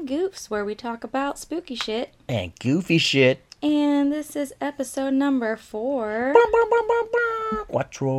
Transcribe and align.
Welcome 0.00 0.16
to 0.16 0.24
Spooks 0.30 0.32
and 0.32 0.32
Goofs, 0.32 0.50
where 0.50 0.64
we 0.64 0.74
talk 0.74 1.04
about 1.04 1.38
spooky 1.38 1.74
shit. 1.74 2.14
And 2.28 2.58
goofy 2.58 2.96
shit. 2.98 3.44
And 3.62 4.10
this 4.10 4.34
is 4.34 4.54
episode 4.60 5.12
number 5.12 5.56
four. 5.56 6.34
Quattro. 7.68 8.10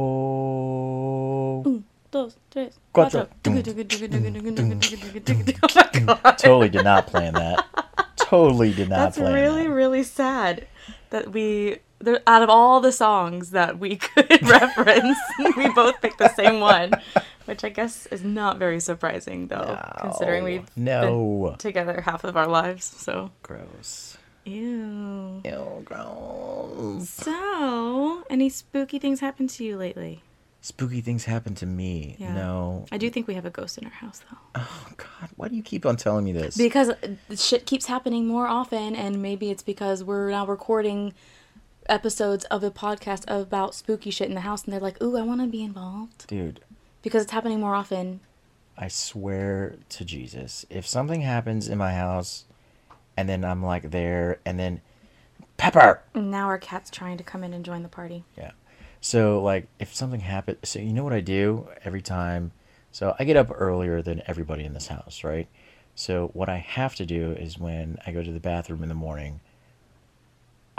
Dos, 2.12 2.36
tres. 2.52 2.78
Oh 2.94 3.10
my. 3.10 3.28
Totally 6.38 6.70
did 6.70 6.84
not 6.84 7.08
plan 7.08 7.34
that. 7.34 7.66
Totally 8.16 8.74
did 8.74 8.90
not 8.90 8.98
That's 8.98 9.18
plan 9.18 9.34
really, 9.34 9.46
that. 9.46 9.56
really 9.56 9.68
really 9.68 10.04
sad 10.04 10.68
that 11.10 11.32
we, 11.32 11.80
out 12.28 12.44
of 12.44 12.50
all 12.50 12.80
the 12.80 12.92
songs 12.92 13.52
that 13.52 13.80
we 13.80 13.96
could 13.96 14.48
reference, 14.48 15.18
we 15.58 15.70
both 15.74 16.00
picked 16.02 16.20
the 16.20 16.34
same 16.36 16.60
one, 16.60 16.92
which 17.52 17.66
I 17.66 17.70
guess 17.70 18.06
is 18.08 18.24
not 18.24 18.58
very 18.60 18.80
surprising, 18.80 19.48
though, 19.48 19.78
considering 20.00 20.46
we've 20.46 20.78
no. 20.78 21.50
been 21.50 21.58
together 21.58 22.00
half 22.00 22.24
of 22.24 22.38
our 22.38 22.48
lives. 22.48 22.86
So, 22.86 23.32
Gross. 23.44 24.18
ew. 24.46 25.42
Ew, 25.44 25.82
gross. 25.84 27.10
So, 27.10 28.24
any 28.30 28.48
spooky 28.48 29.00
things 29.00 29.20
happened 29.20 29.50
to 29.52 29.66
you 29.66 29.76
lately? 29.76 30.24
Spooky 30.62 31.02
things 31.02 31.26
happen 31.26 31.54
to 31.56 31.66
me. 31.66 32.16
Yeah. 32.20 32.34
No. 32.34 32.86
I 32.90 32.98
do 32.98 33.10
think 33.10 33.28
we 33.28 33.34
have 33.34 33.46
a 33.46 33.50
ghost 33.50 33.78
in 33.78 33.84
our 33.84 33.92
house, 33.92 34.22
though. 34.30 34.38
Oh, 34.56 34.88
God. 34.96 35.30
Why 35.36 35.50
do 35.50 35.56
you 35.56 35.64
keep 35.64 35.86
on 35.86 35.98
telling 35.98 36.24
me 36.24 36.32
this? 36.32 36.56
Because 36.56 36.92
shit 37.36 37.66
keeps 37.66 37.88
happening 37.88 38.28
more 38.28 38.48
often, 38.48 38.96
and 38.96 39.22
maybe 39.22 39.52
it's 39.52 39.64
because 39.64 40.04
we're 40.06 40.30
now 40.32 40.46
recording 40.46 41.14
episodes 41.90 42.46
of 42.46 42.64
a 42.64 42.72
podcast 42.72 43.24
about 43.28 43.76
spooky 43.76 44.12
shit 44.12 44.30
in 44.30 44.36
the 44.36 44.42
house, 44.42 44.64
and 44.64 44.72
they're 44.72 44.80
like, 44.80 45.02
"Ooh, 45.04 45.18
I 45.18 45.24
want 45.24 45.42
to 45.42 45.48
be 45.48 45.64
involved," 45.64 46.28
Dude, 46.28 46.62
because 47.02 47.24
it's 47.24 47.32
happening 47.32 47.60
more 47.60 47.76
often. 47.76 48.22
I 48.78 48.88
swear 48.88 49.76
to 49.90 50.06
Jesus, 50.06 50.66
if 50.70 50.88
something 50.88 51.22
happens 51.22 51.68
in 51.68 51.78
my 51.78 51.94
house 51.94 52.46
and 53.18 53.28
then 53.28 53.44
I'm 53.44 53.64
like 53.64 53.92
there 53.92 54.40
and 54.46 54.60
then 54.60 54.82
Pepper. 55.58 56.02
Now 56.16 56.48
our 56.48 56.58
cat's 56.58 56.90
trying 56.90 57.18
to 57.18 57.24
come 57.24 57.44
in 57.44 57.54
and 57.54 57.64
join 57.64 57.84
the 57.84 57.90
party. 57.90 58.24
Yeah. 58.38 58.52
So 59.00 59.42
like 59.42 59.68
if 59.80 59.94
something 59.94 60.22
happens, 60.22 60.58
so 60.64 60.80
you 60.80 60.94
know 60.94 61.04
what 61.04 61.14
I 61.14 61.22
do 61.22 61.68
every 61.84 62.02
time? 62.02 62.52
So 62.92 63.16
I 63.20 63.24
get 63.24 63.38
up 63.38 63.52
earlier 63.54 64.02
than 64.02 64.22
everybody 64.26 64.64
in 64.64 64.74
this 64.74 64.88
house, 64.88 65.24
right? 65.24 65.48
So 65.96 66.30
what 66.34 66.50
I 66.50 66.58
have 66.58 66.96
to 66.96 67.06
do 67.06 67.32
is 67.32 67.60
when 67.60 67.98
I 68.06 68.12
go 68.12 68.24
to 68.24 68.32
the 68.32 68.40
bathroom 68.40 68.84
in 68.84 68.90
the 68.90 68.96
morning, 68.96 69.40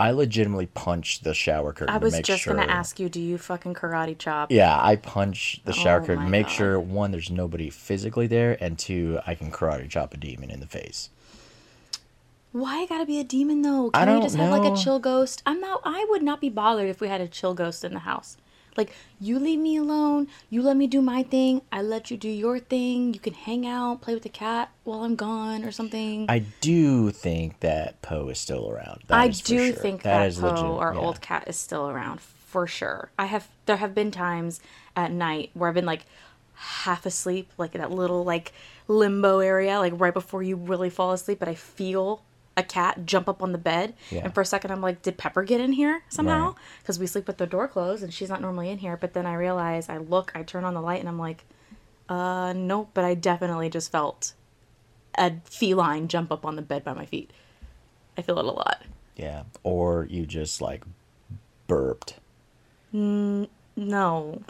I 0.03 0.11
legitimately 0.11 0.67
punch 0.67 1.21
the 1.21 1.33
shower 1.33 1.73
curtain 1.73 1.95
I 1.95 1.99
was 1.99 2.19
just 2.23 2.43
sure. 2.43 2.55
gonna 2.55 2.67
ask 2.67 2.99
you, 2.99 3.09
do 3.09 3.21
you 3.21 3.39
fucking 3.39 3.75
karate 3.75 4.19
chop? 4.19 4.51
Yeah, 4.51 4.77
I 4.77 4.97
punch 4.97 5.61
the 5.65 5.73
shower 5.73 6.01
Oh 6.03 6.07
curtain, 6.07 6.29
make 6.29 6.47
God. 6.47 6.53
sure 6.53 6.81
one, 6.81 7.13
there's 7.13 7.31
nobody 7.31 7.71
physically 7.71 8.27
there, 8.27 8.57
and 8.61 8.77
two, 8.77 9.21
I 9.29 9.37
can 9.37 9.53
karate 9.53 9.89
chop 9.89 10.13
a 10.13 10.17
demon 10.17 10.51
in 10.51 10.59
the 10.59 10.67
face. 10.67 11.11
Why 12.51 12.85
gotta 12.87 13.07
be 13.07 13.21
a 13.21 13.25
demon 13.25 13.63
though? 13.63 13.93
I 13.95 14.01
Can 14.01 14.09
we 14.09 14.15
don't 14.15 14.23
just 14.23 14.35
have 14.35 14.51
like 14.51 14.73
a 14.73 14.77
chill 14.77 14.99
ghost? 14.99 15.41
I'm 15.47 15.61
not. 15.61 15.83
I 15.85 16.05
would 16.11 16.25
not 16.25 16.41
be 16.41 16.49
bothered 16.49 16.89
if 16.89 17.01
we 17.01 17.07
had 17.07 17.21
a 17.21 17.29
chill 17.29 17.55
ghost 17.55 17.85
in 17.85 17.93
the 17.95 18.01
house. 18.01 18.37
Like 18.77 18.95
you 19.21 19.39
leave 19.39 19.59
me 19.59 19.77
alone. 19.77 20.29
You 20.51 20.63
let 20.63 20.77
me 20.77 20.87
do 20.87 21.03
my 21.03 21.23
thing. 21.23 21.63
I 21.71 21.83
let 21.83 22.11
you 22.11 22.17
do 22.17 22.29
your 22.29 22.59
thing. 22.59 23.15
You 23.15 23.21
can 23.21 23.35
hang 23.35 23.67
out, 23.67 24.01
play 24.01 24.15
with 24.15 24.23
the 24.23 24.29
cat 24.29 24.71
while 24.85 25.05
I'm 25.05 25.17
gone 25.17 25.65
or 25.65 25.71
something. 25.71 26.27
I 26.29 26.41
do 26.61 27.11
think 27.11 27.61
that 27.61 28.01
Poe 28.03 28.29
is 28.29 28.39
still 28.39 28.71
around. 28.71 29.03
That 29.09 29.19
I 29.19 29.29
do 29.29 29.73
sure. 29.73 29.73
think 29.73 30.03
that, 30.03 30.27
is 30.29 30.39
Poe, 30.39 30.79
our 30.79 30.95
yeah. 30.95 31.01
old 31.01 31.21
cat, 31.21 31.45
is 31.47 31.57
still 31.57 31.89
around 31.89 32.21
for 32.21 32.67
sure. 32.67 33.11
I 33.19 33.27
have 33.27 33.49
there 33.67 33.77
have 33.77 33.95
been 33.95 34.11
times 34.11 34.61
at 34.97 35.11
night 35.11 35.51
where 35.55 35.69
I've 35.69 35.75
been 35.75 35.87
like 35.87 36.07
half 36.55 37.07
asleep, 37.07 37.51
like 37.59 37.75
in 37.75 37.81
that 37.81 37.91
little 37.91 38.25
like 38.25 38.53
limbo 38.89 39.41
area, 39.41 39.79
like 39.79 39.95
right 39.97 40.15
before 40.15 40.43
you 40.43 40.57
really 40.57 40.91
fall 40.91 41.13
asleep, 41.13 41.39
but 41.39 41.49
I 41.49 41.55
feel 41.55 42.23
a 42.57 42.63
cat 42.63 43.07
jump 43.07 43.29
up 43.29 43.43
on 43.43 43.53
the 43.53 43.59
bed, 43.59 43.95
Yeah. 44.11 44.23
and 44.25 44.35
for 44.35 44.41
a 44.43 44.45
second 44.47 44.71
I'm 44.73 44.81
like, 44.83 45.01
did 45.03 45.17
Pepper 45.17 45.43
get 45.43 45.61
in 45.61 45.73
here 45.73 46.03
somehow? 46.11 46.49
Right. 46.49 46.55
Because 46.81 46.99
we 46.99 47.07
sleep 47.07 47.27
with 47.27 47.39
the 47.39 47.47
door 47.47 47.67
closed, 47.69 48.03
and 48.03 48.13
she's 48.13 48.29
not 48.29 48.41
normally 48.43 48.69
in 48.71 48.79
here. 48.79 48.97
But 48.97 49.15
then 49.15 49.25
I 49.27 49.35
realize, 49.35 49.89
I 49.89 49.97
look, 49.99 50.33
I 50.35 50.43
turn 50.43 50.65
on 50.65 50.75
the 50.75 50.83
light, 50.83 51.01
and 51.01 51.09
I'm 51.09 51.19
like, 51.19 51.45
uh, 52.09 52.53
nope. 52.55 52.91
But 52.95 53.05
I 53.05 53.15
definitely 53.15 53.71
just 53.71 53.91
felt 53.91 54.35
a 55.17 55.33
feline 55.45 56.09
jump 56.09 56.31
up 56.33 56.45
on 56.45 56.57
the 56.57 56.63
bed 56.63 56.85
by 56.85 56.93
my 56.93 57.07
feet. 57.07 57.31
I 58.19 58.23
feel 58.23 58.39
it 58.39 58.45
a 58.45 58.51
lot. 58.51 58.83
Yeah, 59.17 59.45
or 59.63 60.07
you 60.11 60.27
just 60.27 60.61
like 60.61 60.85
burped, 61.67 62.17
No. 62.93 63.49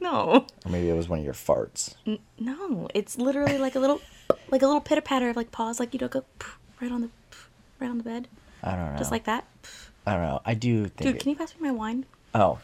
no. 0.00 0.46
or 0.64 0.70
maybe 0.70 0.88
it 0.88 0.94
was 0.96 1.08
one 1.08 1.18
of 1.18 1.24
your 1.24 1.34
farts. 1.34 1.94
No. 2.38 2.88
It's 2.94 3.18
literally 3.18 3.58
like 3.58 3.74
a 3.74 3.80
little 3.80 4.00
like 4.50 4.62
a 4.62 4.66
little 4.66 4.80
pitter 4.80 5.00
patter 5.00 5.28
of 5.30 5.36
like 5.36 5.50
paws 5.50 5.80
like 5.80 5.92
you 5.92 5.98
don't 5.98 6.12
go 6.12 6.24
right 6.80 6.90
on 6.92 7.00
the 7.02 7.10
right 7.78 7.90
on 7.90 7.98
the 7.98 8.04
bed. 8.04 8.28
I 8.62 8.76
don't 8.76 8.92
know. 8.92 8.98
Just 8.98 9.10
like 9.10 9.24
that. 9.24 9.44
I 10.06 10.14
don't 10.14 10.22
know. 10.22 10.40
I 10.44 10.54
do 10.54 10.84
think. 10.86 10.96
Dude, 10.98 11.16
it- 11.16 11.20
can 11.22 11.30
you 11.30 11.36
pass 11.36 11.54
me 11.58 11.68
my 11.68 11.72
wine? 11.74 12.04
Oh, 12.34 12.58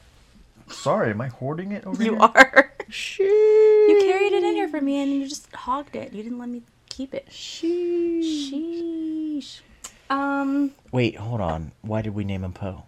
sorry. 0.69 1.10
Am 1.10 1.21
I 1.21 1.28
hoarding 1.28 1.72
it 1.72 1.87
over 1.87 2.03
You 2.03 2.12
here? 2.12 2.21
are. 2.22 2.72
Sheesh. 2.91 3.19
You 3.19 3.99
carried 4.06 4.32
it 4.32 4.44
in 4.44 4.54
here 4.54 4.69
for 4.69 4.81
me 4.81 5.03
and 5.03 5.12
you 5.12 5.28
just 5.28 5.53
hogged 5.54 5.97
it. 5.97 6.12
You 6.12 6.22
didn't 6.22 6.38
let 6.38 6.49
me 6.49 6.62
keep 6.88 7.15
it. 7.15 7.28
Sheesh. 7.31 8.53
Sheesh. 8.53 9.60
Um 10.09 10.71
Wait, 10.93 11.16
hold 11.16 11.41
on. 11.41 11.72
Why 11.83 12.00
did 12.03 12.15
we 12.15 12.25
name 12.25 12.44
him 12.44 12.53
Poe? 12.53 12.84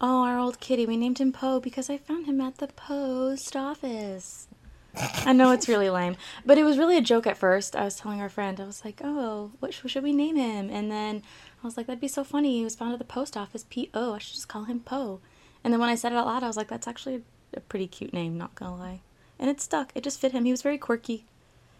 oh, 0.00 0.22
our 0.24 0.38
old 0.38 0.58
kitty. 0.60 0.86
We 0.86 0.96
named 0.96 1.18
him 1.18 1.30
Poe 1.32 1.60
because 1.60 1.88
I 1.88 1.98
found 1.98 2.26
him 2.26 2.40
at 2.40 2.58
the 2.58 2.66
post 2.68 3.54
office. 3.54 4.48
I 4.96 5.32
know 5.32 5.52
it's 5.52 5.68
really 5.68 5.88
lame, 5.90 6.16
but 6.44 6.58
it 6.58 6.64
was 6.64 6.76
really 6.78 6.96
a 6.96 7.00
joke 7.02 7.26
at 7.26 7.36
first. 7.38 7.76
I 7.76 7.84
was 7.84 7.96
telling 7.96 8.20
our 8.20 8.28
friend, 8.28 8.58
I 8.60 8.64
was 8.64 8.84
like, 8.84 9.00
"Oh, 9.04 9.52
what 9.60 9.72
should 9.72 10.02
we 10.02 10.12
name 10.12 10.36
him?" 10.36 10.68
And 10.70 10.90
then 10.90 11.22
I 11.62 11.66
was 11.66 11.76
like, 11.76 11.86
"That'd 11.86 12.00
be 12.00 12.08
so 12.08 12.24
funny. 12.24 12.58
He 12.58 12.64
was 12.64 12.74
found 12.74 12.92
at 12.92 12.98
the 12.98 13.04
post 13.04 13.36
office. 13.36 13.64
P 13.68 13.90
O. 13.94 14.14
I 14.14 14.18
should 14.18 14.34
just 14.34 14.48
call 14.48 14.64
him 14.64 14.80
Poe." 14.80 15.20
And 15.62 15.72
then 15.72 15.80
when 15.80 15.88
I 15.90 15.94
said 15.94 16.12
it 16.12 16.16
out 16.16 16.26
loud, 16.26 16.42
I 16.42 16.46
was 16.48 16.56
like, 16.56 16.68
"That's 16.68 16.88
actually 16.88 17.22
a 17.54 17.60
pretty 17.60 17.86
cute 17.86 18.12
name. 18.12 18.36
Not 18.36 18.54
gonna 18.56 18.76
lie." 18.76 19.00
And 19.38 19.48
it 19.48 19.60
stuck. 19.60 19.92
It 19.94 20.02
just 20.04 20.20
fit 20.20 20.32
him. 20.32 20.44
He 20.44 20.50
was 20.50 20.62
very 20.62 20.78
quirky, 20.78 21.24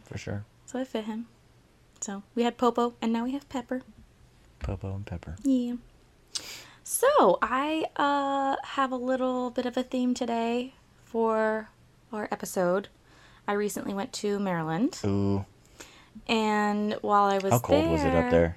For 0.04 0.16
sure. 0.16 0.44
so 0.66 0.78
it 0.78 0.86
fit 0.88 1.04
him. 1.04 1.26
So 2.00 2.22
we 2.34 2.44
had 2.44 2.56
Popo, 2.56 2.94
and 3.02 3.12
now 3.12 3.24
we 3.24 3.32
have 3.32 3.48
Pepper. 3.48 3.82
Popo 4.60 4.94
and 4.94 5.04
Pepper. 5.04 5.36
Yeah. 5.42 5.74
So 6.84 7.38
I 7.42 7.84
uh, 7.96 8.56
have 8.64 8.90
a 8.92 8.96
little 8.96 9.50
bit 9.50 9.66
of 9.66 9.76
a 9.76 9.82
theme 9.82 10.14
today 10.14 10.74
for 11.04 11.68
our 12.12 12.28
episode. 12.32 12.88
I 13.50 13.54
recently 13.54 13.92
went 13.94 14.12
to 14.22 14.38
Maryland, 14.38 14.96
Ooh, 15.04 15.44
and 16.28 16.94
while 17.02 17.24
I 17.24 17.38
was 17.38 17.50
how 17.52 17.58
cold 17.58 17.90
was 17.90 18.04
it 18.04 18.14
up 18.14 18.30
there? 18.30 18.56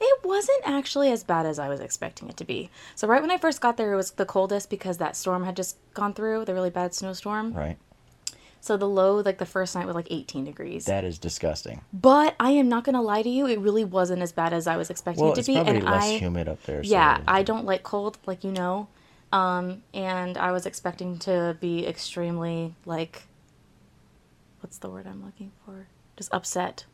It 0.00 0.24
wasn't 0.24 0.62
actually 0.64 1.12
as 1.12 1.22
bad 1.22 1.46
as 1.46 1.60
I 1.60 1.68
was 1.68 1.78
expecting 1.78 2.28
it 2.28 2.36
to 2.38 2.44
be. 2.44 2.70
So 2.96 3.06
right 3.06 3.20
when 3.22 3.30
I 3.30 3.36
first 3.36 3.60
got 3.60 3.76
there, 3.76 3.92
it 3.92 3.96
was 3.96 4.10
the 4.10 4.26
coldest 4.26 4.68
because 4.68 4.98
that 4.98 5.14
storm 5.14 5.44
had 5.44 5.54
just 5.54 5.76
gone 5.94 6.12
through, 6.12 6.44
the 6.44 6.54
really 6.54 6.70
bad 6.70 6.92
snowstorm. 6.92 7.52
Right. 7.52 7.78
So 8.60 8.76
the 8.76 8.88
low, 8.88 9.20
like 9.20 9.38
the 9.38 9.46
first 9.46 9.76
night, 9.76 9.86
was 9.86 9.94
like 9.94 10.08
18 10.10 10.44
degrees. 10.44 10.86
That 10.86 11.04
is 11.04 11.16
disgusting. 11.18 11.82
but 11.92 12.34
I 12.40 12.50
am 12.50 12.68
not 12.68 12.82
gonna 12.82 13.02
lie 13.02 13.22
to 13.22 13.28
you, 13.28 13.46
it 13.46 13.60
really 13.60 13.84
wasn't 13.84 14.22
as 14.22 14.32
bad 14.32 14.52
as 14.52 14.66
I 14.66 14.76
was 14.76 14.90
expecting 14.90 15.22
Well, 15.22 15.34
it 15.34 15.42
to 15.42 15.46
be. 15.46 15.56
it's 15.56 15.60
be. 15.60 15.64
probably 15.64 15.76
and 15.76 15.84
less 15.84 16.02
I, 16.04 16.18
humid 16.18 16.48
up 16.48 16.60
there. 16.64 16.82
so 16.82 16.90
yeah, 16.90 17.20
I 17.28 17.44
don't 17.44 17.64
like 17.64 17.84
cold, 17.84 18.18
like 18.26 18.42
you 18.42 18.50
know. 18.50 18.88
Um, 19.32 19.82
and 19.94 20.36
I 20.36 20.50
was 20.50 20.66
expecting 20.66 21.16
to 21.20 21.56
be 21.60 21.86
extremely 21.86 22.74
like, 22.84 23.22
what's 24.60 24.78
the 24.78 24.88
word 24.90 25.06
I'm 25.06 25.24
looking 25.24 25.52
for? 25.64 25.88
Just 26.16 26.32
upset. 26.32 26.84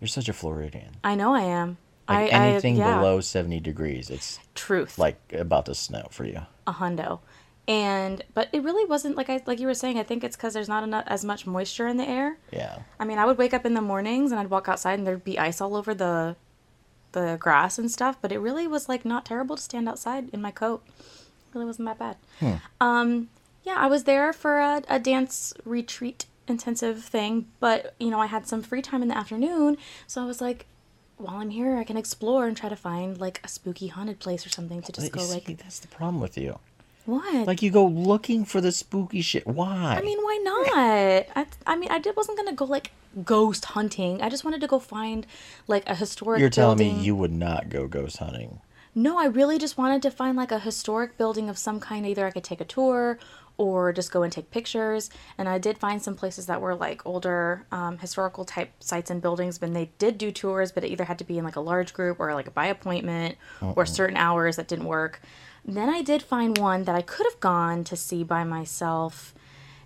You're 0.00 0.08
such 0.08 0.28
a 0.28 0.32
Floridian. 0.32 0.96
I 1.02 1.14
know 1.14 1.34
I 1.34 1.42
am. 1.42 1.78
Like 2.08 2.32
I, 2.32 2.48
anything 2.50 2.80
I, 2.80 2.86
yeah, 2.86 2.98
below 2.98 3.20
70 3.20 3.60
degrees, 3.60 4.10
it's 4.10 4.38
truth. 4.54 4.98
like 4.98 5.18
about 5.32 5.66
to 5.66 5.74
snow 5.74 6.06
for 6.10 6.24
you. 6.24 6.40
a 6.66 6.72
hundo. 6.72 7.20
And 7.68 8.22
but 8.32 8.48
it 8.52 8.62
really 8.62 8.88
wasn't 8.88 9.16
like 9.16 9.28
I 9.28 9.42
like 9.44 9.58
you 9.58 9.66
were 9.66 9.74
saying. 9.74 9.98
I 9.98 10.04
think 10.04 10.22
it's 10.22 10.36
because 10.36 10.54
there's 10.54 10.68
not 10.68 10.84
enough 10.84 11.02
as 11.08 11.24
much 11.24 11.46
moisture 11.46 11.88
in 11.88 11.96
the 11.96 12.08
air. 12.08 12.38
Yeah. 12.52 12.78
I 13.00 13.04
mean, 13.04 13.18
I 13.18 13.26
would 13.26 13.38
wake 13.38 13.52
up 13.52 13.66
in 13.66 13.74
the 13.74 13.80
mornings 13.80 14.30
and 14.30 14.38
I'd 14.38 14.50
walk 14.50 14.68
outside 14.68 14.98
and 15.00 15.06
there'd 15.06 15.24
be 15.24 15.36
ice 15.36 15.60
all 15.60 15.74
over 15.74 15.92
the 15.92 16.36
the 17.10 17.36
grass 17.40 17.76
and 17.76 17.90
stuff. 17.90 18.18
But 18.22 18.30
it 18.30 18.38
really 18.38 18.68
was 18.68 18.88
like 18.88 19.04
not 19.04 19.24
terrible 19.24 19.56
to 19.56 19.62
stand 19.62 19.88
outside 19.88 20.28
in 20.32 20.40
my 20.40 20.52
coat. 20.52 20.84
It 20.86 21.54
really 21.54 21.66
wasn't 21.66 21.88
that 21.88 21.98
bad. 21.98 22.16
Hmm. 22.38 22.54
Um, 22.80 23.28
yeah, 23.64 23.74
I 23.78 23.88
was 23.88 24.04
there 24.04 24.32
for 24.32 24.60
a, 24.60 24.82
a 24.88 25.00
dance 25.00 25.52
retreat 25.64 26.26
intensive 26.48 27.02
thing, 27.04 27.46
but 27.60 27.94
you 27.98 28.10
know 28.10 28.20
I 28.20 28.26
had 28.26 28.46
some 28.46 28.62
free 28.62 28.82
time 28.82 29.02
in 29.02 29.08
the 29.08 29.16
afternoon, 29.16 29.76
so 30.06 30.22
I 30.22 30.26
was 30.26 30.40
like. 30.40 30.66
While 31.18 31.36
I'm 31.36 31.48
here, 31.48 31.78
I 31.78 31.84
can 31.84 31.96
explore 31.96 32.46
and 32.46 32.54
try 32.54 32.68
to 32.68 32.76
find 32.76 33.18
like 33.18 33.40
a 33.42 33.48
spooky 33.48 33.86
haunted 33.86 34.18
place 34.18 34.44
or 34.44 34.50
something 34.50 34.82
to 34.82 34.92
just 34.92 35.10
But 35.10 35.18
go 35.18 35.24
you 35.24 35.32
like 35.32 35.46
that's 35.56 35.78
the 35.78 35.88
problem 35.88 36.20
with 36.20 36.36
you. 36.36 36.58
what? 37.06 37.46
Like 37.46 37.62
you 37.62 37.70
go 37.70 37.86
looking 37.86 38.44
for 38.44 38.60
the 38.60 38.70
spooky 38.70 39.22
shit. 39.22 39.46
Why? 39.46 39.96
I 39.98 40.02
mean, 40.02 40.18
why 40.18 40.40
not? 40.44 40.66
I, 41.34 41.46
I 41.66 41.76
mean, 41.76 41.90
I 41.90 42.00
did, 42.00 42.16
wasn't 42.16 42.36
gonna 42.36 42.52
go 42.52 42.66
like 42.66 42.90
ghost 43.24 43.64
hunting. 43.64 44.20
I 44.20 44.28
just 44.28 44.44
wanted 44.44 44.60
to 44.60 44.66
go 44.66 44.78
find 44.78 45.26
like 45.66 45.88
a 45.88 45.94
historic. 45.94 46.38
you're 46.38 46.50
telling 46.50 46.76
building. 46.76 46.98
me 46.98 47.04
you 47.04 47.16
would 47.16 47.32
not 47.32 47.70
go 47.70 47.88
ghost 47.88 48.18
hunting. 48.18 48.60
No, 48.94 49.18
I 49.18 49.24
really 49.24 49.56
just 49.58 49.78
wanted 49.78 50.02
to 50.02 50.10
find 50.10 50.36
like 50.36 50.52
a 50.52 50.58
historic 50.58 51.16
building 51.16 51.48
of 51.48 51.56
some 51.56 51.80
kind. 51.80 52.06
Either 52.06 52.26
I 52.26 52.30
could 52.30 52.44
take 52.44 52.60
a 52.60 52.64
tour, 52.66 53.18
or 53.58 53.92
just 53.92 54.12
go 54.12 54.22
and 54.22 54.32
take 54.32 54.50
pictures. 54.50 55.10
And 55.38 55.48
I 55.48 55.58
did 55.58 55.78
find 55.78 56.02
some 56.02 56.14
places 56.14 56.46
that 56.46 56.60
were 56.60 56.74
like 56.74 57.04
older 57.06 57.66
um, 57.72 57.98
historical 57.98 58.44
type 58.44 58.72
sites 58.80 59.10
and 59.10 59.22
buildings, 59.22 59.58
but 59.58 59.72
they 59.72 59.90
did 59.98 60.18
do 60.18 60.30
tours, 60.30 60.72
but 60.72 60.84
it 60.84 60.88
either 60.88 61.04
had 61.04 61.18
to 61.18 61.24
be 61.24 61.38
in 61.38 61.44
like 61.44 61.56
a 61.56 61.60
large 61.60 61.94
group 61.94 62.20
or 62.20 62.34
like 62.34 62.48
a 62.48 62.50
by 62.50 62.66
appointment 62.66 63.36
or 63.62 63.86
certain 63.86 64.16
hours 64.16 64.56
that 64.56 64.68
didn't 64.68 64.86
work. 64.86 65.20
Then 65.64 65.88
I 65.88 66.02
did 66.02 66.22
find 66.22 66.56
one 66.58 66.84
that 66.84 66.94
I 66.94 67.02
could 67.02 67.26
have 67.26 67.40
gone 67.40 67.82
to 67.84 67.96
see 67.96 68.22
by 68.22 68.44
myself 68.44 69.34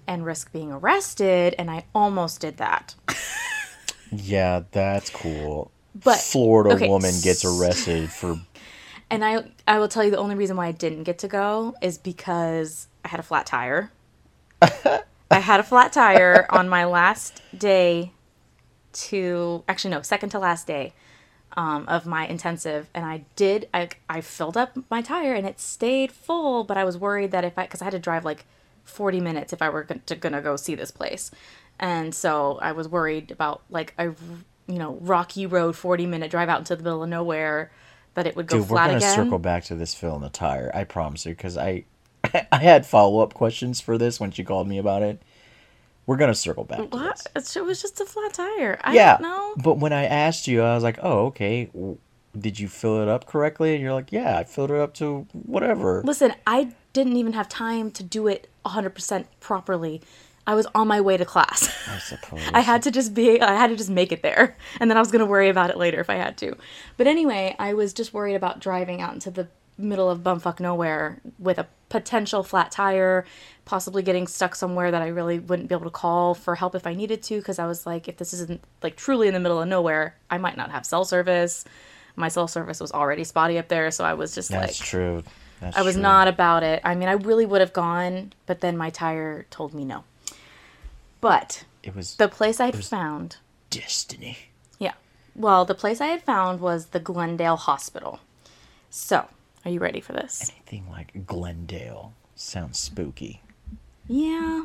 and 0.06 0.26
risk 0.26 0.52
being 0.52 0.72
arrested, 0.72 1.55
and 1.58 1.70
I 1.70 1.84
almost 1.94 2.40
did 2.40 2.56
that. 2.58 2.94
Yeah, 4.12 4.62
that's 4.72 5.11
cool. 5.11 5.70
But- 5.94 6.19
Florida 6.19 6.75
okay, 6.75 6.88
woman 6.88 7.14
gets 7.22 7.44
arrested 7.44 8.11
for 8.11 8.40
And 9.11 9.25
I 9.25 9.44
I 9.67 9.78
will 9.78 9.88
tell 9.88 10.05
you 10.05 10.11
the 10.11 10.19
only 10.19 10.37
reason 10.37 10.56
why 10.56 10.67
I 10.69 10.72
didn't 10.72 11.02
get 11.02 11.19
to 11.19 11.28
go 11.28 11.75
is 11.82 11.99
because 11.99 12.87
I 13.05 13.08
had 13.08 13.20
a 13.20 13.23
flat 13.23 13.47
tire. 13.47 13.91
I 14.62 15.38
had 15.38 15.61
a 15.61 15.62
flat 15.62 15.93
tire 15.93 16.47
on 16.50 16.69
my 16.69 16.85
last 16.85 17.43
day 17.56 18.12
to 18.93 19.62
actually 19.69 19.93
no, 19.93 20.02
second 20.02 20.31
to 20.31 20.38
last 20.38 20.67
day 20.67 20.93
um, 21.56 21.85
of 21.88 22.06
my 22.06 22.26
intensive 22.26 22.88
and 22.94 23.05
I 23.05 23.25
did 23.37 23.69
I 23.73 23.88
I 24.08 24.20
filled 24.20 24.56
up 24.56 24.76
my 24.91 25.02
tire 25.02 25.35
and 25.35 25.47
it 25.47 25.61
stayed 25.61 26.11
full, 26.12 26.64
but 26.64 26.76
I 26.76 26.85
was 26.85 26.99
worried 26.99 27.31
that 27.31 27.44
if 27.44 27.56
I 27.58 27.67
cuz 27.67 27.81
I 27.81 27.85
had 27.87 27.93
to 27.93 27.99
drive 27.99 28.25
like 28.25 28.44
40 28.85 29.20
minutes 29.20 29.53
if 29.53 29.62
I 29.62 29.69
were 29.69 29.85
going 29.85 30.03
to 30.06 30.17
gonna 30.17 30.43
go 30.43 30.56
see 30.56 30.75
this 30.75 30.91
place. 30.91 31.31
And 31.79 32.14
so 32.14 32.58
I 32.61 32.73
was 32.73 32.88
worried 32.88 33.31
about 33.31 33.62
like 33.70 33.94
a 33.99 34.14
you 34.70 34.79
know, 34.79 34.99
rocky 35.00 35.46
road 35.46 35.76
40 35.76 36.06
minute 36.06 36.31
drive 36.31 36.49
out 36.49 36.58
into 36.61 36.76
the 36.76 36.82
middle 36.82 37.03
of 37.03 37.08
nowhere 37.08 37.70
that 38.14 38.26
it 38.26 38.37
would 38.37 38.46
go 38.46 38.58
Dude, 38.58 38.69
we're 38.69 38.76
flat 38.76 38.87
gonna 38.87 38.99
again. 38.99 39.14
circle 39.14 39.38
back 39.38 39.64
to 39.64 39.75
this 39.75 39.94
fill 39.94 40.17
in 40.17 40.23
the 40.23 40.29
tire. 40.31 40.70
I 40.75 40.85
promise 40.85 41.26
you, 41.26 41.32
because 41.32 41.56
I, 41.56 41.85
I 42.53 42.59
had 42.59 42.87
follow 42.87 43.21
up 43.21 43.35
questions 43.35 43.81
for 43.81 43.99
this 43.99 44.19
when 44.21 44.31
she 44.31 44.44
called 44.44 44.69
me 44.69 44.79
about 44.79 45.03
it. 45.03 45.21
We're 46.06 46.17
gonna 46.17 46.35
circle 46.35 46.65
back. 46.65 46.79
To 46.79 46.85
What? 46.87 47.27
It 47.37 47.65
was 47.65 47.81
just 47.81 48.00
a 48.00 48.05
flat 48.05 48.32
tire. 48.32 48.79
I 48.82 48.94
Yeah, 48.94 49.12
don't 49.19 49.23
know. 49.23 49.55
but 49.62 49.79
when 49.79 49.93
I 49.93 50.05
asked 50.06 50.49
you, 50.49 50.62
I 50.62 50.75
was 50.75 50.82
like, 50.82 50.99
"Oh, 51.03 51.27
okay. 51.27 51.71
Did 52.38 52.59
you 52.59 52.69
fill 52.69 53.00
it 53.03 53.09
up 53.09 53.27
correctly?" 53.27 53.75
And 53.75 53.82
you're 53.82 53.93
like, 53.93 54.11
"Yeah, 54.11 54.38
I 54.38 54.44
filled 54.44 54.71
it 54.71 54.79
up 54.79 54.94
to 54.94 55.27
whatever." 55.32 56.03
Listen, 56.05 56.35
I 56.47 56.73
didn't 56.93 57.17
even 57.17 57.35
have 57.35 57.49
time 57.49 57.91
to 57.93 58.03
do 58.03 58.27
it 58.27 58.49
100% 58.65 59.27
properly. 59.38 60.03
I 60.47 60.55
was 60.55 60.67
on 60.75 60.88
my 60.88 61.00
way 61.00 61.17
to 61.17 61.25
class. 61.25 61.69
I 61.88 61.99
suppose. 61.99 62.41
I 62.55 62.61
had 62.61 62.82
to 62.82 62.91
just 62.91 63.15
be, 63.15 63.41
I 63.41 63.55
had 63.55 63.69
to 63.71 63.77
just 63.77 63.91
make 63.91 64.11
it 64.11 64.23
there. 64.23 64.56
And 64.81 64.91
then 64.91 64.97
I 64.97 65.00
was 65.00 65.12
going 65.12 65.21
to 65.21 65.27
worry 65.27 65.49
about 65.49 65.71
it 65.71 65.77
later 65.77 66.00
if 66.00 66.11
I 66.11 66.15
had 66.15 66.37
to. 66.38 66.56
But 66.97 67.06
anyway, 67.06 67.55
I 67.61 67.75
was 67.75 67.93
just 67.93 68.12
worried 68.12 68.35
about 68.35 68.59
driving 68.59 69.00
out 69.00 69.12
into 69.15 69.31
the 69.31 69.47
middle 69.81 70.11
of 70.11 70.21
bumfuck 70.21 70.61
nowhere 70.61 71.21
with 71.38 71.59
a 71.59 71.67
potential 71.88 72.43
flat 72.43 72.71
tire, 72.71 73.25
possibly 73.65 74.03
getting 74.03 74.27
stuck 74.27 74.55
somewhere 74.55 74.91
that 74.91 75.03
I 75.03 75.09
really 75.09 75.38
wouldn't 75.38 75.69
be 75.69 75.75
able 75.75 75.85
to 75.87 75.91
call 75.91 76.35
for 76.35 76.55
help 76.55 76.75
if 76.75 76.87
I 76.87 76.94
needed 76.94 77.23
to. 77.25 77.38
Because 77.38 77.59
I 77.59 77.67
was 77.67 77.87
like, 77.87 78.09
if 78.09 78.17
this 78.19 78.32
isn't 78.32 78.62
like 78.82 78.97
truly 78.97 79.29
in 79.29 79.35
the 79.35 79.41
middle 79.41 79.61
of 79.61 79.69
nowhere, 79.69 80.15
I 80.31 80.38
might 80.38 80.56
not 80.56 80.71
have 80.71 80.87
cell 80.87 81.05
service. 81.05 81.65
My 82.17 82.29
cell 82.29 82.49
service 82.49 82.81
was 82.81 82.93
already 82.93 83.25
spotty 83.25 83.59
up 83.59 83.69
there. 83.69 83.91
So 83.91 84.05
I 84.05 84.15
was 84.15 84.35
just 84.35 84.50
That's 84.50 84.61
like, 84.61 84.69
That's 84.69 84.79
true. 84.79 85.23
That's 85.61 85.77
I 85.77 85.82
was 85.82 85.94
true. 85.94 86.03
not 86.03 86.27
about 86.29 86.62
it. 86.62 86.81
I 86.85 86.94
mean, 86.94 87.09
I 87.09 87.12
really 87.12 87.47
would 87.47 87.61
have 87.61 87.73
gone, 87.73 88.32
but 88.47 88.61
then 88.61 88.77
my 88.77 88.91
tire 88.91 89.47
told 89.50 89.75
me 89.75 89.85
no. 89.85 90.05
But 91.21 91.65
It 91.82 91.94
was 91.94 92.17
the 92.17 92.29
place 92.29 92.61
I 92.61 92.67
had 92.67 92.85
found, 92.85 93.37
destiny. 93.69 94.38
yeah. 94.79 94.94
Well, 95.37 95.65
the 95.65 95.75
place 95.75 96.00
I 96.00 96.06
had 96.06 96.23
found 96.23 96.61
was 96.61 96.87
the 96.87 96.99
Glenn 97.00 97.37
Dale 97.37 97.56
Hospital. 97.56 98.21
So, 98.91 99.29
are 99.65 99.71
you 99.71 99.81
ready 99.81 100.01
for 100.01 100.12
this? 100.12 100.51
Anything 100.51 100.87
like 100.91 101.27
Glendale 101.27 102.15
sounds 102.35 102.79
spooky. 102.79 103.43
Yeah. 104.07 104.65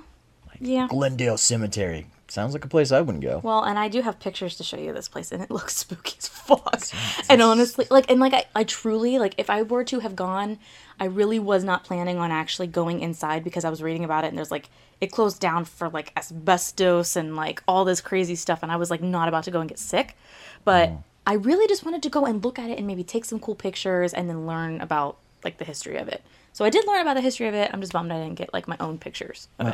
Yeah. 0.60 0.88
Glendale 0.90 1.38
Cemetery 1.38 2.08
sounds 2.28 2.54
like 2.54 2.66
a 2.66 2.68
place 2.68 2.92
I 2.92 3.02
wouldn't 3.02 3.24
go. 3.24 3.40
Well, 3.44 3.64
and 3.64 3.78
I 3.78 3.88
do 3.88 4.02
have 4.02 4.20
pictures 4.20 4.56
to 4.58 4.64
show 4.64 4.78
you 4.78 4.94
this 4.94 5.08
place, 5.08 5.32
and 5.32 5.42
it 5.42 5.52
looks 5.52 5.76
spooky 5.76 6.16
as 6.18 6.28
fuck. 6.28 6.82
And 7.30 7.42
honestly, 7.42 7.86
like, 7.90 8.10
and 8.10 8.20
like, 8.20 8.34
I, 8.34 8.46
I 8.56 8.64
truly, 8.64 9.20
like, 9.20 9.36
if 9.38 9.50
I 9.50 9.62
were 9.64 9.84
to 9.86 10.00
have 10.00 10.16
gone, 10.16 10.60
I 11.00 11.06
really 11.06 11.40
was 11.40 11.64
not 11.64 11.84
planning 11.84 12.18
on 12.18 12.32
actually 12.32 12.68
going 12.68 13.02
inside 13.02 13.44
because 13.44 13.66
I 13.66 13.70
was 13.70 13.84
reading 13.84 14.04
about 14.04 14.24
it, 14.24 14.28
and 14.28 14.38
there's 14.38 14.52
like, 14.52 14.70
it 15.02 15.12
closed 15.12 15.40
down 15.40 15.66
for 15.66 15.90
like 15.90 16.14
asbestos 16.18 17.16
and 17.16 17.36
like 17.36 17.62
all 17.68 17.86
this 17.86 18.02
crazy 18.02 18.36
stuff, 18.36 18.64
and 18.64 18.72
I 18.72 18.78
was 18.78 18.90
like, 18.90 19.02
not 19.02 19.28
about 19.28 19.44
to 19.46 19.52
go 19.52 19.60
and 19.60 19.70
get 19.70 19.80
sick. 19.80 20.16
But 20.64 20.90
oh. 20.90 21.04
I 21.26 21.34
really 21.34 21.68
just 21.68 21.84
wanted 21.86 22.04
to 22.04 22.10
go 22.10 22.26
and 22.26 22.44
look 22.44 22.60
at 22.60 22.70
it 22.70 22.78
and 22.78 22.86
maybe 22.88 23.04
take 23.04 23.26
some 23.26 23.40
cool 23.40 23.56
pictures 23.56 24.14
and 24.14 24.30
then 24.30 24.46
learn 24.46 24.82
about 24.82 25.18
like 25.44 25.58
the 25.58 25.66
history 25.66 25.98
of 25.98 26.08
it. 26.08 26.24
So 26.54 26.64
I 26.66 26.70
did 26.70 26.88
learn 26.88 27.02
about 27.02 27.16
the 27.16 27.22
history 27.22 27.48
of 27.48 27.54
it. 27.54 27.70
I'm 27.74 27.82
just 27.82 27.94
bummed 27.94 28.12
I 28.12 28.22
didn't 28.24 28.36
get 28.36 28.54
like 28.54 28.68
my 28.68 28.78
own 28.80 28.98
pictures 28.98 29.48
of 29.60 29.68
it. 29.68 29.74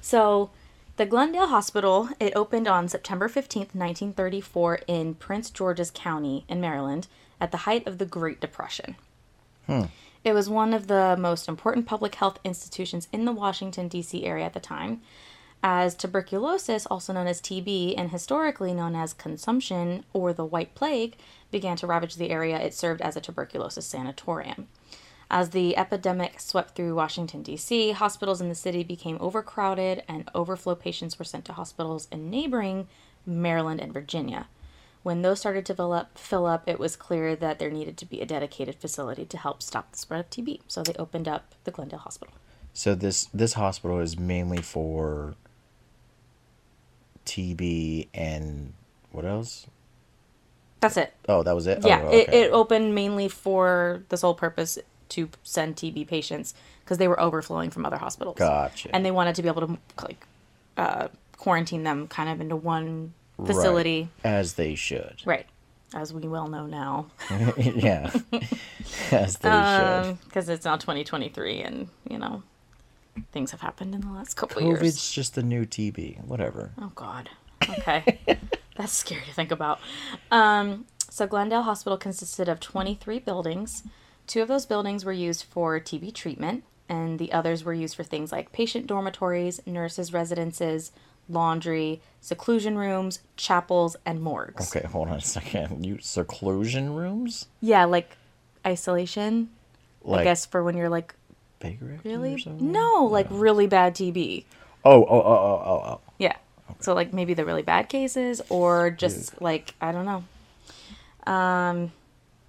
So, 0.00 0.50
the 0.96 1.06
Glenn 1.06 1.32
Dale 1.32 1.46
Hospital, 1.46 2.10
it 2.20 2.34
opened 2.36 2.68
on 2.68 2.86
September 2.88 3.28
15th, 3.28 3.74
1934 3.74 4.80
in 4.86 5.14
Prince 5.14 5.48
George's 5.50 5.90
County 5.90 6.44
in 6.48 6.60
Maryland 6.60 7.08
at 7.40 7.50
the 7.50 7.58
height 7.58 7.86
of 7.86 7.98
the 7.98 8.04
Great 8.04 8.40
Depression. 8.40 8.96
Hmm. 9.66 9.84
It 10.24 10.34
was 10.34 10.50
one 10.50 10.74
of 10.74 10.88
the 10.88 11.16
most 11.18 11.48
important 11.48 11.86
public 11.86 12.16
health 12.16 12.38
institutions 12.44 13.08
in 13.12 13.24
the 13.24 13.32
Washington, 13.32 13.88
D.C. 13.88 14.24
area 14.24 14.44
at 14.44 14.52
the 14.52 14.60
time, 14.60 15.00
as 15.62 15.94
tuberculosis, 15.94 16.86
also 16.86 17.12
known 17.12 17.26
as 17.26 17.40
TB 17.40 17.94
and 17.96 18.10
historically 18.10 18.74
known 18.74 18.94
as 18.94 19.12
consumption 19.12 20.04
or 20.12 20.32
the 20.32 20.44
White 20.44 20.74
Plague, 20.74 21.16
began 21.50 21.76
to 21.76 21.86
ravage 21.86 22.16
the 22.16 22.30
area. 22.30 22.58
It 22.58 22.74
served 22.74 23.00
as 23.00 23.16
a 23.16 23.20
tuberculosis 23.20 23.86
sanatorium. 23.86 24.68
As 25.30 25.50
the 25.50 25.76
epidemic 25.76 26.40
swept 26.40 26.74
through 26.74 26.94
Washington, 26.94 27.42
D.C., 27.42 27.92
hospitals 27.92 28.40
in 28.40 28.48
the 28.48 28.54
city 28.54 28.82
became 28.82 29.16
overcrowded 29.20 30.02
and 30.06 30.28
overflow 30.34 30.74
patients 30.74 31.18
were 31.18 31.24
sent 31.24 31.46
to 31.46 31.54
hospitals 31.54 32.06
in 32.12 32.28
neighboring 32.28 32.86
Maryland 33.24 33.80
and 33.80 33.94
Virginia. 33.94 34.48
When 35.02 35.22
those 35.22 35.40
started 35.40 35.64
to 35.66 35.74
fill 35.74 35.92
up, 35.92 36.18
fill 36.18 36.46
up, 36.46 36.68
it 36.68 36.78
was 36.78 36.96
clear 36.96 37.34
that 37.36 37.58
there 37.58 37.70
needed 37.70 37.96
to 37.98 38.06
be 38.06 38.20
a 38.20 38.26
dedicated 38.26 38.76
facility 38.76 39.24
to 39.24 39.38
help 39.38 39.62
stop 39.62 39.92
the 39.92 39.98
spread 39.98 40.20
of 40.20 40.30
TB. 40.30 40.60
So 40.68 40.82
they 40.82 40.94
opened 40.94 41.26
up 41.26 41.54
the 41.64 41.70
Glenn 41.70 41.88
Dale 41.88 42.00
Hospital. 42.00 42.34
So 42.72 42.94
this 42.94 43.26
this 43.34 43.54
hospital 43.54 43.98
is 43.98 44.18
mainly 44.18 44.62
for 44.62 45.34
TB 47.26 48.08
and 48.14 48.72
what 49.10 49.24
else? 49.24 49.66
That's 50.80 50.96
it. 50.96 51.14
Oh, 51.28 51.42
that 51.44 51.54
was 51.54 51.66
it. 51.66 51.84
Yeah, 51.84 52.02
oh, 52.02 52.10
it, 52.10 52.28
okay. 52.28 52.42
it 52.42 52.50
opened 52.50 52.94
mainly 52.94 53.28
for 53.28 54.02
the 54.08 54.16
sole 54.16 54.34
purpose 54.34 54.78
to 55.10 55.28
send 55.44 55.76
TB 55.76 56.08
patients 56.08 56.54
because 56.80 56.98
they 56.98 57.06
were 57.06 57.20
overflowing 57.20 57.70
from 57.70 57.86
other 57.86 57.98
hospitals. 57.98 58.36
Gotcha. 58.36 58.94
And 58.94 59.04
they 59.04 59.10
wanted 59.10 59.36
to 59.36 59.42
be 59.42 59.48
able 59.48 59.66
to 59.66 59.78
like 60.02 60.26
uh, 60.76 61.08
quarantine 61.36 61.84
them 61.84 62.08
kind 62.08 62.28
of 62.28 62.40
into 62.40 62.56
one 62.56 63.14
facility. 63.44 64.08
as 64.24 64.54
they 64.54 64.74
should. 64.74 65.22
Right. 65.24 65.46
As 65.94 66.12
we 66.12 66.26
well 66.26 66.48
know 66.48 66.66
now. 66.66 67.06
yeah, 67.58 68.10
as 69.12 69.36
they 69.36 69.50
should. 69.50 70.18
Because 70.24 70.48
it's 70.48 70.64
now 70.64 70.76
2023 70.76 71.60
and, 71.60 71.88
you 72.08 72.18
know, 72.18 72.42
things 73.32 73.50
have 73.50 73.60
happened 73.60 73.94
in 73.94 74.00
the 74.00 74.10
last 74.10 74.34
couple 74.34 74.62
COVID's 74.62 74.80
years. 74.82 75.12
just 75.12 75.34
the 75.34 75.42
new 75.42 75.64
TB. 75.64 76.24
Whatever. 76.24 76.72
Oh, 76.80 76.92
God. 76.94 77.30
Okay. 77.68 78.20
That's 78.76 78.92
scary 78.92 79.22
to 79.22 79.34
think 79.34 79.50
about. 79.50 79.80
Um, 80.30 80.86
so, 81.10 81.26
Glenn 81.26 81.48
Dale 81.50 81.62
Hospital 81.62 81.98
consisted 81.98 82.48
of 82.48 82.58
23 82.60 83.18
buildings. 83.18 83.82
Two 84.26 84.40
of 84.40 84.48
those 84.48 84.64
buildings 84.66 85.04
were 85.04 85.12
used 85.12 85.44
for 85.44 85.78
TB 85.78 86.14
treatment, 86.14 86.64
and 86.88 87.18
the 87.18 87.32
others 87.32 87.64
were 87.64 87.74
used 87.74 87.96
for 87.96 88.02
things 88.02 88.32
like 88.32 88.52
patient 88.52 88.86
dormitories, 88.86 89.60
nurses' 89.66 90.12
residences, 90.12 90.90
laundry, 91.28 92.00
seclusion 92.20 92.78
rooms, 92.78 93.20
chapels, 93.36 93.96
and 94.06 94.22
morgues. 94.22 94.74
Okay, 94.74 94.86
hold 94.86 95.08
on 95.08 95.16
a 95.16 95.20
second. 95.20 95.84
You 95.84 95.98
seclusion 96.00 96.94
rooms? 96.94 97.46
Yeah, 97.60 97.84
like 97.84 98.16
isolation. 98.66 99.50
Like 100.02 100.20
I 100.20 100.24
guess 100.24 100.46
for 100.46 100.64
when 100.64 100.76
you're 100.76 100.88
like 100.88 101.14
Baker 101.62 101.92
Acted 101.94 102.12
or 102.12 102.18
really 102.18 102.44
no, 102.60 103.04
like 103.04 103.26
really 103.30 103.66
bad 103.66 103.94
TB. 103.94 104.44
Oh, 104.84 105.04
oh, 105.04 105.06
oh, 105.08 105.22
oh, 105.22 105.62
oh, 105.64 105.82
oh. 105.86 106.00
Yeah. 106.18 106.36
So 106.80 106.92
like 106.94 107.12
maybe 107.12 107.34
the 107.34 107.44
really 107.44 107.62
bad 107.62 107.88
cases 107.88 108.42
or 108.48 108.90
just 108.90 109.40
like 109.40 109.74
I 109.80 109.92
don't 109.92 110.04
know. 110.04 111.32
Um 111.32 111.92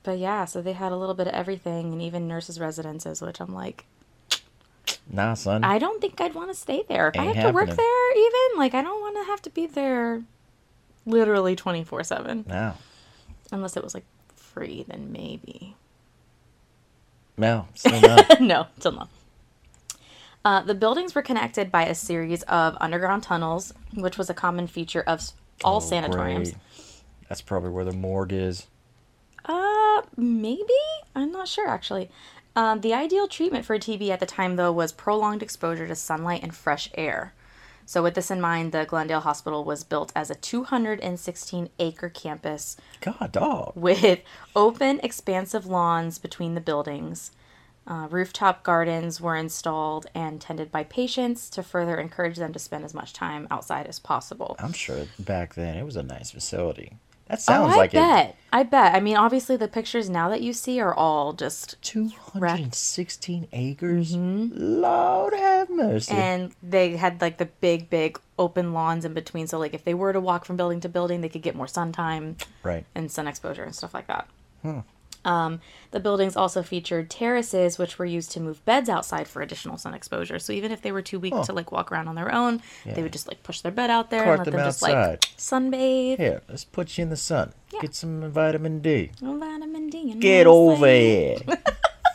but 0.03 0.17
yeah, 0.17 0.45
so 0.45 0.61
they 0.61 0.73
had 0.73 0.91
a 0.91 0.97
little 0.97 1.15
bit 1.15 1.27
of 1.27 1.33
everything 1.33 1.93
and 1.93 2.01
even 2.01 2.27
nurses 2.27 2.59
residences, 2.59 3.21
which 3.21 3.39
I'm 3.39 3.53
like 3.53 3.85
Nah, 5.09 5.33
son. 5.33 5.63
I 5.63 5.79
don't 5.79 6.01
think 6.01 6.19
I'd 6.19 6.33
want 6.33 6.49
to 6.49 6.55
stay 6.55 6.83
there. 6.87 7.09
If 7.09 7.19
I 7.19 7.25
have 7.25 7.45
to 7.47 7.51
work 7.51 7.69
there 7.69 8.11
even, 8.17 8.57
like 8.57 8.73
I 8.73 8.81
don't 8.81 9.01
want 9.01 9.15
to 9.17 9.23
have 9.25 9.41
to 9.43 9.49
be 9.49 9.65
there 9.67 10.23
literally 11.05 11.55
24/7 11.55 12.47
No. 12.47 12.73
unless 13.51 13.75
it 13.77 13.83
was 13.83 13.93
like 13.93 14.05
free 14.35 14.85
then 14.87 15.11
maybe. 15.11 15.75
No, 17.37 17.67
still 17.73 17.99
not. 18.01 18.25
no, 18.41 18.67
still 18.79 18.91
no. 18.93 19.07
Uh, 20.45 20.61
the 20.61 20.75
buildings 20.75 21.15
were 21.15 21.21
connected 21.21 21.71
by 21.71 21.83
a 21.85 21.95
series 21.95 22.43
of 22.43 22.77
underground 22.81 23.23
tunnels, 23.23 23.73
which 23.93 24.17
was 24.17 24.29
a 24.29 24.33
common 24.33 24.67
feature 24.67 25.01
of 25.01 25.21
all 25.63 25.77
Oh, 25.77 25.79
sanatoriums. 25.79 26.51
great. 26.51 26.61
That's 27.29 27.41
probably 27.41 27.69
where 27.69 27.85
the 27.85 27.93
morgue 27.93 28.33
is. 28.33 28.67
Uh, 29.45 30.01
maybe? 30.17 30.63
I'm 31.15 31.31
not 31.31 31.47
sure 31.47 31.67
actually. 31.67 32.09
Um, 32.55 32.81
the 32.81 32.93
ideal 32.93 33.27
treatment 33.27 33.65
for 33.65 33.79
TB 33.79 34.09
at 34.09 34.19
the 34.19 34.25
time, 34.27 34.57
though, 34.57 34.71
was 34.71 34.91
prolonged 34.91 35.41
exposure 35.41 35.87
to 35.87 35.95
sunlight 35.95 36.43
and 36.43 36.53
fresh 36.53 36.89
air. 36.93 37.33
So, 37.85 38.01
with 38.01 38.15
this 38.15 38.31
in 38.31 38.41
mind, 38.41 38.71
the 38.71 38.85
Glenn 38.85 39.07
Dale 39.07 39.19
Hospital 39.19 39.63
was 39.63 39.83
built 39.83 40.11
as 40.15 40.29
a 40.29 40.35
216 40.35 41.69
acre 41.79 42.09
campus 42.09 42.77
God, 43.01 43.31
dog. 43.31 43.73
with 43.75 44.21
open, 44.55 44.99
expansive 45.03 45.65
lawns 45.65 46.17
between 46.19 46.55
the 46.55 46.61
buildings. 46.61 47.31
Uh, 47.85 48.07
rooftop 48.09 48.63
gardens 48.63 49.19
were 49.19 49.35
installed 49.35 50.05
and 50.15 50.39
tended 50.39 50.71
by 50.71 50.85
patients 50.85 51.49
to 51.49 51.61
further 51.61 51.97
encourage 51.97 52.37
them 52.37 52.53
to 52.53 52.59
spend 52.59 52.85
as 52.85 52.93
much 52.93 53.11
time 53.11 53.45
outside 53.51 53.87
as 53.87 53.99
possible. 53.99 54.55
I'm 54.59 54.71
sure 54.71 55.05
back 55.19 55.55
then 55.55 55.75
it 55.77 55.83
was 55.83 55.97
a 55.97 56.03
nice 56.03 56.31
facility. 56.31 56.93
That 57.27 57.39
Oh, 57.39 57.41
sounds 57.41 57.73
I 57.73 57.77
like 57.77 57.93
it. 57.93 57.97
I 57.99 58.01
bet. 58.23 58.35
I 58.51 58.63
bet. 58.63 58.95
I 58.95 58.99
mean, 58.99 59.15
obviously, 59.17 59.55
the 59.57 59.67
pictures 59.67 60.09
now 60.09 60.29
that 60.29 60.41
you 60.41 60.53
see 60.53 60.79
are 60.79 60.93
all 60.93 61.33
just 61.33 61.81
216 61.81 63.47
acres? 63.53 64.15
Lord 64.15 65.33
have 65.33 65.69
mercy. 65.69 66.11
Mm-hmm. 66.13 66.21
and 66.21 66.55
they 66.61 66.97
had 66.97 67.21
like 67.21 67.37
the 67.37 67.45
big, 67.45 67.89
big 67.89 68.19
open 68.37 68.73
lawns 68.73 69.05
in 69.05 69.13
between. 69.13 69.47
So, 69.47 69.57
like, 69.57 69.73
if 69.73 69.83
they 69.83 69.93
were 69.93 70.13
to 70.13 70.19
walk 70.19 70.45
from 70.45 70.57
building 70.57 70.79
to 70.81 70.89
building, 70.89 71.21
they 71.21 71.29
could 71.29 71.41
get 71.41 71.55
more 71.55 71.67
sun 71.67 71.91
time 71.91 72.35
right. 72.61 72.85
and 72.93 73.11
sun 73.11 73.27
exposure 73.27 73.63
and 73.63 73.73
stuff 73.75 73.93
like 73.93 74.07
that. 74.07 74.27
Um, 75.25 75.61
the 75.91 75.99
buildings 75.99 76.35
also 76.35 76.63
featured 76.63 77.09
terraces, 77.09 77.77
which 77.77 77.97
were 77.97 78.05
used 78.05 78.31
to 78.31 78.39
move 78.39 78.63
beds 78.65 78.89
outside 78.89 79.27
for 79.27 79.41
additional 79.41 79.77
sun 79.77 79.93
exposure. 79.93 80.39
So 80.39 80.51
even 80.53 80.71
if 80.71 80.81
they 80.81 80.91
were 80.91 81.01
too 81.01 81.19
weak 81.19 81.33
to 81.43 81.53
like 81.53 81.71
walk 81.71 81.91
around 81.91 82.07
on 82.07 82.15
their 82.15 82.33
own, 82.33 82.61
Yeah. 82.85 82.93
they 82.95 83.03
would 83.03 83.13
just 83.13 83.27
like 83.27 83.41
push 83.43 83.61
their 83.61 83.71
bed 83.71 83.89
out 83.89 84.09
there 84.09 84.23
Cart 84.23 84.39
and 84.39 84.39
let 84.39 84.51
them 84.51 84.59
them, 84.59 84.67
just 84.67 84.81
like 84.81 85.21
sunbathe. 85.37 86.17
Here, 86.17 86.41
let's 86.49 86.65
put 86.65 86.97
you 86.97 87.03
in 87.03 87.09
the 87.09 87.17
sun. 87.17 87.53
Yeah. 87.71 87.81
Get 87.81 87.95
some 87.95 88.29
vitamin 88.29 88.79
D. 88.81 89.11
Oh, 89.21 89.37
vitamin 89.37 89.89
D. 89.89 90.13
Get 90.15 90.47
over 90.47 90.87
here. 90.87 91.37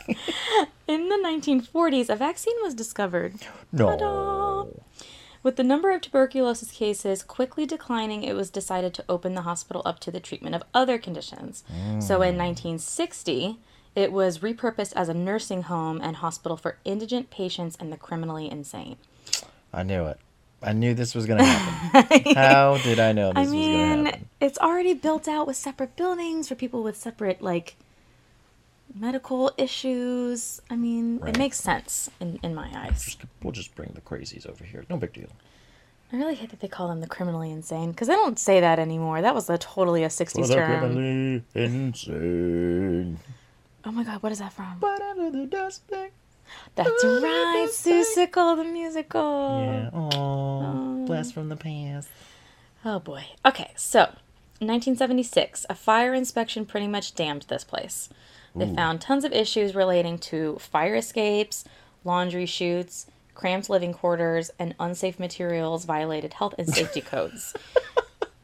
In 0.87 1.07
the 1.09 1.15
1940s, 1.23 2.09
a 2.09 2.15
vaccine 2.15 2.55
was 2.63 2.73
discovered. 2.73 3.35
No. 3.71 3.89
Ta-da! 3.89 4.65
With 5.41 5.55
the 5.55 5.63
number 5.63 5.91
of 5.91 6.01
tuberculosis 6.01 6.71
cases 6.71 7.23
quickly 7.23 7.65
declining, 7.65 8.23
it 8.23 8.35
was 8.35 8.49
decided 8.49 8.93
to 8.95 9.05
open 9.07 9.35
the 9.35 9.43
hospital 9.43 9.81
up 9.85 9.99
to 10.01 10.11
the 10.11 10.19
treatment 10.19 10.55
of 10.55 10.63
other 10.73 10.97
conditions. 10.97 11.63
So 11.99 12.21
in 12.21 12.35
mm. 12.35 12.75
1960, 12.77 13.57
it 13.95 14.11
was 14.11 14.39
repurposed 14.39 14.93
as 14.95 15.09
a 15.09 15.13
nursing 15.13 15.63
home 15.63 15.99
and 16.01 16.17
hospital 16.17 16.57
for 16.57 16.77
indigent 16.83 17.29
patients 17.29 17.77
and 17.79 17.91
the 17.91 17.97
criminally 17.97 18.51
insane. 18.51 18.97
I 19.73 19.83
knew 19.83 20.05
it. 20.05 20.19
I 20.61 20.73
knew 20.73 20.93
this 20.93 21.15
was 21.15 21.25
going 21.25 21.39
to 21.39 21.45
happen. 21.45 22.33
How 22.35 22.77
did 22.77 22.99
I 22.99 23.13
know 23.13 23.29
this 23.29 23.37
I 23.37 23.41
was 23.41 23.51
going 23.51 23.63
to 23.63 23.77
mean, 23.77 24.05
happen? 24.05 24.29
it's 24.41 24.59
already 24.59 24.93
built 24.93 25.27
out 25.27 25.47
with 25.47 25.55
separate 25.55 25.95
buildings 25.95 26.49
for 26.49 26.55
people 26.55 26.83
with 26.83 26.97
separate, 26.97 27.41
like, 27.41 27.75
medical 28.93 29.51
issues. 29.57 30.61
I 30.69 30.75
mean, 30.75 31.19
Right. 31.19 31.35
it 31.35 31.37
makes 31.37 31.59
sense 31.59 32.09
in, 32.19 32.39
in 32.43 32.53
my 32.55 32.69
eyes. 32.73 33.03
Just- 33.05 33.21
We'll 33.43 33.51
just 33.53 33.75
bring 33.75 33.91
the 33.95 34.01
crazies 34.01 34.47
over 34.49 34.63
here. 34.63 34.85
No 34.89 34.97
big 34.97 35.13
deal. 35.13 35.29
I 36.11 36.17
really 36.17 36.33
hate 36.35 36.49
that 36.49 36.59
they 36.59 36.67
call 36.67 36.87
them 36.87 37.01
the 37.01 37.07
criminally 37.07 37.51
insane 37.51 37.91
because 37.91 38.07
they 38.07 38.15
don't 38.15 38.39
say 38.39 38.59
that 38.59 38.79
anymore. 38.79 39.21
That 39.21 39.35
was 39.35 39.47
a 39.49 39.57
totally 39.59 40.03
a 40.03 40.07
60s 40.09 40.41
For 40.41 40.47
the 40.47 40.55
term. 40.55 40.79
criminally 40.79 41.43
insane. 41.53 43.19
Oh 43.85 43.91
my 43.91 44.03
god, 44.03 44.21
what 44.23 44.31
is 44.31 44.39
that 44.39 44.53
from? 44.53 44.79
Whatever 44.79 45.29
the 45.29 45.45
dust 45.45 45.83
thing. 45.83 46.09
That's 46.75 46.89
right, 46.89 47.21
that? 47.21 48.55
The 48.57 48.63
musical. 48.63 49.59
Yeah. 49.61 49.89
Oh, 49.93 50.59
um, 50.61 51.05
blast 51.05 51.33
from 51.33 51.49
the 51.49 51.55
past. 51.55 52.09
Oh 52.83 52.99
boy. 52.99 53.25
Okay, 53.45 53.71
so 53.75 53.99
1976, 54.59 55.65
a 55.69 55.75
fire 55.75 56.13
inspection 56.13 56.65
pretty 56.65 56.87
much 56.87 57.13
damned 57.13 57.43
this 57.49 57.63
place. 57.63 58.09
They 58.55 58.65
Ooh. 58.69 58.75
found 58.75 59.01
tons 59.01 59.23
of 59.23 59.31
issues 59.31 59.75
relating 59.75 60.17
to 60.19 60.57
fire 60.59 60.95
escapes, 60.95 61.65
laundry 62.03 62.45
chutes, 62.45 63.07
cramped 63.35 63.69
living 63.69 63.93
quarters, 63.93 64.51
and 64.59 64.75
unsafe 64.79 65.19
materials 65.19 65.85
violated 65.85 66.33
health 66.33 66.55
and 66.57 66.67
safety 66.67 67.01
codes. 67.13 67.53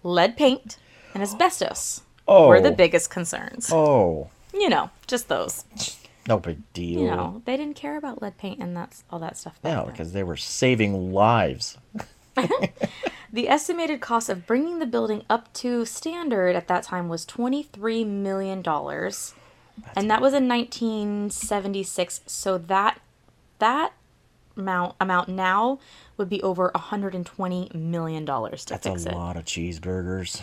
Lead 0.03 0.37
paint 0.37 0.77
and 1.13 1.23
asbestos 1.23 2.01
Oh. 2.27 2.47
were 2.47 2.61
the 2.61 2.69
oh. 2.71 2.75
biggest 2.75 3.09
concerns. 3.09 3.69
Oh, 3.71 4.29
You 4.53 4.69
know, 4.69 4.89
just 5.07 5.27
those. 5.27 5.65
no 6.27 6.39
big 6.39 6.57
deal. 6.73 7.01
You 7.01 7.07
know, 7.07 7.41
they 7.45 7.57
didn't 7.57 7.75
care 7.75 7.97
about 7.97 8.21
lead 8.21 8.37
paint 8.37 8.59
and 8.59 8.75
that's 8.75 9.03
all 9.11 9.19
that 9.19 9.37
stuff. 9.37 9.59
No, 9.63 9.83
then. 9.83 9.91
because 9.91 10.13
they 10.13 10.23
were 10.23 10.37
saving 10.37 11.11
lives. 11.13 11.77
The 13.33 13.49
estimated 13.49 13.99
cost 13.99 14.29
of 14.29 14.47
bringing 14.47 14.79
the 14.79 14.85
building 14.85 15.23
up 15.29 15.51
to 15.55 15.83
standard 15.83 16.55
at 16.55 16.69
that 16.69 16.83
time 16.83 17.09
was 17.09 17.25
$23 17.25 18.07
million. 18.07 18.63
And 19.95 20.09
that 20.09 20.21
was 20.21 20.33
in 20.33 20.47
1976. 20.47 22.21
So 22.25 22.57
that 22.57 22.99
that 23.59 23.93
amount 24.57 24.95
amount 24.99 25.29
now 25.29 25.79
would 26.17 26.29
be 26.29 26.41
over 26.41 26.71
120 26.73 27.71
million 27.73 28.25
dollars 28.25 28.65
to 28.65 28.73
That's 28.73 28.87
fix 28.87 29.05
a 29.05 29.11
lot 29.11 29.37
of 29.37 29.45
cheeseburgers. 29.45 30.41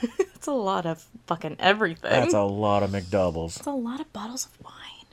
That's 0.18 0.46
a 0.46 0.52
lot 0.52 0.86
of 0.86 1.04
fucking 1.26 1.56
everything. 1.58 2.10
That's 2.10 2.34
a 2.34 2.42
lot 2.42 2.82
of 2.82 2.90
McDoubles. 2.90 3.54
That's 3.54 3.66
a 3.66 3.70
lot 3.70 4.00
of 4.00 4.12
bottles 4.12 4.46
of 4.46 4.64
wine. 4.64 5.06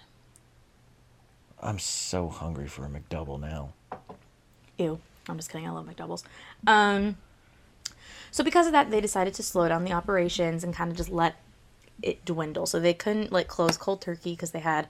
I'm 1.62 1.80
so 1.80 2.30
hungry 2.30 2.68
for 2.68 2.86
a 2.86 2.90
McDouble 2.90 3.40
now. 3.40 3.74
Ew. 4.78 5.00
I'm 5.28 5.38
just 5.38 5.52
kidding. 5.52 5.68
I 5.68 5.72
love 5.72 5.86
McDoubles. 5.86 6.24
Um, 6.66 7.18
so 8.32 8.44
because 8.44 8.66
of 8.66 8.72
that, 8.72 8.92
they 8.92 9.02
decided 9.02 9.34
to 9.36 9.44
slow 9.44 9.68
down 9.68 9.84
the 9.84 9.92
operations 9.92 10.64
and 10.64 10.74
kind 10.74 10.90
of 10.90 10.98
just 10.98 11.10
let 11.10 11.36
it 12.02 12.24
dwindle. 12.26 12.66
So 12.66 12.80
they 12.80 12.94
couldn't 12.94 13.32
like 13.32 13.48
close 13.48 13.78
cold 13.78 14.02
turkey 14.02 14.32
because 14.32 14.52
they 14.52 14.60
had 14.60 14.88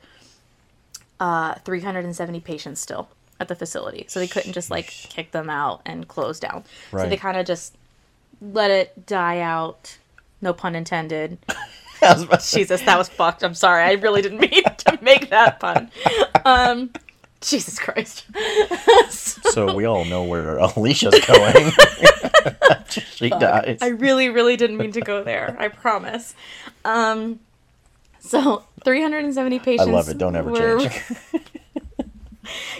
uh 1.19 1.55
370 1.65 2.39
patients 2.39 2.79
still 2.79 3.09
at 3.39 3.47
the 3.47 3.55
facility. 3.55 4.05
So 4.07 4.19
they 4.19 4.27
couldn't 4.27 4.53
just 4.53 4.69
like 4.71 4.87
kick 4.87 5.31
them 5.31 5.49
out 5.49 5.81
and 5.85 6.07
close 6.07 6.39
down. 6.39 6.63
So 6.91 6.97
they 7.09 7.17
kind 7.17 7.37
of 7.37 7.45
just 7.45 7.75
let 8.41 8.71
it 8.71 9.05
die 9.05 9.39
out. 9.39 9.97
No 10.41 10.53
pun 10.53 10.75
intended. 10.75 11.37
I 12.01 12.13
was 12.13 12.23
about 12.23 12.39
to 12.39 12.45
say- 12.45 12.59
Jesus, 12.59 12.81
that 12.83 12.97
was 12.97 13.09
fucked. 13.09 13.43
I'm 13.43 13.53
sorry. 13.53 13.83
I 13.83 13.93
really 13.93 14.21
didn't 14.21 14.39
mean 14.39 14.63
to 14.77 14.99
make 15.01 15.29
that 15.31 15.59
pun. 15.59 15.91
Um, 16.45 16.91
Jesus 17.41 17.77
Christ. 17.79 18.25
so 19.09 19.73
we 19.73 19.85
all 19.85 20.05
know 20.05 20.23
where 20.23 20.57
Alicia's 20.57 21.19
going. 21.25 21.71
She 22.89 23.29
dies. 23.29 23.79
I 23.81 23.87
really, 23.89 24.29
really 24.29 24.57
didn't 24.57 24.77
mean 24.77 24.91
to 24.93 25.01
go 25.01 25.23
there. 25.23 25.55
I 25.59 25.67
promise. 25.67 26.35
Um, 26.85 27.39
so 28.19 28.63
370 28.83 29.59
patients. 29.59 29.87
I 29.87 29.91
love 29.91 30.09
it. 30.09 30.17
Don't 30.17 30.35
ever 30.35 30.49
were- 30.51 30.79
change. 30.79 31.01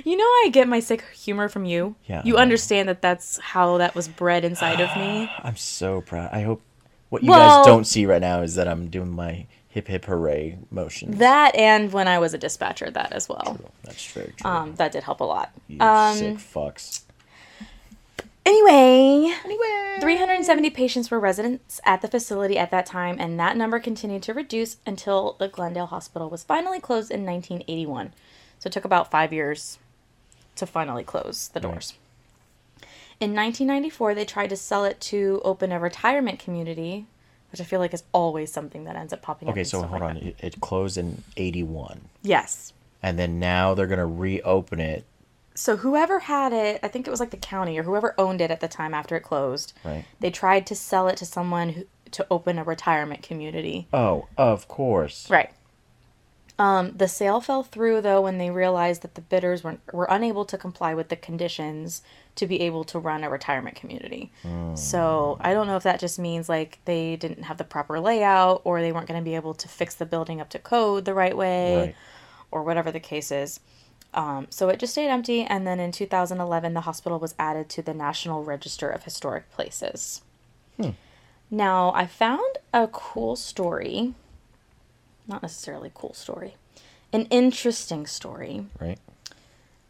You 0.04 0.18
know, 0.18 0.24
I 0.24 0.50
get 0.52 0.68
my 0.68 0.80
sick 0.80 1.04
humor 1.14 1.48
from 1.48 1.64
you. 1.66 1.96
Yeah. 2.08 2.24
You 2.26 2.38
understand 2.38 2.90
that 2.90 3.04
that's 3.04 3.38
how 3.40 3.78
that 3.78 3.94
was 3.94 4.08
bred 4.08 4.44
inside 4.44 4.80
of 4.80 4.90
me. 4.98 5.30
I'm 5.44 5.58
so 5.58 6.02
proud. 6.02 6.30
I 6.34 6.42
hope 6.42 6.62
what 7.10 7.22
you 7.22 7.30
Well- 7.30 7.60
guys 7.60 7.68
don't 7.68 7.86
see 7.86 8.08
right 8.08 8.22
now 8.22 8.42
is 8.42 8.56
that 8.56 8.68
I'm 8.68 8.90
doing 8.90 9.12
my 9.12 9.46
hip 9.68 9.88
hip 9.88 10.06
hooray 10.06 10.58
motion. 10.72 11.12
That 11.12 11.54
and 11.56 11.94
when 11.94 12.08
I 12.08 12.18
was 12.18 12.34
a 12.34 12.38
dispatcher, 12.40 12.90
that 12.90 13.12
as 13.12 13.30
well. 13.30 13.60
That's 13.84 14.08
very 14.08 14.34
true. 14.38 14.50
Um, 14.50 14.74
that 14.76 14.92
did 14.92 15.04
help 15.04 15.20
a 15.20 15.26
lot. 15.26 15.52
you 15.68 15.80
Um, 15.80 16.18
sick 16.18 16.38
fucks. 16.38 17.02
Anyway, 18.50 19.32
Anyway. 19.46 19.98
370 20.02 20.72
patients 20.72 21.12
were 21.12 21.20
residents 21.20 21.80
at 21.86 22.02
the 22.02 22.08
facility 22.08 22.58
at 22.58 22.72
that 22.72 22.88
time, 22.88 23.18
and 23.20 23.40
that 23.40 23.56
number 23.56 23.80
continued 23.80 24.24
to 24.24 24.34
reduce 24.34 24.78
until 24.88 25.36
the 25.38 25.48
Glenn 25.48 25.74
Dale 25.74 25.86
Hospital 25.86 26.32
was 26.32 26.44
finally 26.44 26.80
closed 26.80 27.12
in 27.12 27.24
1981. 27.28 28.12
So 28.58 28.68
it 28.68 28.74
took 28.74 28.86
about 28.86 29.12
five 29.12 29.32
years 29.32 29.78
to 30.56 30.66
finally 30.66 31.04
close 31.04 31.50
the 31.50 31.60
doors. 31.60 31.94
In 33.20 33.36
1994, 33.36 34.16
they 34.16 34.26
tried 34.26 34.50
to 34.50 34.56
sell 34.56 34.84
it 34.84 35.00
to 35.02 35.42
open 35.46 35.72
a 35.72 35.80
retirement 35.80 36.40
community, 36.40 37.06
which 37.52 37.62
I 37.62 37.66
feel 37.66 37.80
like 37.80 37.94
is 37.94 38.04
always 38.14 38.52
something 38.52 38.86
that 38.86 38.96
ends 38.96 39.14
up 39.14 39.22
popping 39.22 39.48
up. 39.48 39.54
Okay, 39.54 39.62
and 39.62 39.70
so 39.70 39.78
stuff 39.78 39.92
hold 39.92 40.02
like 40.02 40.10
on. 40.10 40.16
that. 40.16 40.26
It, 40.26 40.36
it 40.40 40.60
closed 40.62 40.98
in 40.98 41.24
81. 41.38 42.02
Yes. 42.24 42.74
And 43.04 43.20
then 43.20 43.38
now 43.38 43.76
they're 43.76 43.86
going 43.86 44.00
to 44.00 44.06
reopen 44.08 44.80
it. 44.80 45.04
So 45.60 45.76
whoever 45.76 46.20
had 46.20 46.54
it, 46.54 46.80
I 46.84 46.88
think 46.88 47.06
it 47.06 47.12
was 47.12 47.20
like 47.20 47.32
the 47.32 47.38
county 47.38 47.78
or 47.78 47.84
whoever 47.84 48.16
owned 48.18 48.40
it 48.40 48.50
at 48.50 48.62
the 48.62 48.70
time 48.70 48.94
after 48.94 49.18
it 49.18 49.24
closed. 49.24 49.74
Right. 49.84 50.06
They 50.22 50.32
tried 50.32 50.66
to 50.68 50.76
sell 50.76 51.10
it 51.10 51.18
to 51.18 51.26
someone 51.26 51.70
who, 51.70 51.84
to 52.12 52.26
open 52.32 52.58
a 52.58 52.64
retirement 52.64 53.24
community. 53.24 53.90
Oh, 53.92 54.28
of 54.38 54.70
course. 54.70 55.30
Right. 55.30 55.52
Um, 56.58 56.94
the 56.96 57.10
sale 57.10 57.42
fell 57.42 57.64
through 57.64 58.00
though 58.02 58.22
when 58.22 58.38
they 58.38 58.52
realized 58.52 59.02
that 59.02 59.16
the 59.16 59.22
bidders 59.22 59.62
were, 59.62 59.80
were 59.92 60.08
unable 60.10 60.46
to 60.46 60.58
comply 60.58 60.94
with 60.94 61.10
the 61.10 61.16
conditions 61.18 62.04
to 62.36 62.48
be 62.48 62.62
able 62.62 62.86
to 62.86 62.98
run 63.00 63.26
a 63.26 63.30
retirement 63.30 63.76
community. 63.76 64.32
So 64.76 65.38
I 65.42 65.54
don't 65.54 65.68
know 65.68 65.76
if 65.76 65.84
that 65.84 66.00
just 66.00 66.20
means 66.20 66.48
like 66.48 66.80
they 66.86 67.18
didn't 67.18 67.44
have 67.44 67.58
the 67.58 67.64
proper 67.66 68.00
layout 68.00 68.62
or 68.64 68.80
they 68.80 68.94
weren't 68.94 69.08
going 69.08 69.20
to 69.20 69.24
be 69.30 69.36
able 69.36 69.54
to 69.56 69.68
fix 69.68 69.96
the 69.96 70.06
building 70.06 70.40
up 70.40 70.50
to 70.52 70.60
code 70.60 71.04
the 71.04 71.14
right 71.14 71.36
way 71.36 71.76
Right. 71.78 71.96
or 72.50 72.64
whatever 72.64 72.92
the 72.94 73.00
case 73.02 73.30
is. 73.32 73.60
Um, 74.14 74.48
so 74.50 74.70
it 74.70 74.80
just 74.80 74.94
stayed 74.94 75.10
empty, 75.10 75.44
and 75.44 75.68
then 75.68 75.80
in 75.80 75.92
2011, 75.92 76.74
the 76.74 76.82
hospital 76.82 77.20
was 77.20 77.36
added 77.38 77.70
to 77.70 77.82
the 77.82 77.94
National 77.94 78.44
Register 78.44 78.90
of 78.90 79.04
Historic 79.04 79.52
Places. 79.52 80.22
Now, 81.52 81.92
I 81.94 82.06
found 82.06 82.58
a 82.74 82.88
cool 82.88 83.36
story, 83.36 84.14
not 85.28 85.42
necessarily 85.42 85.92
cool 85.94 86.14
story. 86.14 86.56
an 87.12 87.26
interesting 87.32 88.06
story 88.06 88.68
Right. 88.80 89.00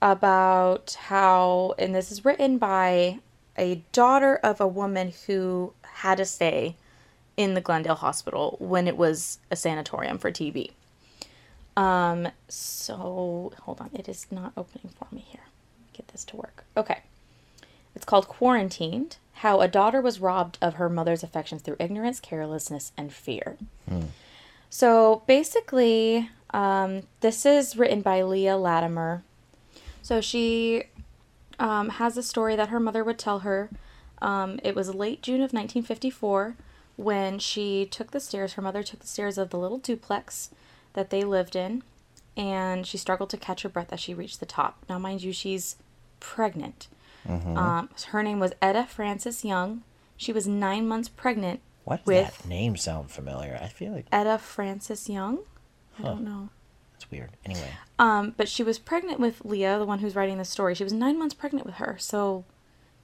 about 0.01 0.95
how, 1.07 1.73
and 1.77 1.93
this 1.93 2.11
is 2.13 2.23
written 2.23 2.57
by 2.57 3.19
a 3.57 3.83
daughter 3.91 4.37
of 4.37 4.61
a 4.61 4.67
woman 4.67 5.11
who 5.27 5.73
had 5.81 6.15
to 6.19 6.25
stay 6.25 6.77
in 7.35 7.55
the 7.55 7.61
Glenn 7.61 7.83
Dale 7.83 7.95
Hospital 7.95 8.55
when 8.59 8.87
it 8.87 8.95
was 8.95 9.39
a 9.51 9.55
sanatorium 9.57 10.17
for 10.17 10.31
TB. 10.31 10.71
Um, 11.79 12.27
so 12.49 13.53
hold 13.61 13.79
on, 13.79 13.89
it 13.93 14.09
is 14.09 14.27
not 14.29 14.51
opening 14.57 14.89
for 14.89 15.07
me 15.15 15.23
here. 15.29 15.45
Get 15.93 16.09
this 16.09 16.25
to 16.25 16.35
work. 16.35 16.65
Okay. 16.75 16.99
It's 17.95 18.03
called 18.03 18.27
Quarantined 18.27 19.15
How 19.35 19.61
a 19.61 19.69
Daughter 19.69 20.01
Was 20.01 20.19
Robbed 20.19 20.57
of 20.61 20.73
Her 20.73 20.89
Mother's 20.89 21.23
Affections 21.23 21.61
Through 21.61 21.77
Ignorance, 21.79 22.19
Carelessness, 22.19 22.91
and 22.97 23.13
Fear. 23.13 23.57
So 24.69 25.23
basically, 25.25 26.29
um, 26.49 27.03
this 27.21 27.45
is 27.45 27.77
written 27.77 28.01
by 28.01 28.23
Leah 28.23 28.57
Latimer. 28.57 29.23
So 30.01 30.19
she 30.19 30.83
um, 31.59 31.89
has 31.91 32.17
a 32.17 32.23
story 32.23 32.57
that 32.57 32.69
her 32.69 32.79
mother 32.81 33.05
would 33.05 33.17
tell 33.17 33.39
her. 33.39 33.69
Um, 34.21 34.59
it 34.63 34.75
was 34.75 34.93
late 34.93 35.21
June 35.21 35.35
of 35.35 35.53
1954 35.53 36.57
when 36.97 37.39
she 37.39 37.85
took 37.85 38.11
the 38.11 38.19
stairs. 38.19 38.53
Her 38.53 38.61
mother 38.61 38.83
took 38.83 38.99
the 38.99 39.07
stairs 39.07 39.37
of 39.37 39.49
the 39.49 39.57
little 39.57 39.77
duplex 39.77 40.49
that 40.93 41.09
they 41.09 41.23
lived 41.23 41.55
in, 41.55 41.83
and 42.37 42.85
she 42.87 42.97
struggled 42.97 43.29
to 43.31 43.37
catch 43.37 43.61
her 43.63 43.69
breath 43.69 43.91
as 43.93 43.99
she 43.99 44.13
reached 44.13 44.39
the 44.39 44.45
top. 44.45 44.83
Now, 44.89 44.97
mind 44.99 45.23
you, 45.23 45.31
she's 45.33 45.75
pregnant. 46.19 46.87
Um, 47.27 47.89
her 48.07 48.23
name 48.23 48.39
was 48.39 48.53
Etta 48.61 48.85
Frances 48.87 49.43
Young. 49.45 49.83
She 50.17 50.33
was 50.33 50.47
nine 50.47 50.87
months 50.87 51.09
pregnant 51.09 51.59
Why 51.83 51.97
does 51.97 52.05
that 52.05 52.45
name 52.47 52.75
sound 52.77 53.11
familiar? 53.11 53.59
I 53.61 53.67
feel 53.67 53.91
like 53.91 54.05
Etta 54.11 54.37
Frances 54.39 55.09
Young. 55.09 55.39
I 55.99 56.03
don't 56.03 56.23
know. 56.23 56.49
that's 56.93 57.11
weird. 57.11 57.31
Anyway, 57.45 57.69
Um, 57.99 58.33
but 58.37 58.47
she 58.49 58.63
was 58.63 58.79
pregnant 58.79 59.19
with 59.19 59.43
Leah, 59.45 59.77
the 59.79 59.85
one 59.85 59.99
who's 59.99 60.15
writing 60.15 60.37
the 60.37 60.45
story. 60.45 60.73
She 60.75 60.83
was 60.83 60.93
nine 60.93 61.19
months 61.19 61.35
pregnant 61.35 61.65
with 61.65 61.75
her. 61.75 61.97
So, 61.99 62.45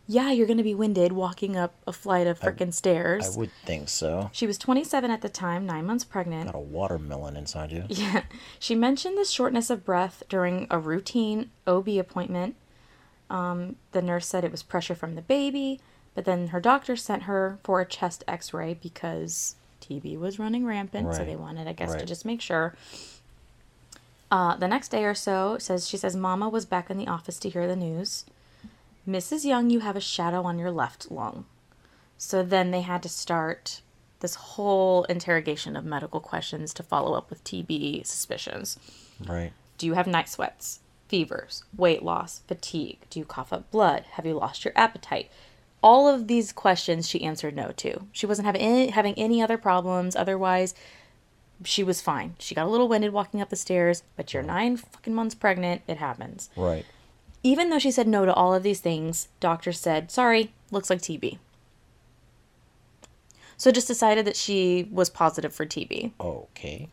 yeah, 0.07 0.31
you're 0.31 0.45
going 0.47 0.57
to 0.57 0.63
be 0.63 0.75
winded 0.75 1.11
walking 1.13 1.55
up 1.57 1.73
a 1.87 1.91
flight 1.93 2.27
of 2.27 2.39
freaking 2.39 2.73
stairs. 2.73 3.35
I 3.35 3.39
would 3.39 3.51
think 3.65 3.89
so. 3.89 4.29
She 4.31 4.45
was 4.45 4.57
27 4.57 5.09
at 5.09 5.21
the 5.21 5.29
time, 5.29 5.65
nine 5.65 5.85
months 5.85 6.03
pregnant. 6.03 6.45
Got 6.51 6.55
a 6.55 6.59
watermelon 6.59 7.35
inside 7.35 7.71
you. 7.71 7.85
Yeah. 7.89 8.23
She 8.59 8.75
mentioned 8.75 9.17
the 9.17 9.25
shortness 9.25 9.69
of 9.69 9.83
breath 9.83 10.21
during 10.29 10.67
a 10.69 10.77
routine 10.79 11.49
OB 11.65 11.87
appointment. 11.89 12.55
Um, 13.29 13.77
the 13.93 14.01
nurse 14.01 14.27
said 14.27 14.43
it 14.43 14.51
was 14.51 14.61
pressure 14.61 14.93
from 14.95 15.15
the 15.15 15.21
baby, 15.23 15.79
but 16.13 16.25
then 16.25 16.49
her 16.49 16.59
doctor 16.59 16.95
sent 16.95 17.23
her 17.23 17.57
for 17.63 17.81
a 17.81 17.85
chest 17.85 18.23
x 18.27 18.53
ray 18.53 18.75
because 18.75 19.55
TB 19.81 20.19
was 20.19 20.37
running 20.37 20.65
rampant. 20.65 21.07
right. 21.07 21.15
So 21.15 21.25
they 21.25 21.35
wanted, 21.35 21.67
I 21.67 21.73
guess, 21.73 21.95
to 21.95 22.05
just 22.05 22.25
make 22.25 22.41
sure. 22.41 22.75
Uh, 24.31 24.55
the 24.55 24.67
next 24.67 24.89
day 24.89 25.03
or 25.05 25.13
so, 25.13 25.57
says 25.59 25.87
she 25.87 25.97
says 25.97 26.15
Mama 26.15 26.49
was 26.49 26.65
back 26.65 26.89
in 26.89 26.97
the 26.97 27.07
office 27.07 27.39
to 27.39 27.49
hear 27.49 27.67
the 27.67 27.75
news. 27.75 28.25
Mrs. 29.07 29.45
Young, 29.45 29.69
you 29.69 29.79
have 29.79 29.95
a 29.95 30.01
shadow 30.01 30.43
on 30.43 30.57
your 30.57 30.71
left 30.71 31.11
lung. 31.11 31.45
So 32.17 32.43
then 32.43 32.71
they 32.71 32.81
had 32.81 33.03
to 33.03 33.09
start 33.09 33.81
this 34.19 34.35
whole 34.35 35.03
interrogation 35.03 35.75
of 35.75 35.85
medical 35.85 36.19
questions 36.19 36.73
to 36.73 36.83
follow 36.83 37.15
up 37.15 37.29
with 37.29 37.43
TB 37.43 38.05
suspicions. 38.05 38.79
Right. 39.23 39.51
Do 39.77 39.85
you 39.85 39.93
have 39.93 40.07
night 40.07 40.29
sweats, 40.29 40.79
fevers, 41.07 41.63
weight 41.75 42.01
loss, 42.01 42.39
fatigue? 42.47 42.99
Do 43.09 43.19
you 43.19 43.25
cough 43.25 43.53
up 43.53 43.69
blood? 43.69 44.05
Have 44.11 44.25
you 44.25 44.33
lost 44.33 44.65
your 44.65 44.73
appetite? 44.75 45.29
All 45.83 46.07
of 46.07 46.27
these 46.27 46.51
questions 46.51 47.07
she 47.07 47.23
answered 47.23 47.55
no 47.55 47.71
to. 47.77 48.07
She 48.11 48.25
wasn't 48.25 48.47
having 48.47 48.61
any, 48.61 48.87
having 48.89 49.13
any 49.15 49.41
other 49.41 49.57
problems. 49.57 50.15
Otherwise, 50.15 50.73
she 51.63 51.83
was 51.83 52.01
fine. 52.01 52.35
She 52.39 52.55
got 52.55 52.65
a 52.65 52.69
little 52.69 52.87
winded 52.87 53.13
walking 53.13 53.41
up 53.41 53.49
the 53.49 53.55
stairs, 53.55 54.01
but 54.15 54.33
you're 54.33 54.41
nine 54.41 54.77
fucking 54.77 55.13
months 55.13 55.35
pregnant. 55.35 55.83
It 55.87 55.97
happens. 55.97 56.49
Right. 56.55 56.85
Even 57.45 57.69
though 57.69 57.77
she 57.77 57.91
said 57.91 58.07
no 58.07 58.25
to 58.25 58.33
all 58.33 58.55
of 58.55 58.63
these 58.63 58.79
things, 58.79 59.27
doctors 59.39 59.79
said, 59.79 60.09
sorry, 60.09 60.51
looks 60.71 60.89
like 60.89 60.99
TB. 60.99 61.37
So 63.55 63.71
just 63.71 63.87
decided 63.87 64.25
that 64.25 64.35
she 64.35 64.87
was 64.91 65.11
positive 65.11 65.53
for 65.53 65.63
TB. 65.63 66.13
Okay. 66.19 66.89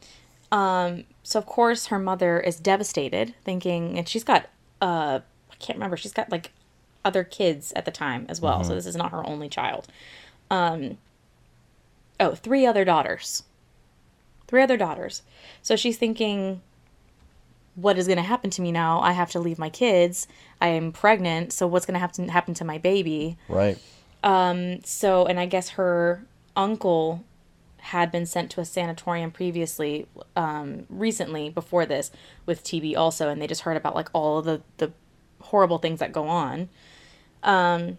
Um, 0.52 1.04
So 1.22 1.38
of 1.38 1.46
course 1.46 1.86
her 1.86 1.98
mother 1.98 2.38
is 2.38 2.56
devastated, 2.60 3.34
thinking, 3.46 3.96
and 3.96 4.06
she's 4.06 4.24
got 4.24 4.50
uh, 4.82 5.20
I 5.50 5.54
can't 5.58 5.78
remember, 5.78 5.96
she's 5.96 6.12
got 6.12 6.30
like 6.30 6.50
other 7.02 7.24
kids 7.24 7.72
at 7.74 7.86
the 7.86 7.90
time 7.90 8.26
as 8.28 8.42
well. 8.42 8.62
So 8.62 8.74
this 8.74 8.84
is 8.84 8.94
not 8.94 9.10
her 9.10 9.26
only 9.26 9.48
child. 9.48 9.88
Um, 10.50 10.98
oh, 12.20 12.34
three 12.34 12.66
other 12.66 12.84
daughters. 12.84 13.44
Three 14.48 14.62
other 14.62 14.76
daughters. 14.76 15.22
So 15.62 15.76
she's 15.76 15.96
thinking, 15.96 16.60
what 17.74 17.98
is 17.98 18.06
going 18.06 18.18
to 18.18 18.22
happen 18.22 18.50
to 18.50 18.62
me 18.62 18.72
now? 18.72 19.00
I 19.00 19.12
have 19.12 19.30
to 19.32 19.40
leave 19.40 19.58
my 19.58 19.70
kids. 19.70 20.26
I 20.61 20.68
am 20.68 20.92
pregnant. 20.92 21.52
So 21.52 21.66
what's 21.66 21.87
going 21.87 21.94
to 21.94 22.00
happen 22.00 22.28
happen 22.28 22.54
to 22.54 22.64
my 22.64 22.78
baby? 22.78 23.38
Right. 23.48 23.78
So, 24.85 25.26
and 25.26 25.40
I 25.40 25.46
guess 25.46 25.70
her 25.70 26.24
uncle 26.56 27.24
had 27.78 28.12
been 28.12 28.26
sent 28.26 28.50
to 28.52 28.61
a 28.61 28.64
sanatorium 28.64 29.32
previously, 29.32 30.06
um, 30.37 30.87
recently 30.88 31.50
before 31.50 31.85
this 31.85 32.12
with 32.46 32.62
TB 32.62 32.96
also, 32.96 33.28
and 33.28 33.42
they 33.42 33.46
just 33.46 33.62
heard 33.62 33.76
about 33.76 33.94
like 33.94 34.08
all 34.12 34.38
of 34.38 34.44
the 34.44 34.62
the 34.78 34.92
horrible 35.40 35.78
things 35.78 35.98
that 35.98 36.12
go 36.12 36.28
on. 36.28 36.68
Um, 37.42 37.98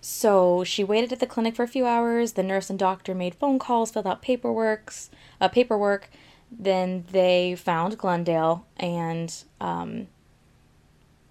so 0.00 0.62
she 0.62 0.84
waited 0.84 1.12
at 1.12 1.18
the 1.18 1.26
clinic 1.26 1.56
for 1.56 1.64
a 1.64 1.68
few 1.68 1.84
hours. 1.84 2.34
The 2.34 2.44
nurse 2.44 2.70
and 2.70 2.78
doctor 2.78 3.14
made 3.14 3.34
phone 3.34 3.58
calls, 3.58 3.90
filled 3.90 4.06
out 4.06 4.22
paperworks, 4.22 5.08
uh, 5.40 5.48
paperwork. 5.48 6.08
Then 6.50 7.04
they 7.10 7.54
found 7.56 7.98
Glenn 7.98 8.24
Dale 8.24 8.66
and 8.76 9.34
um, 9.60 10.06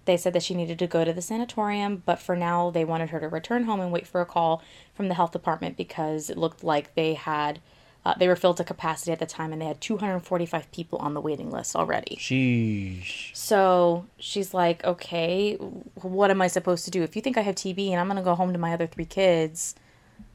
they 0.04 0.16
said 0.16 0.32
that 0.34 0.42
she 0.42 0.54
needed 0.54 0.78
to 0.78 0.86
go 0.86 1.04
to 1.04 1.12
the 1.12 1.22
sanatorium, 1.22 2.02
but 2.06 2.18
for 2.18 2.36
now 2.36 2.70
they 2.70 2.84
wanted 2.84 3.10
her 3.10 3.20
to 3.20 3.28
return 3.28 3.64
home 3.64 3.80
and 3.80 3.92
wait 3.92 4.06
for 4.06 4.20
a 4.20 4.26
call 4.26 4.62
from 4.94 5.08
the 5.08 5.14
health 5.14 5.32
department 5.32 5.76
because 5.76 6.30
it 6.30 6.38
looked 6.38 6.62
like 6.64 6.94
they 6.94 7.14
had 7.14 7.60
uh, 8.06 8.14
they 8.16 8.28
were 8.28 8.36
filled 8.36 8.56
to 8.56 8.62
capacity 8.62 9.10
at 9.10 9.18
the 9.18 9.26
time 9.26 9.52
and 9.52 9.60
they 9.60 9.66
had 9.66 9.80
245 9.80 10.70
people 10.70 10.96
on 11.00 11.12
the 11.12 11.20
waiting 11.20 11.50
list 11.50 11.74
already. 11.74 12.14
Sheesh. 12.14 13.34
So 13.34 14.06
she's 14.16 14.54
like, 14.54 14.84
okay, 14.84 15.56
what 15.56 16.30
am 16.30 16.40
I 16.40 16.46
supposed 16.46 16.84
to 16.84 16.92
do? 16.92 17.02
If 17.02 17.16
you 17.16 17.22
think 17.22 17.36
I 17.36 17.40
have 17.40 17.56
TB 17.56 17.90
and 17.90 17.98
I'm 17.98 18.06
gonna 18.06 18.22
go 18.22 18.36
home 18.36 18.52
to 18.52 18.60
my 18.60 18.72
other 18.72 18.86
three 18.86 19.06
kids, 19.06 19.74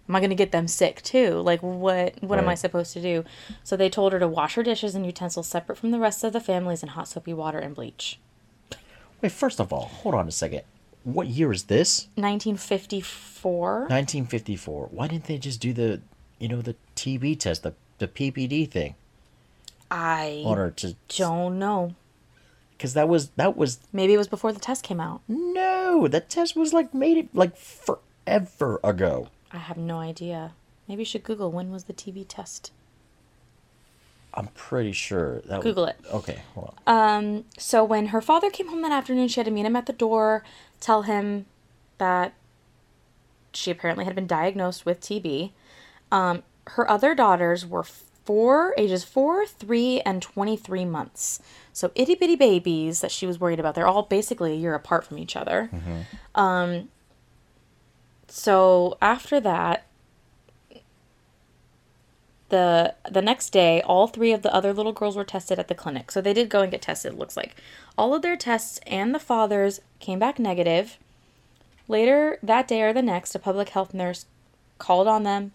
am 0.08 0.16
I 0.16 0.20
gonna 0.20 0.36
get 0.36 0.52
them 0.52 0.68
sick 0.68 1.02
too? 1.02 1.36
Like, 1.42 1.62
what 1.62 2.16
what 2.22 2.40
am 2.40 2.48
I 2.50 2.56
supposed 2.56 2.94
to 2.94 3.02
do? 3.02 3.24
So 3.64 3.76
they 3.78 3.90
told 3.90 4.14
her 4.14 4.20
to 4.20 4.28
wash 4.28 4.56
her 4.56 4.64
dishes 4.64 4.96
and 4.96 5.06
utensils 5.06 5.48
separate 5.48 5.78
from 5.78 5.92
the 5.92 6.00
rest 6.00 6.24
of 6.24 6.34
the 6.34 6.40
families 6.40 6.84
in 6.84 6.90
hot 6.90 7.08
soapy 7.08 7.34
water 7.34 7.60
and 7.60 7.76
bleach. 7.76 8.20
Wait, 9.22 9.32
first 9.32 9.60
of 9.60 9.72
all, 9.72 9.86
hold 9.86 10.16
on 10.16 10.28
a 10.28 10.32
second. 10.32 10.62
What 11.04 11.28
year 11.28 11.52
is 11.52 11.64
this? 11.64 12.08
1954. 12.16 13.82
1954. 13.82 14.90
Why 14.92 15.08
didn't 15.08 15.26
they 15.26 15.38
just 15.38 15.60
do 15.60 15.74
the, 15.74 16.02
you 16.40 16.48
know, 16.48 16.62
the 16.62 16.76
TB 16.96 17.40
test, 17.40 17.64
the 17.64 17.74
the 18.00 18.08
PPD 18.08 18.70
thing, 18.70 18.96
I 19.90 20.44
on 20.46 20.58
her 20.58 20.72
to? 20.72 20.96
don't 21.10 21.60
know. 21.60 21.96
Because 22.72 22.94
that 22.96 23.08
was 23.08 23.30
that 23.32 23.56
was 23.56 23.80
Maybe 23.94 24.14
it 24.14 24.18
was 24.18 24.28
before 24.28 24.52
the 24.52 24.60
test 24.60 24.84
came 24.84 25.00
out. 25.00 25.22
no, 25.28 26.08
that 26.08 26.30
test 26.32 26.56
was 26.56 26.74
like 26.74 26.94
made 26.96 27.18
it 27.18 27.36
like 27.36 27.56
forever 27.56 28.80
ago. 28.84 29.28
I 29.54 29.58
have 29.58 29.78
no 29.78 30.00
idea. 30.00 30.54
Maybe 30.88 31.02
you 31.02 31.06
should 31.06 31.24
Google 31.24 31.52
when 31.52 31.72
was 31.72 31.86
the 31.86 31.94
TB 31.94 32.26
test. 32.28 32.72
I'm 34.34 34.48
pretty 34.48 34.94
sure 34.94 35.42
that. 35.42 35.62
Google 35.62 35.86
it. 35.86 35.98
Okay, 36.12 36.42
hold 36.54 36.74
on. 36.88 37.44
So 37.58 37.84
when 37.84 38.08
her 38.08 38.22
father 38.22 38.50
came 38.50 38.70
home 38.70 38.82
that 38.84 38.92
afternoon, 38.92 39.28
she 39.28 39.40
had 39.40 39.46
to 39.46 39.52
meet 39.52 39.66
him 39.66 39.76
at 39.76 39.88
the 39.88 39.94
door, 39.94 40.44
tell 40.80 41.02
him 41.04 41.46
that 41.98 42.34
she 43.54 43.72
apparently 43.72 44.06
had 44.06 44.16
been 44.16 44.28
diagnosed 44.28 44.86
with 44.86 45.02
TB. 45.02 45.52
Um, 46.12 46.44
her 46.68 46.90
other 46.90 47.14
daughters 47.14 47.66
were 47.66 47.84
four, 47.84 48.74
ages 48.78 49.04
four, 49.04 49.46
three, 49.46 50.00
and 50.02 50.22
23 50.22 50.86
months. 50.86 51.42
So 51.74 51.92
itty 51.96 52.16
bitty 52.16 52.36
babies 52.38 53.02
that 53.02 53.12
she 53.12 53.26
was 53.28 53.40
worried 53.40 53.60
about. 53.60 53.76
They're 53.76 53.88
all 53.88 54.04
basically 54.04 54.54
a 54.54 54.56
year 54.56 54.74
apart 54.76 55.06
from 55.06 55.18
each 55.18 55.36
other. 55.36 55.70
Um, 56.36 56.90
so 58.32 58.98
after 59.02 59.40
that, 59.40 59.86
the 62.50 62.96
the 63.10 63.22
next 63.22 63.52
day 63.52 63.82
all 63.82 64.08
three 64.08 64.34
of 64.34 64.42
the 64.42 64.54
other 64.54 64.74
little 64.74 64.92
girls 64.92 65.16
were 65.16 65.24
tested 65.24 65.58
at 65.58 65.70
the 65.70 65.76
clinic 65.76 66.12
so 66.12 66.20
they 66.20 66.34
did 66.34 66.50
go 66.50 66.62
and 66.62 66.70
get 66.70 66.82
tested 66.82 67.14
it 67.14 67.18
looks 67.18 67.38
like 67.38 67.56
all 67.98 68.14
of 68.14 68.22
their 68.22 68.36
tests 68.36 68.78
and 68.86 69.16
the 69.16 69.20
father's 69.20 69.80
came 70.02 70.20
back 70.20 70.38
negative 70.38 70.98
later 71.88 72.38
that 72.44 72.68
day 72.68 72.82
or 72.82 72.92
the 72.92 73.02
next 73.02 73.34
a 73.36 73.40
public 73.40 73.70
health 73.70 73.94
nurse 73.94 74.26
called 74.80 75.08
on 75.08 75.24
them 75.24 75.54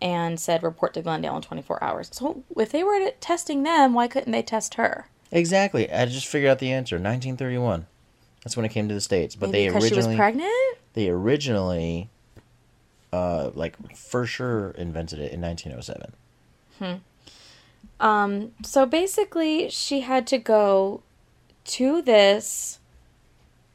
and 0.00 0.38
said 0.38 0.62
report 0.62 0.94
to 0.94 1.02
Glenn 1.02 1.22
Dale 1.22 1.34
in 1.34 1.42
24 1.42 1.82
hours 1.82 2.08
so 2.12 2.44
if 2.56 2.70
they 2.70 2.84
were 2.84 3.10
testing 3.18 3.64
them 3.64 3.92
why 3.92 4.06
couldn't 4.06 4.30
they 4.30 4.40
test 4.42 4.74
her 4.74 5.08
Exactly. 5.30 5.90
I 5.90 6.06
just 6.06 6.26
figured 6.26 6.50
out 6.50 6.58
the 6.58 6.72
answer. 6.72 6.96
1931. 6.96 7.86
That's 8.42 8.56
when 8.56 8.64
it 8.64 8.70
came 8.70 8.88
to 8.88 8.94
the 8.94 9.00
states. 9.00 9.36
But 9.36 9.50
Maybe 9.50 9.66
they 9.66 9.68
because 9.68 9.88
she 9.88 9.94
was 9.94 10.06
originally 10.06 10.16
pregnant 10.16 10.78
they 10.98 11.08
originally 11.08 12.10
uh 13.12 13.50
like 13.54 13.96
for 13.96 14.26
sure 14.26 14.70
invented 14.72 15.20
it 15.20 15.32
in 15.32 15.40
1907. 15.40 16.12
Um, 18.00 18.52
so 18.62 18.84
basically, 18.84 19.68
she 19.70 20.00
had 20.00 20.26
to 20.28 20.38
go 20.38 21.02
to 21.64 22.02
this 22.02 22.78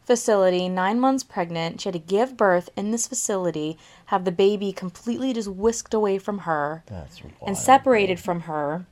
facility, 0.05 0.67
nine 0.67 0.99
months 0.99 1.23
pregnant. 1.23 1.81
She 1.81 1.89
had 1.89 1.93
to 1.93 1.99
give 1.99 2.36
birth 2.36 2.69
in 2.75 2.91
this 2.91 3.07
facility, 3.07 3.77
have 4.07 4.25
the 4.25 4.31
baby 4.31 4.71
completely 4.71 5.33
just 5.33 5.49
whisked 5.49 5.93
away 5.93 6.17
from 6.17 6.39
her 6.39 6.83
That's 6.88 7.21
and 7.45 7.57
separated 7.57 8.19
from 8.19 8.41
her. 8.41 8.86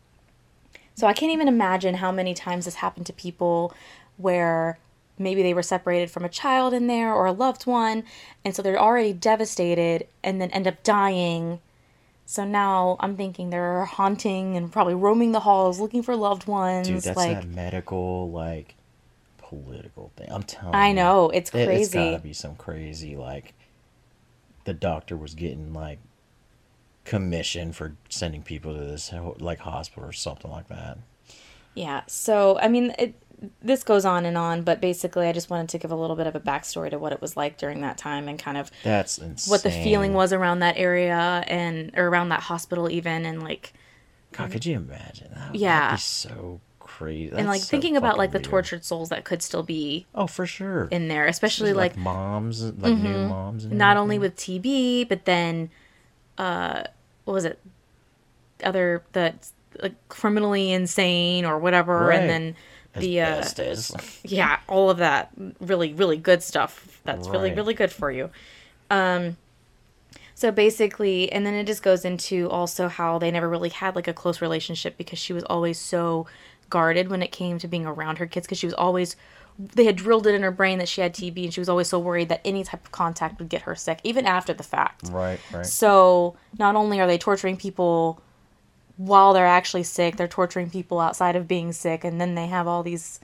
So 0.95 1.07
I 1.07 1.13
can't 1.13 1.31
even 1.31 1.47
imagine 1.47 1.95
how 1.95 2.11
many 2.11 2.33
times 2.33 2.65
this 2.65 2.75
happened 2.75 3.07
to 3.07 3.13
people 3.13 3.73
where 4.17 4.77
maybe 5.21 5.41
they 5.43 5.53
were 5.53 5.63
separated 5.63 6.09
from 6.11 6.23
a 6.25 6.29
child 6.29 6.73
in 6.73 6.87
there 6.87 7.13
or 7.13 7.25
a 7.25 7.31
loved 7.31 7.65
one, 7.65 8.03
and 8.43 8.55
so 8.55 8.61
they're 8.61 8.79
already 8.81 9.13
devastated 9.13 10.07
and 10.23 10.41
then 10.41 10.49
end 10.51 10.67
up 10.67 10.83
dying. 10.83 11.59
So 12.25 12.45
now 12.45 12.95
I'm 12.99 13.17
thinking 13.17 13.49
they're 13.49 13.83
haunting 13.85 14.55
and 14.55 14.71
probably 14.71 14.93
roaming 14.95 15.31
the 15.33 15.41
halls 15.41 15.79
looking 15.79 16.01
for 16.03 16.15
loved 16.15 16.47
ones. 16.47 16.87
Dude, 16.87 17.01
that's 17.01 17.17
like 17.17 17.41
that 17.41 17.47
medical, 17.47 18.31
like, 18.31 18.75
political 19.37 20.11
thing. 20.15 20.27
I'm 20.31 20.43
telling 20.43 20.75
I 20.75 20.89
you. 20.89 20.93
know, 20.95 21.29
it's 21.29 21.49
crazy. 21.49 21.71
It- 21.71 21.81
It's 21.81 21.93
gotta 21.93 22.19
be 22.19 22.33
some 22.33 22.55
crazy, 22.55 23.17
like, 23.17 23.53
the 24.63 24.73
doctor 24.73 25.17
was 25.17 25.33
getting, 25.35 25.73
like, 25.73 25.99
commission 27.03 27.73
for 27.73 27.95
sending 28.09 28.43
people 28.43 28.73
to 28.75 28.79
this, 28.79 29.11
like, 29.39 29.59
hospital 29.59 30.07
or 30.07 30.13
something 30.13 30.51
like 30.51 30.67
that. 30.69 30.99
Yeah. 31.73 32.01
So, 32.07 32.59
I 32.59 32.67
mean, 32.67 32.93
it, 32.99 33.15
this 33.61 33.83
goes 33.83 34.05
on 34.05 34.25
and 34.25 34.37
on, 34.37 34.61
but 34.63 34.79
basically, 34.81 35.27
I 35.27 35.31
just 35.31 35.49
wanted 35.49 35.69
to 35.69 35.77
give 35.77 35.91
a 35.91 35.95
little 35.95 36.15
bit 36.15 36.27
of 36.27 36.35
a 36.35 36.39
backstory 36.39 36.89
to 36.91 36.99
what 36.99 37.11
it 37.11 37.21
was 37.21 37.35
like 37.35 37.57
during 37.57 37.81
that 37.81 37.97
time 37.97 38.27
and 38.27 38.37
kind 38.37 38.57
of 38.57 38.69
That's 38.83 39.17
insane. 39.17 39.51
what 39.51 39.63
the 39.63 39.71
feeling 39.71 40.13
was 40.13 40.31
around 40.31 40.59
that 40.59 40.77
area 40.77 41.43
and 41.47 41.91
or 41.97 42.07
around 42.07 42.29
that 42.29 42.41
hospital, 42.41 42.89
even 42.89 43.25
and 43.25 43.41
like 43.43 43.73
God, 44.33 44.51
could 44.51 44.65
you 44.65 44.75
imagine? 44.77 45.31
That 45.33 45.55
Yeah. 45.55 45.93
be 45.93 45.97
so 45.99 46.61
crazy. 46.79 47.33
and 47.35 47.47
like 47.47 47.61
so 47.61 47.67
thinking 47.67 47.97
about 47.97 48.17
like 48.17 48.31
the 48.31 48.39
tortured 48.39 48.83
souls 48.85 49.09
that 49.09 49.23
could 49.23 49.41
still 49.41 49.63
be 49.63 50.05
Oh, 50.13 50.27
for 50.27 50.45
sure. 50.45 50.87
in 50.91 51.07
there, 51.07 51.25
especially 51.25 51.73
like, 51.73 51.93
Mm-hmm. 51.93 52.03
moms, 52.03 52.63
like 52.63 52.95
new 52.97 53.19
moms. 53.27 53.63
And 53.65 53.77
not 53.77 53.97
only 53.97 54.19
with 54.19 54.35
TB, 54.35 55.07
but 55.09 55.25
then 55.25 55.69
uh, 56.37 56.83
what 57.25 57.33
was 57.33 57.45
it? 57.45 57.59
Other 58.63 59.03
the 59.13 59.33
like 59.81 59.95
criminally 60.09 60.71
insane 60.71 61.45
or 61.45 61.57
whatever, 61.57 62.07
Right. 62.07 62.19
and 62.19 62.29
then 62.29 62.55
the 62.93 63.21
uh, 63.21 63.43
yeah, 64.23 64.59
all 64.67 64.89
of 64.89 64.97
that 64.97 65.31
really, 65.59 65.93
really 65.93 66.17
good 66.17 66.43
stuff. 66.43 66.99
That's 67.03 67.27
really, 67.27 67.53
really 67.53 67.73
good 67.73 67.91
for 67.91 68.11
you. 68.11 68.29
Um, 68.89 69.37
so 70.35 70.51
basically, 70.51 71.31
and 71.31 71.45
then 71.45 71.53
it 71.53 71.65
just 71.65 71.83
goes 71.83 72.03
into 72.03 72.49
also 72.49 72.87
how 72.87 73.19
they 73.19 73.31
never 73.31 73.47
really 73.47 73.69
had 73.69 73.95
like 73.95 74.07
a 74.07 74.13
close 74.13 74.41
relationship 74.41 74.97
because 74.97 75.19
she 75.19 75.33
was 75.33 75.43
always 75.43 75.77
so 75.77 76.25
guarded 76.69 77.09
when 77.09 77.21
it 77.21 77.31
came 77.31 77.59
to 77.59 77.67
being 77.67 77.85
around 77.85 78.17
her 78.17 78.25
kids 78.25 78.47
because 78.47 78.57
she 78.57 78.65
was 78.65 78.73
always 78.73 79.15
they 79.59 79.85
had 79.85 79.95
drilled 79.95 80.25
it 80.25 80.33
in 80.33 80.41
her 80.41 80.51
brain 80.51 80.79
that 80.79 80.87
she 80.87 81.01
had 81.01 81.13
TB 81.13 81.43
and 81.43 81.53
she 81.53 81.59
was 81.59 81.69
always 81.69 81.87
so 81.87 81.99
worried 81.99 82.29
that 82.29 82.41
any 82.43 82.63
type 82.63 82.83
of 82.83 82.91
contact 82.91 83.37
would 83.37 83.49
get 83.49 83.63
her 83.63 83.75
sick 83.75 83.99
even 84.03 84.25
after 84.25 84.53
the 84.53 84.63
fact. 84.63 85.09
right, 85.09 85.39
right. 85.53 85.65
So 85.65 86.35
not 86.57 86.75
only 86.75 86.99
are 86.99 87.07
they 87.07 87.17
torturing 87.17 87.57
people 87.57 88.21
while 88.97 89.33
they're 89.33 89.45
actually 89.45 89.83
sick, 89.83 90.17
they're 90.17 90.27
torturing 90.27 90.69
people 90.69 90.99
outside 90.99 91.35
of 91.35 91.47
being 91.47 91.71
sick, 91.71 92.03
and 92.03 92.19
then 92.21 92.35
they 92.35 92.47
have 92.47 92.67
all 92.67 92.83
these. 92.83 93.19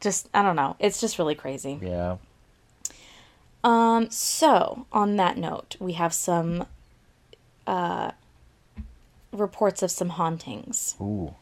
Just 0.00 0.28
I 0.34 0.42
don't 0.42 0.56
know. 0.56 0.76
It's 0.78 1.00
just 1.00 1.18
really 1.18 1.34
crazy. 1.34 1.78
Yeah. 1.82 2.16
Um. 3.64 4.10
So 4.10 4.86
on 4.92 5.16
that 5.16 5.36
note, 5.38 5.76
we 5.80 5.94
have 5.94 6.12
some. 6.14 6.66
Uh, 7.66 8.12
reports 9.32 9.82
of 9.82 9.90
some 9.90 10.10
hauntings. 10.10 10.94
Ooh, 11.00 11.34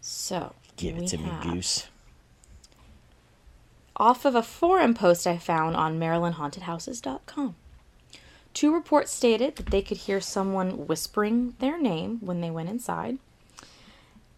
So 0.00 0.54
give 0.76 0.96
it 0.96 1.08
to 1.08 1.18
me, 1.18 1.30
goose. 1.42 1.88
off 3.96 4.24
of 4.24 4.34
a 4.34 4.42
forum 4.42 4.94
post 4.94 5.26
I 5.26 5.36
found 5.38 5.76
on 5.76 5.98
MarylandHauntedHouses.com. 5.98 7.54
Two 8.54 8.72
reports 8.74 9.10
stated 9.12 9.56
that 9.56 9.66
they 9.66 9.82
could 9.82 9.96
hear 9.98 10.20
someone 10.20 10.86
whispering 10.86 11.54
their 11.58 11.80
name 11.80 12.18
when 12.20 12.40
they 12.40 12.50
went 12.50 12.68
inside. 12.68 13.18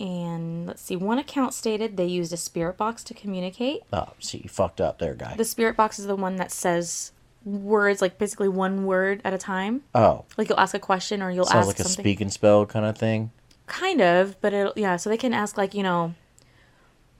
And 0.00 0.66
let's 0.66 0.83
see, 0.83 0.96
one 0.96 1.18
account 1.18 1.55
stated 1.55 1.96
they 1.96 2.07
used 2.07 2.33
a 2.33 2.37
spirit 2.37 2.77
box 2.77 3.03
to 3.05 3.14
communicate. 3.14 3.83
Oh, 3.92 4.09
see, 4.18 4.38
you 4.38 4.48
fucked 4.48 4.81
up 4.81 4.98
there, 4.98 5.14
guy. 5.14 5.35
The 5.37 5.44
spirit 5.44 5.77
box 5.77 5.98
is 5.98 6.07
the 6.07 6.16
one 6.16 6.37
that 6.37 6.50
says 6.50 7.12
words, 7.44 8.00
like 8.03 8.18
basically 8.18 8.48
one 8.48 8.87
word 8.87 9.20
at 9.24 9.33
a 9.35 9.38
time. 9.38 9.83
oh, 9.94 10.24
Like 10.37 10.48
you'll 10.48 10.59
ask 10.61 10.74
a 10.74 10.79
question 10.81 11.22
or 11.22 11.31
you'll 11.31 11.44
ask 11.46 11.53
something. 11.53 11.66
sounds 11.66 11.81
ask 11.81 11.88
like 11.98 11.98
a 11.98 12.03
speak 12.03 12.20
and 12.20 12.33
spell 12.33 12.66
kind 12.66 12.85
of 12.87 12.96
thing. 12.98 13.31
Kind 13.66 14.00
of, 14.00 14.40
but 14.40 14.53
it 14.53 14.72
yeah, 14.77 14.96
so 14.96 15.11
they 15.11 15.16
can 15.16 15.33
ask 15.33 15.57
like, 15.57 15.74
you 15.74 15.83
know, 15.83 16.14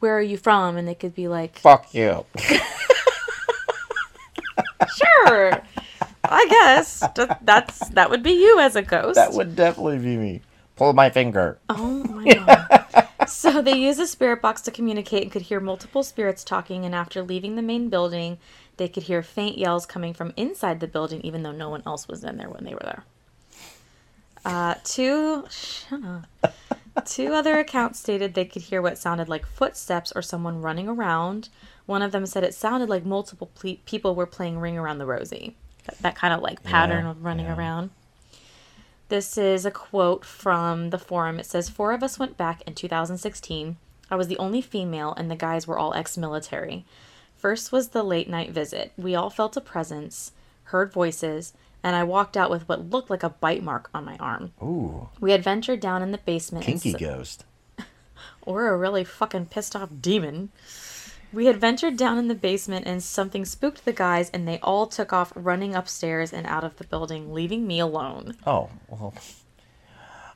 where 0.01 0.17
are 0.17 0.23
you 0.23 0.37
from? 0.37 0.77
And 0.77 0.87
they 0.87 0.95
could 0.95 1.15
be 1.15 1.29
like, 1.29 1.59
Fuck 1.59 1.93
you. 1.95 2.25
Sure. 5.27 5.63
I 6.25 6.47
guess 6.49 7.03
that's 7.43 7.89
that 7.91 8.11
would 8.11 8.23
be 8.23 8.33
you 8.33 8.59
as 8.61 8.77
a 8.77 8.83
ghost. 8.83 9.17
that 9.17 9.33
would 9.33 9.55
definitely 9.57 9.99
be 9.99 10.17
me. 10.17 10.41
Pull 10.77 10.93
my 10.93 11.11
finger. 11.11 11.59
Oh 11.69 12.03
my 12.05 12.33
god. 13.19 13.29
so 13.29 13.63
they 13.63 13.77
used 13.77 14.01
a 14.01 14.07
spirit 14.07 14.43
box 14.43 14.61
to 14.63 14.71
communicate 14.71 15.23
and 15.23 15.33
could 15.33 15.43
hear 15.43 15.61
multiple 15.61 16.03
spirits 16.03 16.43
talking 16.45 16.85
and 16.85 16.95
after 16.95 17.23
leaving 17.23 17.55
the 17.57 17.63
main 17.63 17.89
building, 17.89 18.39
they 18.77 18.89
could 18.89 19.05
hear 19.05 19.23
faint 19.23 19.57
yells 19.59 19.87
coming 19.87 20.13
from 20.15 20.33
inside 20.37 20.81
the 20.81 20.89
building 20.89 21.21
even 21.23 21.43
though 21.43 21.53
no 21.53 21.69
one 21.71 21.83
else 21.87 22.09
was 22.09 22.25
in 22.25 22.37
there 22.39 22.49
when 22.51 22.65
they 22.65 22.75
were 22.75 22.81
there. 22.83 23.05
Uh, 24.45 24.75
two. 24.85 25.47
Two 27.05 27.33
other 27.35 27.59
accounts 27.59 27.99
stated 27.99 28.35
they 28.35 28.45
could 28.45 28.63
hear 28.63 28.81
what 28.81 28.99
sounded 28.99 29.29
like 29.29 29.47
footsteps 29.47 30.13
or 30.15 30.23
someone 30.23 30.61
running 30.63 30.89
around. 30.89 31.49
One 31.87 32.03
of 32.03 32.13
them 32.13 32.25
said 32.27 32.45
it 32.45 32.55
sounded 32.55 32.89
like 32.89 33.05
multiple 33.05 33.51
ple- 33.55 33.77
people 33.85 34.15
were 34.15 34.27
playing 34.27 34.59
Ring 34.59 34.79
Around 34.79 34.99
the 34.99 35.07
Rosie. 35.07 35.57
That, 35.87 35.99
that 35.99 36.15
kind 36.17 36.33
of 36.35 36.41
like 36.41 36.63
pattern 36.63 37.05
Yeah, 37.05 37.11
of 37.11 37.25
running 37.25 37.47
yeah. 37.47 37.57
around. 37.57 37.91
This 39.09 39.37
is 39.37 39.67
a 39.67 39.71
quote 39.71 40.25
from 40.25 40.91
the 40.91 40.99
forum. 40.99 41.39
It 41.39 41.47
says, 41.47 41.69
Four 41.69 41.93
of 41.93 42.03
us 42.03 42.19
went 42.19 42.37
back 42.37 42.63
in 42.67 42.75
2016. 42.75 43.77
I 44.11 44.17
was 44.17 44.29
the 44.29 44.39
only 44.39 44.61
female, 44.61 45.15
and 45.17 45.31
the 45.31 45.37
guys 45.37 45.67
were 45.67 45.79
all 45.79 45.95
ex 45.95 46.17
military. 46.17 46.85
First 47.37 47.71
was 47.73 47.89
the 47.89 48.03
late 48.03 48.29
night 48.29 48.51
visit. 48.51 48.93
We 48.97 49.15
all 49.15 49.29
felt 49.31 49.57
a 49.57 49.61
presence, 49.61 50.33
heard 50.65 50.93
voices, 50.93 51.53
and 51.83 51.95
I 51.95 52.03
walked 52.05 52.37
out 52.37 52.51
with 52.51 52.67
what 52.69 52.89
looked 52.91 53.11
like 53.11 53.23
a 53.23 53.29
bite 53.29 53.63
mark 53.63 53.91
on 53.93 54.05
my 54.07 54.17
arm. 54.17 54.53
Ooh, 54.63 55.09
We 55.21 55.33
had 55.33 55.45
ventured 55.45 55.81
down 55.81 56.03
in 56.03 56.11
the 56.13 56.19
basement. 56.19 56.65
kinky 56.65 56.95
s- 56.95 57.01
ghost. 57.01 57.45
or 58.43 58.69
a 58.69 58.77
really 58.79 59.05
fucking 59.05 59.47
pissed 59.47 59.77
off 59.77 59.91
demon. 60.01 60.51
We 61.35 61.47
had 61.47 61.61
ventured 61.61 61.97
down 61.97 62.17
in 62.19 62.29
the 62.29 62.35
basement 62.37 62.87
and 62.87 63.03
something 63.03 63.45
spooked 63.45 63.85
the 63.85 63.93
guys, 63.93 64.31
and 64.31 64.47
they 64.47 64.61
all 64.61 64.87
took 64.87 65.13
off 65.13 65.33
running 65.35 65.75
upstairs 65.75 66.33
and 66.33 66.47
out 66.47 66.63
of 66.63 66.77
the 66.77 66.85
building, 66.85 67.35
leaving 67.35 67.67
me 67.67 67.81
alone. 67.81 68.37
Oh, 68.47 68.71
well, 68.89 69.13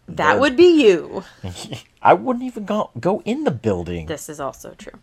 That 0.08 0.40
would 0.40 0.56
be 0.56 0.82
you. 0.82 1.22
I 2.02 2.14
wouldn't 2.14 2.44
even 2.44 2.64
go 2.64 2.90
go 2.98 3.22
in 3.24 3.44
the 3.44 3.52
building. 3.52 4.06
This 4.06 4.28
is 4.28 4.40
also 4.40 4.74
true. 4.76 4.98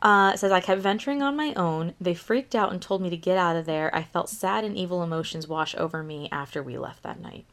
Uh, 0.00 0.32
it 0.34 0.38
says, 0.38 0.50
I 0.50 0.58
kept 0.58 0.80
venturing 0.80 1.22
on 1.22 1.36
my 1.36 1.54
own. 1.54 1.94
They 2.00 2.14
freaked 2.14 2.56
out 2.56 2.72
and 2.72 2.82
told 2.82 3.00
me 3.00 3.08
to 3.10 3.16
get 3.16 3.38
out 3.38 3.54
of 3.54 3.66
there. 3.66 3.94
I 3.94 4.02
felt 4.02 4.28
sad 4.28 4.64
and 4.64 4.76
evil 4.76 5.04
emotions 5.04 5.46
wash 5.46 5.76
over 5.76 6.02
me 6.02 6.28
after 6.32 6.60
we 6.60 6.76
left 6.76 7.04
that 7.04 7.20
night. 7.20 7.44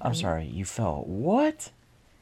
I'm 0.00 0.14
sorry, 0.14 0.46
you 0.46 0.64
felt 0.64 1.08
what? 1.08 1.72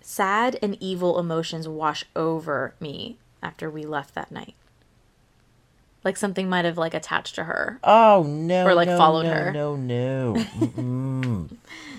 Sad 0.00 0.58
and 0.62 0.78
evil 0.80 1.18
emotions 1.18 1.68
wash 1.68 2.06
over 2.16 2.74
me 2.80 3.18
after 3.42 3.70
we 3.70 3.84
left 3.84 4.14
that 4.14 4.30
night. 4.30 4.54
Like 6.04 6.16
something 6.16 6.48
might 6.48 6.64
have 6.64 6.78
like 6.78 6.94
attached 6.94 7.34
to 7.36 7.44
her. 7.44 7.80
Oh 7.82 8.22
no! 8.26 8.66
Or, 8.66 8.74
like, 8.74 8.88
no, 8.88 8.96
followed 8.96 9.24
no, 9.24 9.32
her. 9.32 9.52
No, 9.52 9.76
no, 9.76 10.34
Mm-mm. 10.36 11.56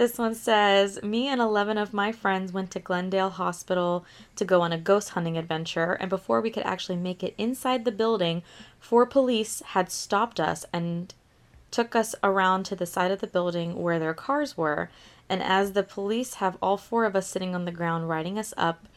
This 0.00 0.16
one 0.16 0.34
says, 0.34 1.02
Me 1.02 1.28
and 1.28 1.42
11 1.42 1.76
of 1.76 1.92
my 1.92 2.10
friends 2.10 2.54
went 2.54 2.70
to 2.70 2.80
Glenn 2.80 3.10
Dale 3.10 3.28
Hospital 3.28 4.06
to 4.36 4.46
go 4.46 4.62
on 4.62 4.72
a 4.72 4.78
ghost 4.78 5.10
hunting 5.10 5.36
adventure, 5.36 5.92
and 5.92 6.08
before 6.08 6.40
we 6.40 6.48
could 6.50 6.62
actually 6.62 6.96
make 6.96 7.22
it 7.22 7.34
inside 7.36 7.84
the 7.84 7.92
building, 7.92 8.42
four 8.78 9.04
police 9.04 9.60
had 9.66 9.92
stopped 9.92 10.40
us 10.40 10.64
and 10.72 11.12
took 11.70 11.94
us 11.94 12.14
around 12.22 12.64
to 12.64 12.74
the 12.74 12.86
side 12.86 13.10
of 13.10 13.20
the 13.20 13.26
building 13.26 13.82
where 13.82 13.98
their 13.98 14.14
cars 14.14 14.56
were. 14.56 14.88
And 15.30 15.42
as 15.42 15.72
the 15.72 15.84
police 15.84 16.34
have 16.34 16.58
all 16.60 16.76
four 16.76 17.04
of 17.04 17.14
us 17.14 17.28
sitting 17.28 17.54
on 17.54 17.64
the 17.64 17.70
ground 17.70 18.08
writing 18.08 18.36
us 18.36 18.52
up, 18.56 18.88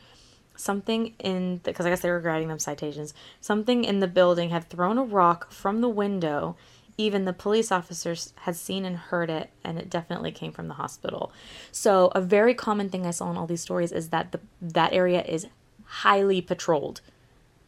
something 0.55 1.13
in 1.19 1.57
because 1.63 1.85
I 1.85 1.89
guess 1.89 2.01
they 2.01 2.09
were 2.09 2.19
writing 2.19 2.47
them 2.47 2.59
citations. 2.59 3.13
Something 3.39 3.83
in 3.83 3.99
the 3.99 4.07
building 4.07 4.49
had 4.49 4.67
thrown 4.67 4.97
a 4.97 5.03
rock 5.03 5.51
from 5.51 5.81
the 5.81 5.89
window. 5.89 6.57
Even 6.97 7.25
the 7.25 7.33
police 7.33 7.71
officers 7.71 8.33
had 8.41 8.55
seen 8.55 8.83
and 8.83 8.97
heard 8.97 9.29
it, 9.29 9.51
and 9.63 9.79
it 9.79 9.89
definitely 9.89 10.31
came 10.31 10.51
from 10.51 10.67
the 10.67 10.75
hospital. 10.75 11.31
So 11.71 12.11
a 12.13 12.21
very 12.21 12.55
common 12.55 12.89
thing 12.89 13.05
I 13.05 13.11
saw 13.11 13.29
in 13.29 13.37
all 13.37 13.47
these 13.47 13.61
stories 13.61 13.91
is 13.91 14.09
that 14.09 14.31
the 14.31 14.39
that 14.59 14.91
area 14.91 15.23
is 15.23 15.47
highly 15.85 16.41
patrolled. 16.41 17.01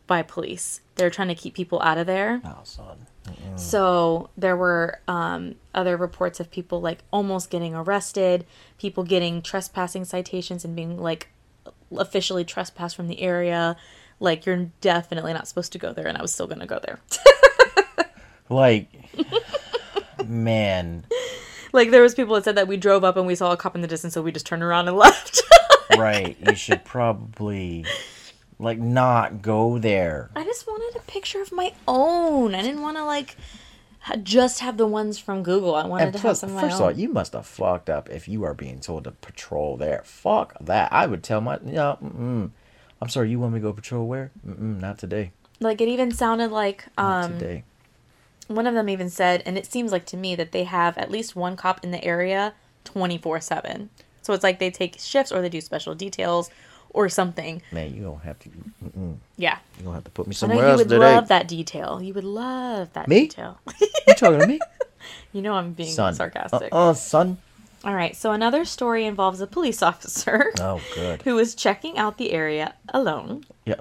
By 0.08 0.22
police. 0.22 0.82
They're 0.96 1.10
trying 1.10 1.28
to 1.30 1.36
keep 1.36 1.54
people 1.54 1.82
out 1.82 1.98
of 1.98 2.08
there. 2.08 2.42
Oh, 2.46 2.60
son. 2.64 3.08
So 3.56 4.30
there 4.38 4.56
were 4.56 5.00
um, 5.08 5.56
other 5.74 5.98
reports 5.98 6.40
of 6.40 6.52
people 6.52 6.80
like 6.80 7.00
almost 7.12 7.50
getting 7.50 7.74
arrested, 7.74 8.46
people 8.78 9.04
getting 9.04 9.42
trespassing 9.42 10.06
citations 10.06 10.64
and 10.64 10.76
being 10.76 11.00
like 11.00 11.30
officially 11.98 12.44
trespassed 12.46 12.96
from 12.96 13.08
the 13.08 13.20
area. 13.22 13.78
Like 14.20 14.46
you're 14.46 14.70
definitely 14.80 15.34
not 15.34 15.48
supposed 15.48 15.72
to 15.72 15.80
go 15.80 15.92
there, 15.92 16.06
and 16.08 16.18
I 16.18 16.22
was 16.22 16.34
still 16.34 16.48
gonna 16.48 16.68
go 16.68 16.80
there. 16.86 17.00
Like, 18.48 18.90
man, 20.24 21.04
like 21.74 21.90
there 21.90 22.04
was 22.04 22.14
people 22.14 22.36
that 22.36 22.44
said 22.44 22.56
that 22.58 22.68
we 22.68 22.78
drove 22.78 23.04
up 23.04 23.18
and 23.18 23.26
we 23.26 23.34
saw 23.34 23.52
a 23.52 23.58
cop 23.58 23.74
in 23.74 23.82
the 23.82 23.88
distance, 23.88 24.14
so 24.14 24.22
we 24.22 24.32
just 24.32 24.46
turned 24.46 24.62
around 24.62 24.88
and 24.88 24.96
left. 25.06 25.42
right? 25.98 26.38
You 26.48 26.54
should 26.54 26.86
probably 26.86 27.86
like 28.60 28.80
not 28.80 29.42
go 29.42 29.78
there. 29.78 30.30
I 30.36 30.44
just 30.44 30.66
wanted 30.68 30.98
a 31.00 31.04
picture 31.04 31.42
of 31.42 31.52
my 31.52 31.74
own. 31.88 32.56
I 32.56 32.62
didn't 32.62 32.82
want 32.82 32.98
to 32.98 33.04
like 33.06 33.36
ha- 34.00 34.16
just 34.18 34.60
have 34.62 34.78
the 34.78 34.88
ones 34.88 35.18
from 35.20 35.44
Google. 35.44 35.76
I 35.76 35.86
wanted 35.86 36.06
And 36.06 36.14
to 36.14 36.20
have 36.22 36.38
some 36.38 36.50
of 36.52 36.56
my 36.56 36.62
first 36.62 36.76
of 36.76 36.82
all, 36.82 36.92
you 36.92 37.10
must 37.10 37.34
have 37.34 37.46
fucked 37.46 37.90
up 37.90 38.10
if 38.10 38.28
you 38.28 38.44
are 38.44 38.54
being 38.54 38.80
told 38.80 39.04
to 39.06 39.12
patrol 39.12 39.78
there. 39.78 40.02
Fuck 40.06 40.56
that. 40.62 40.92
I 40.94 41.06
would 41.06 41.24
tell 41.24 41.42
my 41.42 41.60
no. 41.62 41.98
Mm-mm. 42.04 42.52
I'm 43.02 43.10
sorry. 43.10 43.30
You 43.30 43.40
want 43.40 43.54
me 43.54 43.60
to 43.60 43.64
go 43.64 43.74
patrol 43.74 44.08
where? 44.08 44.32
Mm-mm, 44.48 44.80
not 44.80 44.98
today. 44.98 45.32
like 45.60 45.82
it 45.82 45.88
even 45.90 46.12
sounded 46.12 46.52
like 46.52 46.86
Not 46.98 47.26
um 47.26 47.34
today. 47.40 47.64
one 48.48 48.68
of 48.68 48.74
them 48.74 48.88
even 48.90 49.10
said, 49.10 49.44
and 49.46 49.58
it 49.58 49.66
seems 49.66 49.92
like 49.92 50.06
to 50.08 50.18
me 50.18 50.34
that 50.36 50.52
they 50.54 50.64
have 50.64 50.98
at 50.98 51.12
least 51.12 51.36
one 51.36 51.56
cop 51.58 51.84
in 51.84 51.92
the 51.92 52.04
area 52.04 52.54
24 52.86 53.42
7. 53.42 53.90
So 54.22 54.34
it's 54.34 54.44
like 54.44 54.60
they 54.60 54.72
take 54.72 54.98
shifts 55.00 55.32
or 55.32 55.42
they 55.42 55.50
do 55.50 55.62
special 55.62 55.94
details 55.94 56.50
or 56.96 57.10
something. 57.10 57.62
Man, 57.72 57.94
you 57.94 58.02
don't 58.04 58.22
have 58.22 58.40
to. 58.40 58.50
Mm-mm, 58.84 59.18
Yeah. 59.38 59.58
you 59.78 59.84
don't 59.84 59.94
have 59.94 60.06
to 60.06 60.12
put 60.12 60.26
me 60.28 60.32
I 60.32 60.34
know 60.34 60.38
somewhere 60.38 60.58
you 60.66 60.72
else 60.72 60.78
would 60.80 60.90
today. 60.90 61.16
love 61.16 61.28
that 61.28 61.48
detail. 61.48 62.02
You 62.02 62.14
would 62.14 62.24
love 62.24 62.94
that 62.94 63.08
Me? 63.08 63.22
detail. 63.22 63.60
You 64.08 64.14
talking 64.16 64.40
to 64.40 64.48
me, 64.48 64.60
you 65.34 65.42
know 65.42 65.54
I'm 65.54 65.74
being 65.74 65.92
son? 65.92 66.14
sarcastic. 66.16 66.70
Uh, 66.74 66.90
uh 66.90 66.94
son. 66.94 67.38
All 67.84 67.94
right, 67.94 68.16
so 68.16 68.32
another 68.32 68.66
story 68.66 69.06
involves 69.06 69.42
a 69.42 69.48
police 69.48 69.84
officer 69.92 70.52
Oh, 70.60 70.82
good. 70.96 71.22
who 71.24 71.36
was 71.36 71.54
checking 71.54 71.98
out 72.00 72.18
the 72.18 72.32
area 72.32 72.74
alone. 72.94 73.44
Yeah. 73.66 73.76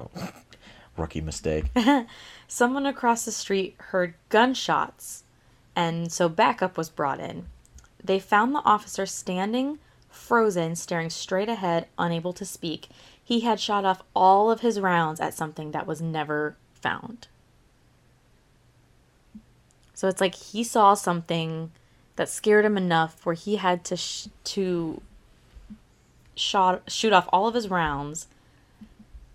Rookie 0.97 1.21
mistake. 1.23 1.65
Someone 2.49 2.85
across 2.87 3.25
the 3.25 3.33
street 3.33 3.77
heard 3.79 4.15
gunshots, 4.29 5.25
and 5.75 6.13
so 6.13 6.29
backup 6.29 6.77
was 6.77 6.89
brought 6.91 7.19
in. 7.21 7.47
They 8.03 8.19
found 8.19 8.55
the 8.55 8.63
officer 8.65 9.07
standing, 9.07 9.79
frozen, 10.15 10.77
staring 10.77 11.11
straight 11.11 11.49
ahead, 11.49 11.89
unable 11.99 12.33
to 12.35 12.45
speak. 12.45 12.89
He 13.23 13.41
had 13.41 13.61
shot 13.61 13.85
off 13.85 14.03
all 14.15 14.51
of 14.51 14.61
his 14.61 14.81
rounds 14.81 15.21
at 15.21 15.35
something 15.35 15.71
that 15.73 15.87
was 15.87 16.01
never 16.01 16.57
found. 16.73 17.29
So 19.95 20.09
it's 20.09 20.21
like 20.21 20.35
he 20.35 20.65
saw 20.65 20.95
something 20.95 21.71
that 22.17 22.29
scared 22.29 22.65
him 22.65 22.77
enough 22.77 23.25
where 23.25 23.35
he 23.35 23.57
had 23.57 23.85
to 23.85 23.97
sh- 23.97 24.29
to 24.45 25.01
shot 26.37 26.83
shoot 26.91 27.13
off 27.13 27.29
all 27.33 27.47
of 27.47 27.55
his 27.55 27.69
rounds 27.69 28.27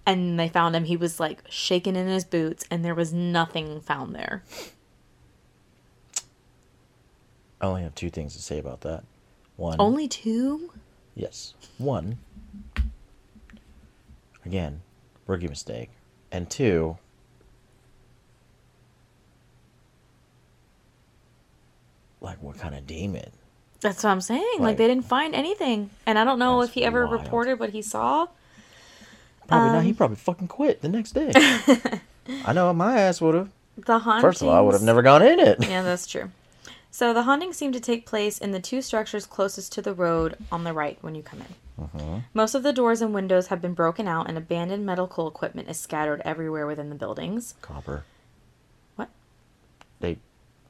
and 0.05 0.37
they 0.37 0.49
found 0.49 0.75
him 0.75 0.83
he 0.83 0.97
was 0.97 1.17
like 1.17 1.41
shaking 1.47 1.95
in 1.95 2.07
his 2.07 2.25
boots 2.25 2.65
and 2.69 2.83
there 2.83 2.93
was 2.93 3.13
nothing 3.13 3.79
found 3.79 4.13
there 4.13 4.43
I 7.61 7.65
only 7.65 7.83
have 7.83 7.95
two 7.95 8.09
things 8.09 8.35
to 8.35 8.41
say 8.41 8.57
about 8.57 8.81
that. 8.81 9.03
One. 9.59 9.75
only 9.79 10.07
two 10.07 10.71
Yes. 11.15 11.53
One. 11.77 12.17
Again, 14.45 14.81
rookie 15.27 15.47
mistake. 15.49 15.89
And 16.31 16.49
two. 16.49 16.97
Like 22.21 22.41
what 22.41 22.57
kind 22.57 22.75
of 22.75 22.85
demon? 22.87 23.31
that's 23.81 24.03
what 24.03 24.09
i'm 24.09 24.19
saying 24.19 24.43
like, 24.55 24.59
Like- 24.59 24.77
they 24.77 24.89
didn't 24.89 25.05
find 25.05 25.33
anything 25.33 25.89
and 26.05 26.19
i 26.19 26.25
don't 26.25 26.37
know 26.37 26.61
if 26.63 26.71
he 26.73 26.83
ever 26.83 27.07
wild. 27.07 27.21
reported 27.23 27.59
what 27.61 27.69
he 27.69 27.81
saw 27.81 28.27
Probably 29.47 29.69
not. 29.69 29.77
Um, 29.79 29.85
He 29.85 29.93
probably 29.93 30.17
fucking 30.17 30.47
quit 30.49 30.81
the 30.83 30.89
next 30.89 31.13
day. 31.13 31.31
I 32.45 32.53
know 32.53 32.71
my 32.73 32.99
ass 32.99 33.19
would 33.21 33.33
have. 33.35 33.49
the 33.77 33.97
hauntings 33.97 34.21
First 34.21 34.41
of 34.43 34.49
all, 34.49 34.53
I 34.53 34.59
would 34.61 34.73
have 34.73 34.83
never 34.83 35.01
gone 35.01 35.21
in 35.23 35.39
it. 35.39 35.57
yeah 35.67 35.81
that's 35.81 36.05
true 36.07 36.29
so 36.91 37.13
the 37.13 37.23
haunting 37.23 37.53
seemed 37.53 37.73
to 37.73 37.79
take 37.79 38.05
place 38.05 38.37
in 38.39 38.51
the 38.51 38.59
two 38.59 38.81
structures 38.81 39.25
closest 39.25 39.71
to 39.73 39.81
the 39.81 39.93
road 39.93 40.35
on 40.51 40.63
the 40.63 40.73
right 40.73 40.97
when 41.01 41.15
you 41.15 41.21
come 41.23 41.39
in 41.41 41.55
Mm-hmm. 41.79 42.17
most 42.33 42.55
of 42.55 42.63
the 42.63 42.73
doors 42.73 43.01
and 43.01 43.13
windows 43.13 43.47
have 43.47 43.61
been 43.61 43.73
broken 43.73 44.05
out 44.05 44.27
and 44.27 44.37
abandoned 44.37 44.85
medical 44.85 45.29
equipment 45.29 45.69
is 45.69 45.79
scattered 45.79 46.21
everywhere 46.25 46.67
within 46.67 46.89
the 46.89 46.95
buildings 46.95 47.55
Copper. 47.61 48.03
what 48.97 49.07
They, 50.01 50.17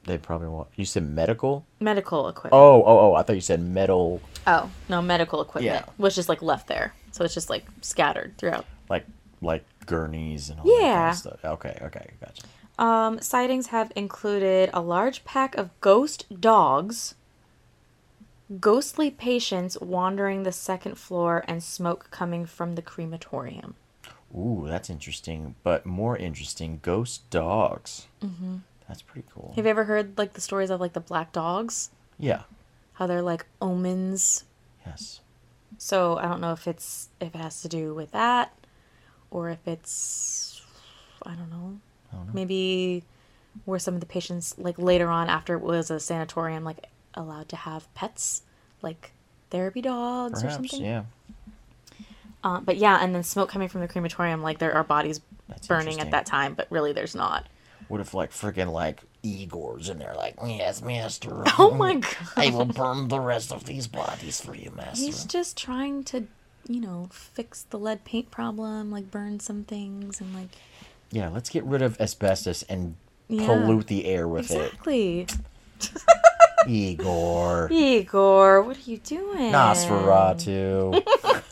they 0.03 0.19
probably 0.19 0.49
want. 0.49 0.67
You 0.75 0.85
said 0.85 1.03
medical. 1.03 1.65
medical 1.79 2.27
equipment 2.27 2.53
Oh, 2.53 2.83
oh, 2.85 2.99
oh! 2.99 3.13
I 3.15 3.23
thought 3.23 3.33
you 3.33 3.41
said 3.41 3.59
metal, 3.59 4.21
Oh, 4.45 4.69
no, 4.87 5.01
medical 5.01 5.41
equipment 5.41 5.83
Yeah. 5.87 5.93
was 5.97 6.13
just 6.15 6.29
like 6.29 6.43
left 6.43 6.67
there. 6.67 6.93
So 7.11 7.23
it's 7.25 7.33
just 7.33 7.49
like 7.49 7.65
scattered 7.81 8.37
throughout. 8.37 8.65
like 8.87 9.05
like 9.41 9.65
gurneys 9.87 10.51
and 10.51 10.59
all 10.59 10.65
that 10.67 10.71
kind 10.73 10.83
Yeah. 10.83 11.09
of 11.09 11.15
stuff. 11.17 11.39
Okay, 11.43 11.77
okay, 11.81 12.11
gotcha. 12.23 12.43
Um, 12.79 13.19
sightings 13.19 13.67
have 13.67 13.91
included 13.93 14.69
a 14.73 14.79
large 14.79 15.25
pack 15.25 15.53
of 15.57 15.69
ghost 15.81 16.25
dogs, 16.39 17.13
ghostly 18.61 19.11
patients 19.11 19.77
wandering 19.81 20.43
the 20.43 20.53
second 20.53 20.95
floor, 20.95 21.43
and 21.45 21.61
smoke 21.61 22.07
coming 22.09 22.45
from 22.45 22.75
the 22.75 22.81
crematorium. 22.81 23.75
Ooh, 24.33 24.63
that's 24.65 24.89
interesting. 24.89 25.55
But 25.61 25.85
more 25.85 26.15
interesting, 26.15 26.79
ghost 26.81 27.29
dogs. 27.29 28.07
Mm-hmm. 28.23 28.59
That's 28.87 29.01
pretty 29.01 29.27
cool. 29.33 29.51
Have 29.57 29.65
you 29.65 29.71
ever 29.71 29.83
heard 29.83 30.17
like 30.17 30.31
the 30.31 30.41
stories 30.41 30.69
of 30.69 30.79
like 30.79 30.93
the 30.93 31.01
black 31.01 31.33
dogs? 31.33 31.89
Yeah. 32.17 32.43
How 32.93 33.07
they're 33.07 33.21
like 33.21 33.45
omens. 33.61 34.45
Yes. 34.85 35.19
So 35.77 36.15
I 36.15 36.29
don't 36.29 36.39
know 36.39 36.53
if 36.53 36.65
it's 36.65 37.09
if 37.19 37.35
it 37.35 37.41
has 37.41 37.61
to 37.63 37.67
do 37.67 37.93
with 37.93 38.11
that, 38.11 38.53
or 39.31 39.49
if 39.49 39.67
it's 39.67 40.61
I 41.23 41.35
don't 41.35 41.49
know. 41.49 41.79
I 42.11 42.15
don't 42.17 42.27
know. 42.27 42.33
maybe 42.33 43.03
were 43.65 43.79
some 43.79 43.93
of 43.93 43.99
the 43.99 44.05
patients 44.05 44.55
like 44.57 44.77
later 44.77 45.09
on 45.09 45.29
after 45.29 45.53
it 45.55 45.61
was 45.61 45.89
a 45.91 45.99
sanatorium 45.99 46.63
like 46.63 46.87
allowed 47.15 47.49
to 47.49 47.55
have 47.55 47.93
pets 47.95 48.43
like 48.81 49.11
therapy 49.49 49.81
dogs 49.81 50.43
or 50.43 50.49
something 50.51 50.81
Yeah. 50.83 51.03
uh, 52.43 52.59
but 52.61 52.77
yeah 52.77 52.99
and 53.01 53.13
then 53.13 53.23
smoke 53.23 53.49
coming 53.49 53.67
from 53.67 53.81
the 53.81 53.87
crematorium 53.87 54.41
like 54.41 54.59
there 54.59 54.73
are 54.73 54.83
bodies 54.83 55.19
That's 55.47 55.67
burning 55.67 55.99
at 55.99 56.11
that 56.11 56.25
time 56.25 56.53
but 56.53 56.67
really 56.69 56.93
there's 56.93 57.15
not 57.15 57.47
What 57.87 57.99
if 58.01 58.13
like 58.13 58.31
freaking 58.31 58.71
like 58.71 59.01
Igor's 59.21 59.89
in 59.89 59.99
there, 59.99 60.13
like 60.15 60.35
yes, 60.45 60.81
master. 60.81 61.43
oh 61.59 61.73
my 61.75 61.95
god! 61.95 62.15
I 62.37 62.51
will 62.51 62.63
burn 62.63 63.09
the 63.09 63.19
rest 63.19 63.51
of 63.51 63.65
these 63.65 63.85
bodies 63.85 64.39
for 64.39 64.55
you, 64.55 64.71
master. 64.71 65.03
he's 65.07 65.25
just 65.25 65.57
trying 65.57 66.05
to 66.05 66.25
you 66.69 66.79
know 66.79 67.09
fix 67.11 67.63
the 67.63 67.77
lead 67.79 68.05
paint 68.05 68.31
problem 68.31 68.91
like 68.91 69.11
burn 69.11 69.41
some 69.41 69.63
things 69.65 70.21
and 70.21 70.33
like 70.33 70.49
Yeah, 71.11 71.29
let's 71.29 71.49
get 71.49 71.63
rid 71.63 71.81
of 71.81 71.99
asbestos 71.99 72.63
and 72.63 72.95
Yeah. 73.27 73.45
pollute 73.45 73.87
the 73.87 74.05
air 74.05 74.27
with 74.27 74.51
exactly 74.51 75.21
it. 75.21 75.35
Exactly. 75.77 76.13
Igor. 76.67 77.69
igor 77.71 78.61
what 78.63 78.75
are 78.77 78.81
you 78.91 78.97
doing 78.97 79.51
Nosferatu. 79.51 81.01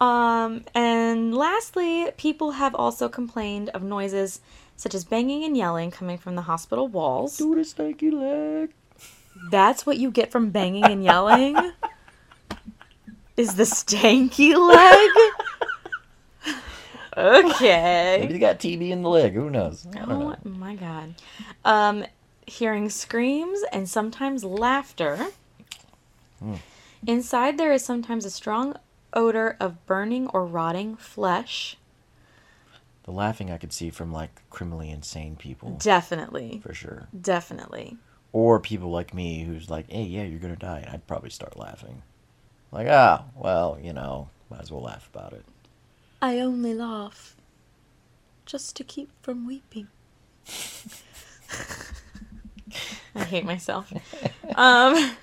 Um, 0.00 0.64
and 0.74 1.34
lastly, 1.34 2.10
people 2.18 2.50
have 2.52 2.74
also 2.74 3.08
complained 3.08 3.70
of 3.70 3.82
noises 3.82 4.40
such 4.76 4.94
as 4.94 5.04
banging 5.04 5.44
and 5.44 5.56
yelling 5.56 5.90
coming 5.90 6.18
from 6.18 6.34
the 6.34 6.42
hospital 6.42 6.88
walls. 6.88 7.38
Do 7.38 7.54
the 7.54 7.62
stanky 7.62 8.12
leg. 8.12 8.74
That's 9.50 9.86
what 9.86 9.96
you 9.96 10.10
get 10.10 10.30
from 10.30 10.50
banging 10.50 10.84
and 10.84 11.02
yelling? 11.02 11.56
Is 13.36 13.54
the 13.54 13.62
stanky 13.64 14.54
leg? 14.54 15.10
Maybe 17.16 18.32
they 18.32 18.38
got 18.38 18.58
TB 18.58 18.90
in 18.90 19.02
the 19.02 19.08
leg. 19.08 19.34
Who 19.34 19.50
knows? 19.50 19.86
I 19.94 19.98
don't 19.98 20.08
know. 20.08 20.36
Oh 20.44 20.48
my 20.48 20.74
god. 20.74 21.14
Um, 21.64 22.04
hearing 22.46 22.90
screams 22.90 23.60
and 23.72 23.88
sometimes 23.88 24.44
laughter. 24.44 25.26
Inside 27.06 27.58
there 27.58 27.72
is 27.72 27.84
sometimes 27.84 28.24
a 28.24 28.30
strong 28.30 28.76
odor 29.12 29.56
of 29.60 29.84
burning 29.86 30.28
or 30.28 30.44
rotting 30.44 30.96
flesh. 30.96 31.76
The 33.04 33.12
laughing 33.12 33.50
I 33.50 33.58
could 33.58 33.72
see 33.72 33.90
from 33.90 34.12
like 34.12 34.42
criminally 34.50 34.90
insane 34.90 35.36
people 35.36 35.76
Definitely. 35.78 36.60
for 36.62 36.72
sure, 36.74 37.08
Definitely. 37.18 37.98
or 38.32 38.58
people 38.60 38.90
like 38.90 39.12
me 39.14 39.44
who's 39.44 39.68
like, 39.70 39.90
"Hey, 39.90 40.04
yeah, 40.04 40.22
you're 40.24 40.38
gonna 40.38 40.56
die," 40.56 40.80
and 40.80 40.90
I'd 40.90 41.06
probably 41.06 41.30
start 41.30 41.58
laughing. 41.58 42.02
Like, 42.72 42.88
ah, 42.88 43.24
well, 43.36 43.78
you 43.80 43.92
know, 43.92 44.30
might 44.50 44.62
as 44.62 44.72
well 44.72 44.82
laugh 44.82 45.08
about 45.14 45.32
it. 45.34 45.44
I 46.24 46.38
only 46.38 46.72
laugh 46.72 47.36
just 48.46 48.76
to 48.76 48.84
keep 48.84 49.10
from 49.20 49.46
weeping. 49.46 49.88
I 53.14 53.24
hate 53.24 53.44
myself. 53.44 53.92
Um, 54.54 55.16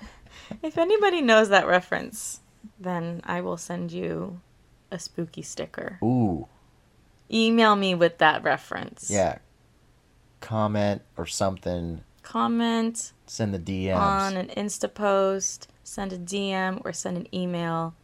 if 0.62 0.78
anybody 0.78 1.20
knows 1.20 1.48
that 1.48 1.66
reference, 1.66 2.38
then 2.78 3.20
I 3.24 3.40
will 3.40 3.56
send 3.56 3.90
you 3.90 4.40
a 4.92 4.98
spooky 5.00 5.42
sticker. 5.42 5.98
Ooh, 6.04 6.46
Email 7.32 7.74
me 7.74 7.96
with 7.96 8.18
that 8.18 8.44
reference. 8.44 9.10
Yeah. 9.10 9.38
Comment 10.40 11.02
or 11.16 11.26
something. 11.26 12.02
Comment 12.22 13.12
Send 13.26 13.52
the 13.52 13.58
DMs. 13.58 13.96
on 13.96 14.36
an 14.36 14.46
Insta 14.56 14.92
post, 14.92 15.66
send 15.82 16.12
a 16.12 16.18
DM, 16.18 16.80
or 16.84 16.92
send 16.92 17.16
an 17.16 17.26
email 17.34 17.94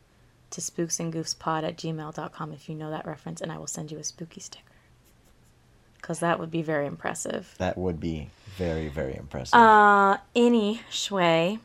to 0.50 0.60
spooksandgoofspod 0.60 1.62
at 1.62 1.76
gmail.com 1.76 2.52
if 2.52 2.68
you 2.68 2.74
know 2.74 2.90
that 2.90 3.06
reference, 3.06 3.40
and 3.40 3.52
I 3.52 3.58
will 3.58 3.66
send 3.66 3.90
you 3.90 3.98
a 3.98 4.04
spooky 4.04 4.40
sticker. 4.40 4.64
Because 5.96 6.20
that 6.20 6.38
would 6.38 6.50
be 6.50 6.62
very 6.62 6.86
impressive. 6.86 7.54
That 7.58 7.76
would 7.76 8.00
be 8.00 8.30
very, 8.56 8.88
very 8.88 9.16
impressive. 9.16 9.54
Uh, 9.54 10.18
any 10.34 10.82
shui, 10.90 11.58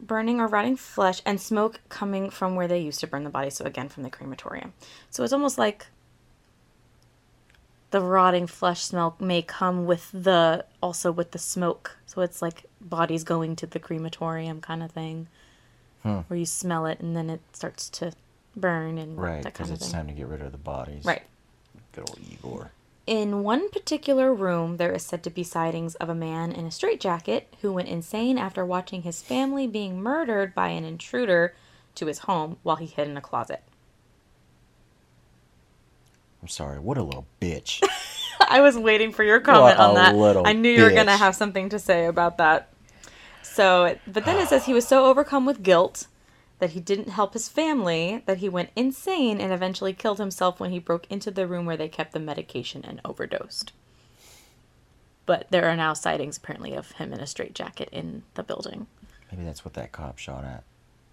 burning 0.00 0.40
or 0.40 0.46
rotting 0.46 0.76
flesh, 0.76 1.20
and 1.26 1.40
smoke 1.40 1.80
coming 1.88 2.30
from 2.30 2.54
where 2.54 2.68
they 2.68 2.80
used 2.80 3.00
to 3.00 3.06
burn 3.06 3.24
the 3.24 3.30
body. 3.30 3.50
So 3.50 3.64
again, 3.64 3.88
from 3.88 4.02
the 4.02 4.10
crematorium. 4.10 4.72
So 5.10 5.24
it's 5.24 5.32
almost 5.32 5.58
like 5.58 5.86
the 7.94 8.00
rotting 8.00 8.48
flesh 8.48 8.82
smell 8.82 9.14
may 9.20 9.40
come 9.40 9.86
with 9.86 10.10
the 10.12 10.64
also 10.82 11.12
with 11.12 11.30
the 11.30 11.38
smoke. 11.38 11.96
So 12.06 12.22
it's 12.22 12.42
like 12.42 12.64
bodies 12.80 13.22
going 13.22 13.54
to 13.54 13.68
the 13.68 13.78
crematorium 13.78 14.60
kind 14.60 14.82
of 14.82 14.90
thing, 14.90 15.28
Hmm. 16.04 16.18
where 16.28 16.38
you 16.38 16.44
smell 16.44 16.84
it 16.84 17.00
and 17.00 17.16
then 17.16 17.30
it 17.30 17.40
starts 17.54 17.88
to 17.88 18.12
burn 18.54 18.98
and 18.98 19.18
right, 19.18 19.42
because 19.42 19.70
it's 19.70 19.90
time 19.90 20.06
to 20.06 20.12
get 20.12 20.28
rid 20.28 20.42
of 20.42 20.52
the 20.52 20.58
bodies. 20.58 21.04
Right. 21.04 21.22
Good 21.92 22.08
old 22.08 22.20
Igor. 22.30 22.70
In 23.06 23.42
one 23.42 23.70
particular 23.70 24.32
room, 24.32 24.76
there 24.76 24.92
is 24.92 25.02
said 25.02 25.22
to 25.24 25.30
be 25.30 25.42
sightings 25.42 25.94
of 25.96 26.10
a 26.10 26.14
man 26.14 26.52
in 26.52 26.66
a 26.66 26.70
straitjacket 26.70 27.52
who 27.62 27.72
went 27.72 27.88
insane 27.88 28.36
after 28.36 28.64
watching 28.64 29.02
his 29.02 29.22
family 29.22 29.66
being 29.66 30.02
murdered 30.02 30.54
by 30.54 30.68
an 30.68 30.84
intruder 30.84 31.54
to 31.94 32.06
his 32.06 32.20
home 32.20 32.58
while 32.62 32.76
he 32.76 32.86
hid 32.86 33.08
in 33.08 33.16
a 33.16 33.22
closet. 33.22 33.62
I'm 36.42 36.48
sorry. 36.48 36.78
What 36.78 36.98
a 36.98 37.02
little 37.02 37.26
bitch. 37.40 37.82
I 38.48 38.60
was 38.60 38.76
waiting 38.76 39.12
for 39.12 39.24
your 39.24 39.40
comment 39.40 39.78
What 39.78 39.88
on 39.88 39.94
that. 39.94 40.46
I 40.46 40.52
knew 40.52 40.70
you 40.70 40.82
were 40.82 40.90
going 40.90 41.06
to 41.06 41.16
have 41.16 41.34
something 41.34 41.70
to 41.70 41.78
say 41.78 42.04
about 42.04 42.36
that. 42.38 42.68
So, 43.44 43.96
but 44.06 44.24
then 44.24 44.38
it 44.38 44.48
says 44.48 44.64
he 44.64 44.74
was 44.74 44.86
so 44.86 45.06
overcome 45.06 45.46
with 45.46 45.62
guilt 45.62 46.06
that 46.58 46.70
he 46.70 46.80
didn't 46.80 47.10
help 47.10 47.32
his 47.32 47.48
family 47.48 48.22
that 48.26 48.38
he 48.38 48.48
went 48.48 48.70
insane 48.74 49.40
and 49.40 49.52
eventually 49.52 49.92
killed 49.92 50.18
himself 50.18 50.58
when 50.60 50.70
he 50.70 50.78
broke 50.78 51.06
into 51.10 51.30
the 51.30 51.46
room 51.46 51.66
where 51.66 51.76
they 51.76 51.88
kept 51.88 52.12
the 52.12 52.20
medication 52.20 52.84
and 52.84 53.00
overdosed. 53.04 53.72
But 55.26 55.46
there 55.50 55.66
are 55.68 55.76
now 55.76 55.92
sightings 55.94 56.36
apparently 56.36 56.74
of 56.74 56.92
him 56.92 57.12
in 57.12 57.20
a 57.20 57.26
straitjacket 57.26 57.88
in 57.90 58.22
the 58.34 58.42
building. 58.42 58.86
Maybe 59.30 59.44
that's 59.44 59.64
what 59.64 59.74
that 59.74 59.92
cop 59.92 60.18
shot 60.18 60.44
at. 60.44 60.64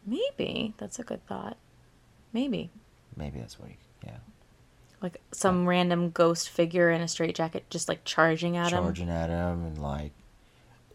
Maybe 0.06 0.74
that's 0.78 1.00
a 1.00 1.04
good 1.04 1.26
thought. 1.28 1.58
Maybe 2.34 2.70
Maybe 3.16 3.40
that's 3.40 3.60
what 3.60 3.70
he. 3.70 3.78
Yeah. 4.06 4.18
like 5.02 5.22
some 5.32 5.68
random 5.68 6.10
ghost 6.10 6.50
figure 6.50 6.90
in 6.90 7.02
a 7.02 7.08
straitjacket 7.08 7.70
just 7.70 7.88
like 7.88 8.04
charging 8.04 8.58
at 8.58 8.72
him. 8.72 8.84
Charging 8.84 9.10
at 9.10 9.30
him 9.30 9.66
and 9.66 9.78
like, 9.78 10.12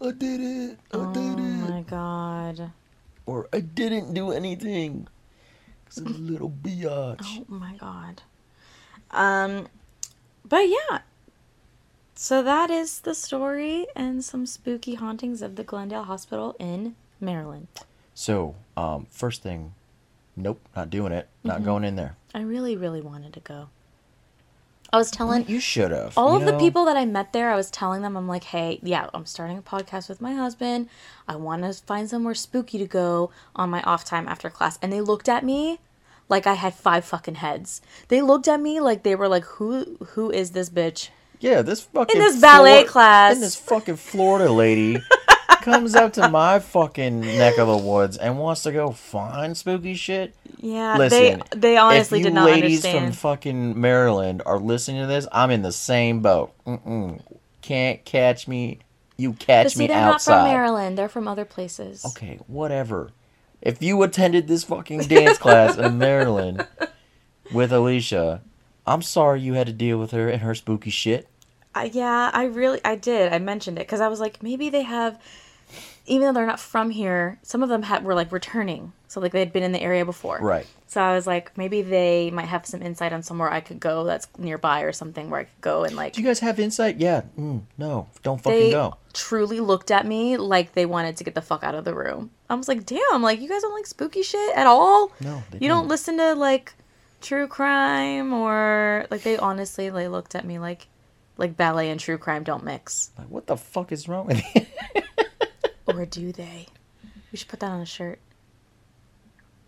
I 0.01 0.11
did 0.13 0.41
it. 0.41 0.79
I 0.93 0.97
Oh 0.97 1.13
did 1.13 1.39
it. 1.39 1.65
Oh 1.65 1.71
my 1.71 1.83
god. 1.83 2.73
Or 3.27 3.49
I 3.53 3.61
didn't 3.61 4.15
do 4.15 4.31
anything. 4.31 5.09
Cause 5.87 5.99
It's 5.99 6.07
a 6.19 6.21
little 6.23 6.51
biatch. 6.51 7.39
Oh 7.41 7.45
my 7.49 7.77
god. 7.77 8.23
Um 9.11 9.69
but 10.45 10.69
yeah. 10.69 11.01
So 12.15 12.43
that 12.43 12.71
is 12.71 13.01
the 13.01 13.15
story 13.15 13.87
and 13.95 14.25
some 14.25 14.47
spooky 14.47 14.95
hauntings 14.95 15.43
of 15.43 15.57
the 15.57 15.65
Glenn 15.65 15.89
Dale 15.89 16.05
Hospital 16.05 16.57
in 16.59 16.95
Maryland. 17.21 17.69
So, 18.15 18.55
um, 18.77 19.07
first 19.11 19.43
thing, 19.43 19.75
nope, 20.35 20.59
not 20.75 20.89
doing 20.89 21.13
it. 21.13 21.29
Not 21.45 21.57
Mm-hmm. 21.57 21.65
going 21.65 21.85
in 21.85 21.97
there. 21.97 22.17
I 22.35 22.41
really 22.41 22.77
really 22.77 23.01
wanted 23.03 23.33
to 23.35 23.41
go. 23.41 23.69
I 24.97 24.99
was 24.99 25.11
telling 25.11 25.47
You 25.47 25.61
should 25.61 25.91
have. 25.91 26.17
all 26.17 26.35
of 26.37 26.47
the 26.47 26.57
people 26.59 26.87
that 26.87 26.97
I 26.97 27.05
met 27.05 27.35
there, 27.35 27.51
I 27.51 27.57
was 27.57 27.71
telling 27.71 28.01
them, 28.01 28.17
I'm 28.17 28.27
like, 28.27 28.45
hey, 28.45 28.81
yeah, 28.83 29.11
I'm 29.13 29.27
starting 29.27 29.59
a 29.59 29.63
podcast 29.63 30.09
with 30.09 30.23
my 30.23 30.33
husband. 30.33 30.89
I 31.29 31.37
want 31.37 31.65
to 31.65 31.75
find 31.75 32.09
somewhere 32.09 32.35
spooky 32.35 32.79
to 32.79 32.87
go 32.87 33.31
on 33.55 33.69
my 33.69 33.83
off 33.83 34.05
time 34.07 34.27
after 34.27 34.49
class. 34.49 34.79
And 34.81 34.91
they 34.91 35.03
looked 35.03 35.29
at 35.29 35.45
me 35.45 35.81
like 36.31 36.47
I 36.47 36.55
had 36.55 36.73
five 36.73 37.05
fucking 37.05 37.37
heads. 37.37 37.83
They 38.09 38.23
looked 38.23 38.49
at 38.49 38.59
me 38.59 38.81
like 38.81 39.03
they 39.03 39.15
were 39.15 39.29
like, 39.29 39.45
who 39.45 39.99
who 40.13 40.31
is 40.31 40.53
this 40.53 40.71
bitch? 40.71 41.11
Yeah, 41.41 41.61
this 41.61 41.83
fucking 41.83 42.17
in 42.17 42.23
this 42.23 42.41
ballet 42.41 42.85
Flor- 42.85 42.91
class. 42.91 43.35
And 43.35 43.43
this 43.43 43.55
fucking 43.57 43.97
Florida 43.97 44.51
lady 44.51 45.03
comes 45.61 45.95
up 45.95 46.15
to 46.15 46.29
my 46.31 46.59
fucking 46.59 47.21
neck 47.21 47.59
of 47.59 47.69
the 47.69 47.77
woods 47.77 48.17
and 48.17 48.39
wants 48.39 48.63
to 48.63 48.73
go 48.73 48.93
find 48.93 49.55
spooky 49.57 49.95
shit. 49.95 50.35
Yeah, 50.59 50.97
Listen, 50.97 51.43
they 51.51 51.59
they 51.59 51.77
honestly 51.77 52.21
if 52.21 52.25
you 52.25 52.31
did 52.31 52.35
not 52.35 52.47
ladies 52.47 52.85
understand. 52.85 53.15
from 53.15 53.31
fucking 53.33 53.81
Maryland 53.81 54.43
are 54.47 54.59
listening 54.59 55.03
to 55.03 55.07
this, 55.07 55.27
I'm 55.33 55.51
in 55.51 55.63
the 55.63 55.73
same 55.73 56.21
boat. 56.21 56.53
Mm-mm. 56.67 57.21
Can't 57.63 58.05
catch 58.05 58.49
me. 58.49 58.81
You 59.17 59.33
catch 59.33 59.67
but 59.67 59.73
see, 59.73 59.79
me 59.81 59.87
they're 59.89 60.01
not 60.01 60.23
from 60.23 60.45
Maryland. 60.45 60.97
They're 60.99 61.09
from 61.09 61.27
other 61.29 61.45
places. 61.45 62.05
Okay, 62.05 62.39
whatever. 62.47 63.11
If 63.63 63.83
you 63.83 64.03
attended 64.03 64.47
this 64.47 64.65
fucking 64.65 65.01
dance 65.03 65.39
class 65.39 65.77
in 65.77 65.99
Maryland 66.07 66.67
with 67.53 67.73
Alicia, 67.73 68.43
I'm 68.87 69.03
sorry 69.03 69.41
you 69.41 69.55
had 69.55 69.67
to 69.67 69.73
deal 69.73 69.99
with 69.99 70.13
her 70.13 70.29
and 70.29 70.43
her 70.43 70.55
spooky 70.55 70.91
shit. 70.91 71.27
I, 71.75 71.85
yeah, 71.93 72.31
I 72.33 72.45
really, 72.45 72.81
I 72.85 72.95
did. 72.97 73.33
I 73.33 73.39
mentioned 73.39 73.79
it 73.79 73.87
because 73.87 74.01
I 74.01 74.09
was 74.09 74.21
like, 74.21 74.43
maybe 74.43 74.71
they 74.71 74.83
have, 74.83 75.21
even 76.07 76.27
though 76.27 76.33
they're 76.33 76.47
not 76.47 76.61
from 76.61 76.91
here, 76.91 77.39
some 77.43 77.63
of 77.63 77.69
them 77.69 77.83
had, 77.83 78.05
were 78.05 78.15
like 78.15 78.33
returning. 78.33 78.93
So 79.09 79.21
like 79.21 79.33
they'd 79.33 79.53
been 79.53 79.63
in 79.63 79.73
the 79.73 79.81
area 79.81 80.05
before. 80.05 80.39
Right. 80.41 80.67
So 80.89 81.01
I 81.01 81.15
was 81.15 81.27
like, 81.27 81.57
maybe 81.57 81.83
they 81.83 82.31
might 82.31 82.47
have 82.47 82.67
some 82.67 82.83
insight 82.83 83.13
on 83.13 83.23
somewhere 83.23 83.51
I 83.51 83.61
could 83.61 83.81
go 83.81 84.05
that's 84.05 84.29
nearby 84.39 84.83
or 84.83 84.93
something 84.93 85.31
where 85.31 85.41
I 85.41 85.45
could 85.45 85.61
go 85.61 85.85
and 85.85 85.97
like. 85.97 86.13
Do 86.15 86.21
you 86.23 86.27
guys 86.27 86.41
have 86.41 86.59
insight? 86.61 86.97
Yeah. 86.99 87.23
Mm, 87.39 87.63
no, 87.79 88.09
don't 88.23 88.41
fucking 88.41 88.59
They 88.59 88.71
go. 88.71 88.97
truly 89.13 89.61
looked 89.61 89.91
at 89.91 90.07
me 90.07 90.37
like 90.37 90.73
they 90.75 90.87
wanted 90.87 91.17
to 91.19 91.25
get 91.25 91.35
the 91.35 91.43
fuck 91.43 91.63
out 91.65 91.75
of 91.75 91.85
the 91.85 91.95
room. 91.95 92.31
I 92.51 92.55
was 92.55 92.69
like, 92.69 92.85
damn, 92.87 93.23
like 93.23 93.41
you 93.41 93.49
guys 93.49 93.63
don't 93.63 93.75
like 93.75 93.87
spooky 93.87 94.23
shit 94.23 94.57
at 94.57 94.67
all. 94.67 95.13
No, 95.21 95.43
they 95.51 95.59
you 95.61 95.69
don't 95.69 95.83
don't. 95.83 95.89
listen 95.89 96.19
to 96.19 96.35
like 96.35 96.75
true 97.21 97.47
crime 97.49 98.33
or 98.33 99.07
like 99.11 99.23
they 99.23 99.37
honestly 99.39 99.89
they 99.89 100.07
looked 100.09 100.35
at 100.35 100.45
me 100.45 100.59
like 100.59 100.87
like 101.39 101.57
ballet 101.57 101.91
and 101.91 101.99
true 102.01 102.19
crime 102.19 102.45
don't 102.45 102.65
mix. 102.65 103.11
Like, 103.19 103.29
what 103.29 103.47
the 103.47 103.57
fuck 103.57 103.93
is 103.93 104.09
wrong 104.09 104.27
with 104.27 104.43
you? 104.55 104.67
Or 105.87 106.05
do 106.07 106.33
they? 106.33 106.67
We 107.33 107.39
should 107.39 107.49
put 107.49 107.61
that 107.61 107.71
on 107.71 107.81
a 107.81 107.87
shirt. 107.87 108.19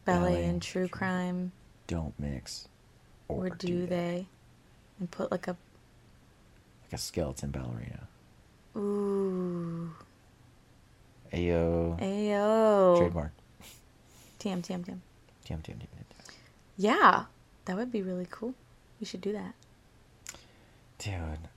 Ballet, 0.05 0.19
Ballet 0.31 0.45
and 0.47 0.63
true 0.63 0.89
crime. 0.89 1.53
don't 1.87 2.19
mix. 2.19 2.69
Or, 3.29 3.51
do, 3.51 3.85
they? 3.87 4.27
And 4.99 5.11
put 5.11 5.31
like 5.31 5.47
a 5.49 5.51
Like 6.85 6.95
a 6.95 6.99
skeleton 6.99 7.51
ballerina. 7.51 8.09
ooh 8.77 9.91
Ayo. 11.33 12.01
ayo 12.01 12.97
Trademark. 12.99 13.33
TM 14.41 14.63
TM 14.63 14.81
TM. 14.85 14.85
Damn, 15.47 15.61
damn, 15.61 15.61
damn, 15.63 15.79
damn. 15.79 16.05
Yeah, 16.79 17.25
that 17.67 17.77
would 17.77 17.93
be 17.93 18.01
really 18.03 18.27
cool. 18.31 18.55
We 18.99 19.05
should 19.07 19.21
do 19.21 19.33
that. 19.33 19.55
Dude, 20.99 21.49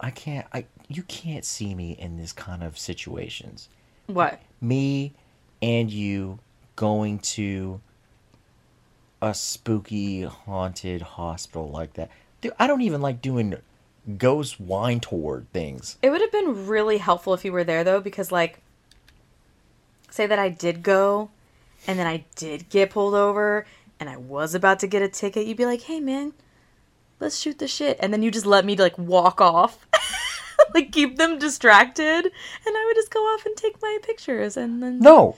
I 0.00 0.10
can't. 0.10 0.46
I 0.52 0.66
you 0.88 1.02
can't 1.04 1.44
see 1.44 1.74
me 1.74 1.92
in 1.92 2.16
this 2.16 2.32
kind 2.32 2.62
of 2.62 2.78
situations. 2.78 3.68
What? 4.06 4.40
Me 4.60 5.12
and 5.60 5.90
you 5.90 6.38
going 6.76 7.18
to 7.18 7.80
a 9.22 9.34
spooky 9.34 10.22
haunted 10.22 11.02
hospital 11.02 11.70
like 11.70 11.94
that. 11.94 12.10
Dude, 12.40 12.52
I 12.58 12.66
don't 12.66 12.82
even 12.82 13.00
like 13.00 13.22
doing 13.22 13.56
ghost 14.18 14.60
wine 14.60 15.00
tour 15.00 15.44
things. 15.52 15.98
It 16.02 16.10
would 16.10 16.20
have 16.20 16.32
been 16.32 16.66
really 16.66 16.98
helpful 16.98 17.34
if 17.34 17.44
you 17.44 17.52
were 17.52 17.64
there 17.64 17.82
though, 17.82 18.00
because 18.00 18.30
like, 18.30 18.60
say 20.10 20.26
that 20.26 20.38
I 20.38 20.48
did 20.48 20.82
go, 20.82 21.30
and 21.86 21.98
then 21.98 22.06
I 22.06 22.24
did 22.36 22.68
get 22.68 22.90
pulled 22.90 23.14
over, 23.14 23.66
and 23.98 24.08
I 24.08 24.16
was 24.16 24.54
about 24.54 24.78
to 24.80 24.86
get 24.86 25.02
a 25.02 25.08
ticket. 25.08 25.46
You'd 25.46 25.56
be 25.56 25.66
like, 25.66 25.82
"Hey 25.82 26.00
man, 26.00 26.34
let's 27.18 27.38
shoot 27.38 27.58
the 27.58 27.68
shit," 27.68 27.96
and 28.00 28.12
then 28.12 28.22
you 28.22 28.30
just 28.30 28.46
let 28.46 28.64
me 28.64 28.76
like 28.76 28.96
walk 28.98 29.40
off, 29.40 29.85
like 30.74 30.92
keep 30.92 31.16
them 31.16 31.38
distracted, 31.38 32.24
and 32.24 32.32
I 32.76 32.84
would 32.86 32.96
just 32.96 33.10
go 33.10 33.20
off 33.20 33.46
and 33.46 33.56
take 33.56 33.80
my 33.82 33.98
pictures, 34.02 34.56
and 34.56 34.82
then 34.82 34.98
No, 35.00 35.36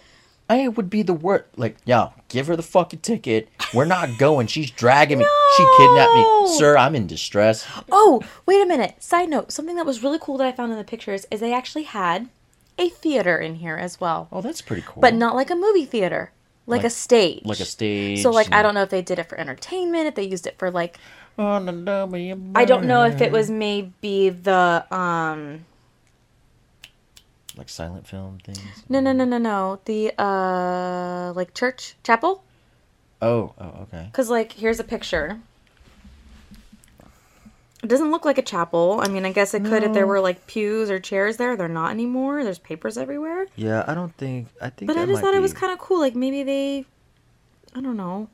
I 0.49 0.69
would 0.69 0.89
be 0.91 1.03
the 1.03 1.13
worst. 1.15 1.45
Like, 1.57 1.77
yeah, 1.85 2.11
give 2.29 2.47
her 2.47 2.57
the 2.57 2.63
fucking 2.63 3.01
ticket. 3.01 3.49
We're 3.75 3.85
not 3.85 4.19
going. 4.19 4.47
She's 4.47 4.71
dragging 4.71 5.19
me. 5.19 5.27
She 5.57 5.67
kidnapped 5.77 6.15
me, 6.15 6.57
sir. 6.57 6.77
I'm 6.77 6.95
in 6.95 7.07
distress. 7.07 7.67
Oh, 7.93 8.23
wait 8.47 8.63
a 8.63 8.67
minute. 8.67 9.03
Side 9.03 9.29
note, 9.29 9.53
something 9.53 9.77
that 9.77 9.85
was 9.87 10.03
really 10.03 10.19
cool 10.21 10.39
that 10.39 10.47
I 10.47 10.53
found 10.53 10.73
in 10.73 10.79
the 10.79 10.85
pictures 10.85 11.27
is 11.31 11.41
they 11.41 11.53
actually 11.53 11.83
had 11.85 12.29
a 12.79 12.89
theater 12.89 13.39
in 13.39 13.57
here 13.57 13.77
as 13.77 14.01
well. 14.01 14.29
Oh, 14.33 14.41
that's 14.41 14.63
pretty 14.63 14.83
cool. 14.87 15.01
But 15.01 15.15
not 15.15 15.35
like 15.35 15.51
a 15.51 15.57
movie 15.57 15.85
theater. 15.85 16.31
Like, 16.67 16.83
a 16.83 16.85
Like- 16.85 16.93
stage. 16.93 17.43
like 17.45 17.61
a 17.61 17.65
stage. 17.65 18.23
So 18.23 18.31
like 18.31 18.53
I 18.53 18.63
don't 18.63 18.75
know 18.75 18.83
if 18.83 18.91
they 18.91 19.01
did 19.03 19.19
it 19.19 19.29
for 19.29 19.39
entertainment, 19.41 20.07
if 20.07 20.15
they 20.15 20.23
used 20.25 20.47
it 20.47 20.59
for 20.59 20.71
like 20.71 20.97
On 20.97 20.97
the 20.97 20.97
dummy 20.99 21.28
I 21.39 22.65
don't 22.65 22.87
know 22.87 23.05
if 23.05 23.21
it 23.21 23.31
was 23.33 23.51
maybe 23.51 24.29
the 24.31 24.85
um 24.91 25.65
like 27.57 27.69
silent 27.69 28.07
film 28.07 28.39
things. 28.45 28.59
no 28.89 29.01
no 29.01 29.13
no 29.13 29.25
no 29.25 29.39
no 29.39 29.81
the 29.85 30.13
uh 30.19 31.33
like 31.35 31.55
church 31.55 31.97
chapel 32.03 32.43
Oh, 33.21 33.53
oh, 33.59 33.83
okay. 33.83 34.11
cuz 34.13 34.31
like 34.31 34.53
here's 34.53 34.79
a 34.79 34.85
picture. 34.85 35.41
It 37.83 37.87
doesn't 37.89 38.11
look 38.11 38.25
like 38.25 38.39
a 38.39 38.43
chapel. 38.43 39.01
I 39.03 39.07
mean, 39.09 39.25
I 39.25 39.31
guess 39.33 39.55
it 39.55 39.65
could 39.65 39.85
if 39.85 39.93
there 39.93 40.07
were 40.07 40.21
like 40.21 40.49
pews 40.49 40.91
or 40.91 40.99
chairs 40.99 41.37
there. 41.37 41.57
They're 41.57 41.69
not 41.69 41.93
anymore. 41.93 42.43
There's 42.43 42.59
papers 42.59 42.99
everywhere. 42.99 43.47
Yeah, 43.55 43.85
I 43.87 43.95
don't 43.95 44.13
think. 44.17 44.49
I 44.61 44.71
think. 44.71 44.89
But 44.89 44.97
I 44.97 45.03
just 45.07 45.15
might 45.15 45.21
thought 45.21 45.35
it 45.35 45.41
was 45.41 45.53
kind 45.53 45.73
of 45.73 45.79
cool. 45.79 46.01
Like 46.01 46.17
maybe 46.17 46.43
they, 46.43 46.85
I 47.77 47.81
don't 47.81 47.97
know. 47.97 48.29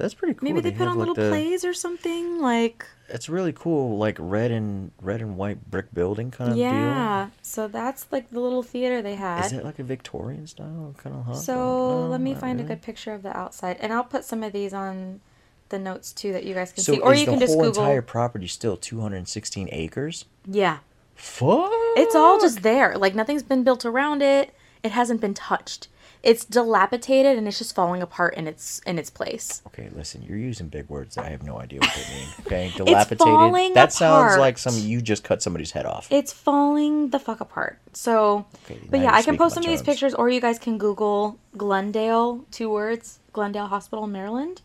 That's 0.00 0.14
pretty 0.14 0.34
cool. 0.34 0.48
Maybe 0.48 0.60
they, 0.60 0.70
put 0.72 0.88
on 0.88 0.96
like, 0.96 1.08
little 1.08 1.14
the- 1.14 1.28
plays 1.28 1.64
or 1.64 1.72
something. 1.74 2.40
Like 2.40 2.86
It's 3.08 3.28
really 3.28 3.52
cool, 3.52 3.98
like 3.98 4.16
red 4.18 4.50
and 4.50 4.90
red 5.00 5.20
and 5.20 5.36
white 5.36 5.70
brick 5.70 5.92
building 5.94 6.30
kind 6.30 6.52
of 6.52 6.56
yeah. 6.56 7.28
So 7.42 7.68
that's 7.68 8.06
like 8.10 8.30
the 8.30 8.40
little 8.40 8.62
theater 8.62 9.02
they 9.02 9.10
deal. 9.10 9.18
had. 9.18 9.44
Is 9.46 9.52
it 9.52 9.64
like 9.64 9.78
a 9.78 9.84
Victorian 9.84 10.46
style 10.46 10.94
kind 10.98 11.16
of? 11.28 11.36
So 11.36 11.54
No, 11.54 12.06
let 12.08 12.20
me 12.20 12.34
find 12.34 12.60
a 12.60 12.64
good 12.64 12.82
picture 12.82 13.12
of 13.12 13.22
the 13.22 13.36
outside, 13.36 13.76
and 13.80 13.92
I'll 13.92 14.04
put 14.04 14.24
some 14.24 14.42
of 14.42 14.52
these 14.52 14.72
on 14.74 15.20
the 15.68 15.78
notes 15.78 16.12
too 16.12 16.32
that 16.32 16.42
you 16.44 16.52
guys 16.54 16.72
can 16.72 16.82
So 16.82 16.94
see, 16.94 17.00
or 17.00 17.14
you 17.14 17.24
the 17.26 17.30
can 17.32 17.40
just 17.40 17.52
whole 17.54 17.62
Google. 17.62 17.82
entire 17.84 18.02
property 18.02 18.48
still 18.48 18.76
216 18.76 19.68
acres? 19.70 20.24
Yeah, 20.46 20.78
Fuck. 21.14 21.70
it's 21.96 22.14
all 22.14 22.40
just 22.40 22.62
there. 22.62 22.96
Like 22.98 23.14
nothing's 23.14 23.42
been 23.42 23.62
built 23.64 23.84
around 23.84 24.22
it. 24.22 24.52
It 24.82 24.92
hasn't 24.92 25.20
been 25.20 25.34
touched. 25.34 25.88
It's 26.22 26.44
dilapidated 26.44 27.38
and 27.38 27.48
it's 27.48 27.56
just 27.58 27.74
falling 27.74 28.02
apart 28.02 28.34
in 28.34 28.46
its 28.46 28.80
in 28.86 28.98
its 28.98 29.08
place. 29.08 29.62
Okay, 29.68 29.88
listen, 29.94 30.22
you're 30.22 30.36
using 30.36 30.68
big 30.68 30.88
words 30.90 31.14
that 31.14 31.24
I 31.24 31.28
have 31.30 31.42
no 31.42 31.58
idea 31.58 31.80
what 31.80 31.90
they 31.94 32.14
mean. 32.14 32.28
Okay, 32.46 32.72
dilapidated. 32.76 33.18
falling 33.26 33.72
that 33.74 33.92
sounds 33.92 34.36
like 34.36 34.58
some 34.58 34.74
you 34.76 35.00
just 35.00 35.24
cut 35.24 35.42
somebody's 35.42 35.70
head 35.70 35.86
off. 35.86 36.08
It's 36.10 36.32
falling 36.32 37.08
the 37.10 37.18
fuck 37.18 37.40
apart. 37.40 37.78
So, 37.94 38.44
Okay, 38.66 38.78
but 38.90 38.98
yeah, 38.98 39.04
you're 39.04 39.10
I 39.12 39.14
can 39.16 39.22
speaking 39.22 39.38
post 39.38 39.54
some 39.54 39.64
of 39.64 39.68
these 39.70 39.78
terms. 39.80 39.86
pictures, 39.86 40.14
or 40.14 40.28
you 40.28 40.40
guys 40.42 40.58
can 40.58 40.76
Google 40.76 41.38
Glenn 41.56 41.90
Dale, 41.90 42.44
two 42.50 42.68
words, 42.70 43.18
Glenn 43.32 43.52
Dale 43.52 43.66
Hospital, 43.68 44.06
Maryland. 44.06 44.60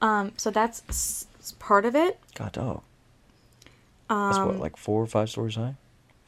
Um, 0.00 0.32
so 0.38 0.50
that's 0.50 0.82
s- 0.88 1.26
s- 1.38 1.54
part 1.58 1.84
of 1.84 1.94
it. 1.94 2.18
God 2.34 2.52
dog. 2.52 2.82
That's 4.08 4.38
what, 4.38 4.48
Um, 4.48 4.58
like 4.58 4.76
four 4.78 5.02
or 5.02 5.06
five 5.06 5.28
stories 5.28 5.56
high? 5.56 5.74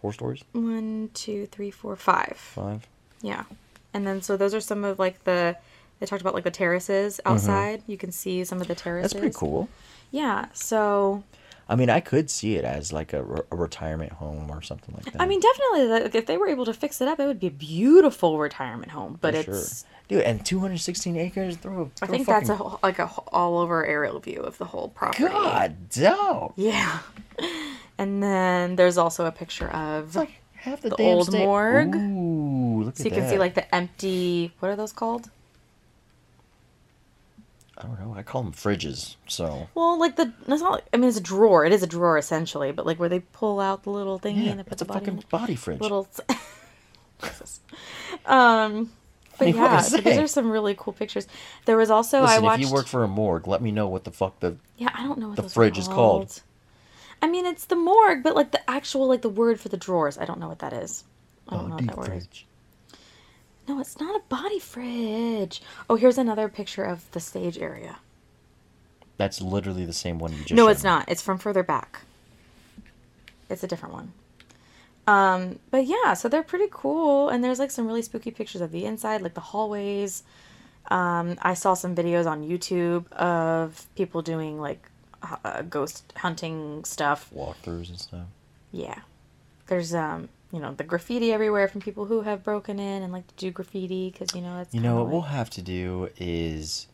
Four 0.02 0.12
stories? 0.12 0.42
One, 0.52 1.08
two, 1.14 1.46
three, 1.46 1.70
four, 1.70 1.96
five. 1.96 2.34
Five? 2.36 2.86
Yeah. 3.22 3.44
And 3.92 4.06
then 4.06 4.22
so 4.22 4.36
those 4.36 4.54
are 4.54 4.60
some 4.60 4.84
of 4.84 4.98
like 4.98 5.24
the 5.24 5.56
they 5.98 6.06
talked 6.06 6.22
about 6.22 6.34
like 6.34 6.44
the 6.44 6.50
terraces 6.50 7.20
outside. 7.26 7.82
You 7.86 7.98
can 7.98 8.12
see 8.12 8.44
some 8.44 8.60
of 8.60 8.68
the 8.68 8.74
terraces. 8.74 9.12
Mm-hmm. 9.12 9.22
That's 9.22 9.36
pretty 9.36 9.50
cool. 9.50 9.68
Yeah. 10.10 10.46
So 10.52 11.22
I 11.68 11.76
mean, 11.76 11.88
I 11.88 12.00
could 12.00 12.30
see 12.30 12.56
it 12.56 12.64
as 12.64 12.92
like 12.92 13.12
a, 13.12 13.22
re- 13.22 13.42
a 13.52 13.56
retirement 13.56 14.12
home 14.12 14.50
or 14.50 14.60
something 14.60 14.92
like 14.92 15.12
that. 15.12 15.22
I 15.22 15.26
mean, 15.26 15.38
definitely, 15.38 15.86
like, 15.86 16.14
if 16.16 16.26
they 16.26 16.36
were 16.36 16.48
able 16.48 16.64
to 16.64 16.74
fix 16.74 17.00
it 17.00 17.06
up, 17.06 17.20
it 17.20 17.26
would 17.26 17.38
be 17.38 17.46
a 17.46 17.52
beautiful 17.52 18.40
retirement 18.40 18.90
home. 18.90 19.18
But 19.20 19.34
For 19.36 19.52
it's, 19.52 19.84
dude, 20.08 20.22
and 20.22 20.44
216 20.44 21.16
acres. 21.16 21.56
Throw, 21.58 21.84
I 22.02 22.06
throw 22.06 22.08
think 22.08 22.26
that's 22.26 22.48
a 22.48 22.56
whole, 22.56 22.80
like 22.82 22.98
a 22.98 23.06
all 23.06 23.58
over 23.58 23.86
aerial 23.86 24.18
view 24.18 24.40
of 24.40 24.58
the 24.58 24.64
whole 24.64 24.88
property. 24.88 25.24
god 25.28 25.90
dog. 25.90 26.54
Yeah. 26.56 26.98
And 27.98 28.22
then 28.22 28.76
there's 28.76 28.96
also 28.96 29.26
a 29.26 29.30
picture 29.30 29.68
of, 29.68 30.06
It's 30.06 30.16
like 30.16 30.39
half 30.60 30.80
the, 30.82 30.90
The 30.90 30.96
damn 30.96 31.06
old 31.16 31.26
state- 31.26 31.44
morgue. 31.44 31.94
Ooh, 31.96 32.82
look 32.84 32.96
so 32.96 33.02
at 33.02 33.04
you 33.06 33.10
can 33.12 33.28
see 33.28 33.38
like 33.38 33.54
the 33.54 33.74
empty. 33.74 34.52
What 34.60 34.70
are 34.70 34.76
those 34.76 34.92
called? 34.92 35.30
I 37.78 37.82
don't 37.84 37.98
know. 37.98 38.14
I 38.14 38.22
call 38.22 38.42
them 38.42 38.52
fridges. 38.52 39.16
So 39.26 39.68
Well, 39.74 39.98
like 39.98 40.16
the 40.16 40.32
it's 40.48 40.60
not. 40.62 40.82
I 40.92 40.98
mean, 40.98 41.08
it's 41.08 41.16
a 41.18 41.22
drawer. 41.22 41.64
It 41.64 41.72
is 41.72 41.82
a 41.82 41.86
drawer 41.86 42.18
essentially, 42.18 42.72
but 42.72 42.84
like 42.84 42.98
where 43.00 43.08
they 43.08 43.20
pull 43.20 43.58
out 43.58 43.84
the 43.84 43.90
little 43.90 44.20
thingy 44.20 44.44
yeah, 44.44 44.50
and 44.50 44.58
they 44.60 44.64
put 44.64 44.72
it's 44.74 44.80
the 44.82 44.84
a 44.84 44.88
body 44.88 44.98
in 44.98 45.04
fucking 45.04 45.18
it. 45.20 45.28
body 45.30 45.54
fridge. 45.54 45.80
little. 45.80 46.06
Jesus. 47.22 47.60
Um, 48.26 48.90
but 49.38 49.46
What 49.48 49.52
do 49.54 49.58
yeah, 49.58 49.80
so 49.80 49.96
these 49.98 50.18
are 50.18 50.26
some 50.26 50.50
really 50.50 50.74
cool 50.78 50.92
pictures. 50.92 51.26
There 51.64 51.76
was 51.78 51.90
also 51.90 52.20
Listen, 52.22 52.36
I 52.36 52.38
watched. 52.40 52.62
if 52.62 52.68
you 52.68 52.74
work 52.74 52.86
for 52.86 53.02
a 53.04 53.08
morgue, 53.08 53.46
let 53.46 53.62
me 53.62 53.70
know 53.70 53.88
what 53.88 54.04
the 54.04 54.10
fuck 54.10 54.40
the. 54.40 54.56
yeah, 54.76 54.90
I 54.94 55.02
don't 55.04 55.18
know 55.18 55.28
what 55.28 55.36
the 55.36 55.42
those 55.42 55.52
are 55.52 55.54
fridge 55.54 55.78
is 55.78 55.88
called. 55.88 56.42
I 57.22 57.28
mean, 57.28 57.46
it's 57.46 57.66
the 57.66 57.76
morgue, 57.76 58.22
but 58.22 58.34
like 58.34 58.52
the 58.52 58.70
actual 58.70 59.08
like 59.08 59.22
the 59.22 59.28
word 59.28 59.60
for 59.60 59.68
the 59.68 59.76
drawers, 59.76 60.18
I 60.18 60.24
don't 60.24 60.40
know 60.40 60.48
what 60.48 60.60
that 60.60 60.72
is. 60.72 61.04
I 61.48 61.56
don't 61.56 61.68
know 61.68 61.74
what 61.76 61.86
that 61.86 61.96
word 61.96 62.16
is. 62.16 62.28
No, 63.68 63.78
it's 63.80 64.00
not 64.00 64.16
a 64.16 64.20
body 64.28 64.58
fridge. 64.58 65.62
Oh, 65.88 65.96
here's 65.96 66.18
another 66.18 66.48
picture 66.48 66.84
of 66.84 67.10
the 67.12 67.20
stage 67.20 67.58
area. 67.58 67.98
That's 69.16 69.40
literally 69.42 69.84
the 69.84 69.92
same 69.92 70.18
one 70.18 70.32
you 70.32 70.38
just. 70.38 70.52
no, 70.52 70.64
showed 70.64 70.70
it's 70.70 70.82
me. 70.82 70.90
not. 70.90 71.08
It's 71.08 71.22
from 71.22 71.38
further 71.38 71.62
back. 71.62 72.00
It's 73.48 73.62
a 73.62 73.66
different 73.66 73.94
one. 73.94 74.12
Um, 75.06 75.58
but 75.70 75.86
yeah, 75.86 76.14
so 76.14 76.28
they're 76.28 76.42
pretty 76.42 76.68
cool, 76.70 77.28
and 77.28 77.42
there's 77.44 77.58
like 77.58 77.70
some 77.70 77.86
really 77.86 78.02
spooky 78.02 78.30
pictures 78.30 78.60
of 78.60 78.70
the 78.70 78.84
inside, 78.86 79.22
like 79.22 79.34
the 79.34 79.40
hallways. 79.40 80.22
Um, 80.88 81.36
I 81.42 81.54
saw 81.54 81.74
some 81.74 81.94
videos 81.94 82.26
on 82.26 82.48
YouTube 82.48 83.10
of 83.12 83.86
people 83.94 84.22
doing 84.22 84.60
like 84.60 84.88
uh, 85.22 85.62
ghost 85.62 86.12
hunting 86.16 86.84
stuff. 86.84 87.30
walkthroughs 87.34 87.88
and 87.88 87.98
stuff. 87.98 88.26
Yeah, 88.72 89.00
there's 89.66 89.94
um, 89.94 90.28
you 90.52 90.58
know, 90.58 90.74
the 90.74 90.84
graffiti 90.84 91.32
everywhere 91.32 91.68
from 91.68 91.80
people 91.80 92.06
who 92.06 92.22
have 92.22 92.42
broken 92.42 92.80
in 92.80 93.02
and 93.02 93.12
like 93.12 93.26
to 93.28 93.34
do 93.36 93.50
graffiti 93.50 94.10
because 94.10 94.34
you 94.34 94.40
know 94.40 94.56
that's 94.56 94.74
You 94.74 94.80
know 94.80 94.96
what 94.96 95.08
we'll 95.08 95.22
have 95.22 95.50
to 95.50 95.62
do 95.62 96.10
is 96.18 96.86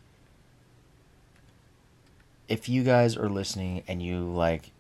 if 2.49 2.68
you 2.68 2.85
guys 2.85 3.16
are 3.16 3.29
listening 3.29 3.83
and 3.89 4.03
you 4.03 4.20
like 4.20 4.70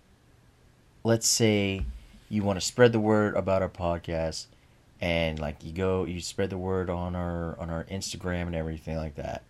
let's 1.04 1.26
say 1.26 1.84
you 2.28 2.42
want 2.42 2.60
to 2.60 2.64
spread 2.64 2.92
the 2.92 3.00
word 3.00 3.34
about 3.34 3.62
our 3.62 3.68
podcast 3.68 4.46
and 5.00 5.38
like 5.38 5.64
you 5.64 5.72
go 5.72 6.04
you 6.04 6.20
spread 6.20 6.50
the 6.50 6.58
word 6.58 6.90
on 6.90 7.16
our 7.16 7.58
on 7.58 7.70
our 7.70 7.84
Instagram 7.84 8.42
and 8.42 8.54
everything 8.54 8.96
like 8.96 9.14
that. 9.16 9.42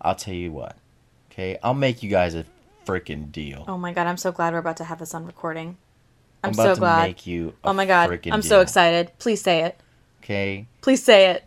I'll 0.00 0.14
tell 0.14 0.34
you 0.34 0.50
what. 0.50 0.76
Okay? 1.30 1.58
I'll 1.62 1.74
make 1.74 2.02
you 2.02 2.10
guys 2.10 2.34
a 2.34 2.44
freaking 2.84 3.30
deal. 3.32 3.64
Oh 3.68 3.78
my 3.78 3.92
god, 3.92 4.06
I'm 4.06 4.16
so 4.16 4.32
glad 4.32 4.52
we're 4.52 4.58
about 4.60 4.76
to 4.78 4.84
have 4.84 4.98
this 4.98 5.14
on 5.14 5.26
recording. 5.26 5.76
I'm, 6.44 6.48
I'm 6.48 6.54
about 6.54 6.62
so 6.62 6.74
to 6.74 6.80
glad. 6.80 7.02
make 7.02 7.26
you 7.26 7.54
a 7.64 7.68
oh 7.68 7.72
my 7.72 7.86
god, 7.86 8.20
I'm 8.30 8.42
so 8.42 8.60
excited. 8.60 9.12
Please 9.18 9.40
say 9.40 9.64
it. 9.64 9.80
Okay? 10.22 10.66
Please 10.80 11.02
say 11.02 11.30
it. 11.30 11.44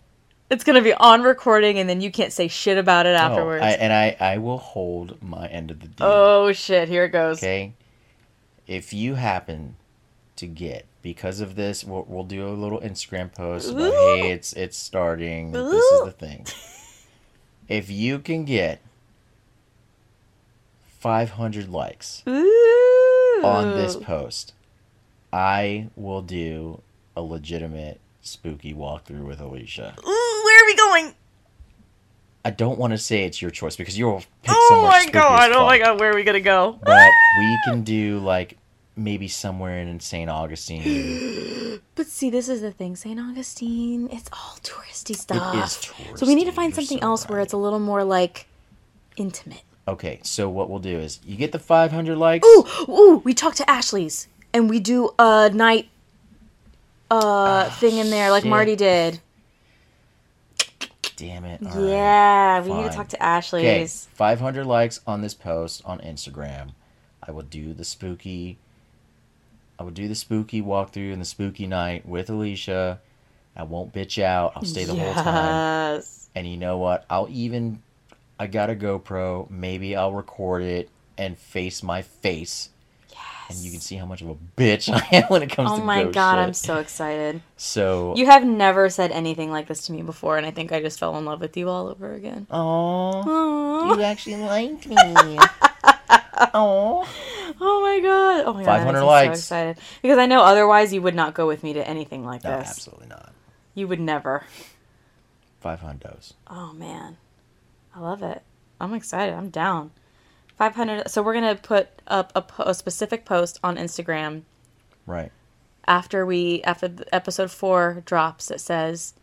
It's 0.50 0.64
gonna 0.64 0.82
be 0.82 0.94
on 0.94 1.24
recording, 1.24 1.80
and 1.80 1.90
then 1.90 2.02
you 2.02 2.12
can't 2.12 2.32
say 2.32 2.48
shit 2.48 2.78
about 2.78 3.06
it 3.06 3.16
afterwards. 3.16 3.64
I, 3.64 3.72
and 3.72 3.92
I 3.92 4.16
I 4.20 4.38
will 4.38 4.60
hold 4.60 5.22
my 5.22 5.48
end 5.48 5.72
of 5.72 5.80
the 5.80 5.88
deal. 5.88 6.08
oh 6.08 6.52
shit! 6.54 6.88
Here 6.88 7.06
it 7.06 7.10
goes. 7.10 7.40
Okay. 7.40 7.74
If 8.68 8.94
you 8.94 9.16
happen 9.16 9.76
to 10.38 10.48
get 10.48 10.86
because 11.02 11.40
of 11.40 11.56
this, 11.56 11.84
we'll, 11.84 12.06
we'll 12.08 12.24
do 12.24 12.48
a 12.48 12.50
little 12.50 12.80
Instagram 12.80 13.34
post 13.34 13.72
about 13.72 13.92
hey, 13.92 14.32
it's 14.32 14.54
it's 14.54 14.78
starting. 14.78 15.52
This 15.52 15.84
is 15.84 16.06
the 16.06 16.12
thing. 16.12 16.46
If 17.68 17.90
you 17.90 18.20
can 18.20 18.46
get 18.46 18.80
500 21.06 21.70
likes 21.70 22.24
Ooh. 22.28 23.42
on 23.44 23.78
this 23.78 23.96
post, 23.96 24.56
I 25.32 25.90
will 25.96 26.24
do 26.24 26.82
a 27.16 27.22
legitimate 27.22 28.02
spooky 28.22 28.74
walkthrough 28.74 29.24
with 29.24 29.40
Alicia. 29.40 29.94
Ooh, 30.00 30.42
where 30.46 30.64
are 30.64 30.66
we 30.66 30.76
going? 30.76 31.14
I 32.44 32.50
don't 32.50 32.80
want 32.80 32.94
to 32.94 32.98
say 32.98 33.24
it's 33.24 33.40
your 33.40 33.52
choice 33.52 33.76
because 33.76 33.96
you'll 33.96 34.24
pick 34.42 34.50
Oh 34.50 34.68
somewhere 34.68 34.90
my 34.90 35.02
spooky 35.02 35.12
god! 35.12 35.52
Oh 35.52 35.68
my 35.68 35.78
god! 35.78 36.00
Where 36.00 36.12
are 36.12 36.16
we 36.16 36.24
gonna 36.24 36.42
go? 36.42 36.80
But 36.84 37.12
we 37.40 37.60
can 37.66 37.84
do 37.84 38.18
like 38.18 38.58
maybe 38.96 39.28
somewhere 39.28 39.78
in 39.78 40.00
St. 40.00 40.28
Augustine. 40.28 41.82
But 41.94 42.08
see, 42.08 42.30
this 42.30 42.50
is 42.50 42.60
the 42.62 42.72
thing, 42.72 42.96
St. 42.98 43.18
Augustine. 43.18 44.10
It's 44.12 44.30
all 44.34 44.58
touristy 44.64 45.16
stuff. 45.16 45.56
is 45.56 46.20
So 46.20 46.26
we 46.26 46.36
need 46.36 46.44
to 46.46 46.52
find 46.52 46.74
you're 46.74 46.82
something 46.84 47.00
so 47.00 47.08
else 47.08 47.30
where 47.30 47.40
it's 47.40 47.54
a 47.54 47.58
little 47.58 47.80
more 47.80 48.04
like 48.04 48.48
intimate. 49.16 49.62
Okay, 49.88 50.20
so 50.24 50.50
what 50.50 50.70
we'll 50.70 50.80
do 50.80 50.98
is 50.98 51.20
you 51.26 51.36
get 51.36 51.52
the 51.52 51.60
500 51.60 52.18
likes. 52.18 52.48
Ooh, 52.48 52.66
ooh, 52.90 53.22
we 53.24 53.34
talk 53.34 53.56
to 53.56 53.70
Ashley's 53.70 54.28
and 54.54 54.70
we 54.70 54.80
do 54.80 55.12
a 55.20 55.50
night 55.54 55.90
uh 57.12 57.70
thing 57.70 57.98
in 57.98 58.10
there 58.10 58.32
like 58.32 58.44
shit. 58.44 58.50
Marty 58.50 58.76
did. 58.76 59.20
Damn 61.18 61.46
it. 61.46 61.62
all 61.66 61.70
right. 61.82 61.90
yeah, 61.90 62.62
we 62.62 62.74
need 62.74 62.90
to 62.90 62.96
talk 62.96 63.08
to 63.10 63.22
Ashley's. 63.24 64.08
Okay, 64.10 64.16
500 64.16 64.66
likes 64.66 65.00
on 65.08 65.22
this 65.22 65.34
post 65.34 65.82
on 65.86 66.00
Instagram. 66.00 66.72
I 67.24 67.32
will 67.32 67.44
do 67.44 67.74
the 67.74 67.86
spooky. 67.86 68.58
I 69.80 69.84
will 69.84 69.92
do 69.92 70.08
the 70.08 70.16
spooky 70.16 70.62
walkthrough 70.62 71.14
and 71.14 71.22
the 71.22 71.26
spooky 71.26 71.68
night 71.68 72.06
with 72.06 72.30
Alicia. 72.30 73.00
I 73.56 73.64
won't 73.64 73.94
bitch 73.94 74.22
out. 74.22 74.54
I'll 74.56 74.66
stay 74.66 74.84
the 74.84 74.96
whole 74.96 75.14
time. 75.14 75.96
Yes. 75.96 76.30
And 76.36 76.46
you 76.48 76.58
know 76.58 76.78
what? 76.78 77.06
I'll 77.10 77.28
even. 77.30 77.82
I 78.40 78.48
got 78.48 78.70
a 78.70 78.76
GoPro. 78.76 79.50
Maybe 79.50 79.96
I'll 79.96 80.14
record 80.14 80.64
it 80.64 80.90
and 81.18 81.38
face 81.38 81.82
my 81.84 82.02
face. 82.02 82.70
Yes. 83.10 83.20
And 83.50 83.58
you 83.60 83.72
can 83.72 83.80
see 83.80 83.96
how 83.96 84.06
much 84.06 84.22
of 84.22 84.30
a 84.30 84.36
bitch 84.58 84.92
I 84.94 85.18
am 85.18 85.24
when 85.30 85.44
it 85.44 85.50
comes 85.52 85.70
Oh 85.72 85.78
to 85.78 85.82
Oh 85.82 85.86
my 85.86 86.04
god, 86.04 86.36
shit. 86.36 86.44
I'm 86.48 86.54
so 86.54 86.78
excited. 86.80 87.42
So. 87.58 88.16
You 88.18 88.26
have 88.26 88.44
never 88.44 88.90
said 88.90 89.12
anything 89.12 89.52
like 89.52 89.68
this 89.68 89.86
to 89.88 89.94
me 89.94 90.02
before, 90.02 90.38
and 90.38 90.46
I 90.46 90.52
think 90.52 90.72
I 90.72 90.82
just 90.82 91.00
fell 91.00 91.18
in 91.18 91.26
love 91.26 91.40
with 91.42 91.56
you 91.56 91.70
all 91.70 91.88
over 91.88 92.14
again. 92.14 92.48
Aww. 92.52 93.24
Aww. 93.26 93.96
You 93.96 94.02
actually 94.04 94.36
like 94.38 94.86
me. 94.88 94.96
Aww. 94.98 97.08
Oh 97.62 97.82
my 97.82 98.00
god. 98.02 98.44
Oh 98.46 98.54
my 98.54 98.64
god. 98.64 98.80
500 98.80 99.04
likes. 99.06 99.44
So 99.44 99.56
excited. 99.56 99.78
Because 100.02 100.18
I 100.18 100.26
know 100.26 100.42
otherwise 100.42 100.94
you 100.94 101.02
would 101.02 101.16
not 101.16 101.34
go 101.34 101.48
with 101.48 101.64
me 101.64 101.74
to 101.74 101.88
anything 101.88 102.26
like 102.26 102.44
No, 102.44 102.58
this. 102.60 102.70
absolutely 102.70 103.08
not. 103.08 103.32
You 103.74 103.88
would 103.88 104.00
never. 104.00 104.44
Five 105.62 105.82
hundos. 105.82 106.34
Oh 106.48 106.74
man. 106.74 107.18
I 107.96 108.00
love 108.00 108.22
it. 108.24 108.42
I'm 108.80 108.94
excited. 108.94 109.34
I'm 109.34 109.50
down. 109.50 109.92
500. 110.58 111.10
So 111.10 111.22
we're 111.24 111.34
going 111.34 111.56
to 111.56 111.62
put 111.62 111.88
up 112.08 112.32
a, 112.36 112.42
po- 112.42 112.64
a 112.64 112.74
specific 112.74 113.26
post 113.26 113.60
on 113.64 113.78
Instagram 113.78 114.44
Right. 115.06 115.32
after 115.88 116.26
we 116.26 116.62
after 116.64 116.92
episode 117.14 117.52
4 117.52 118.02
drops 118.06 118.50
it 118.50 118.60
says 118.60 119.14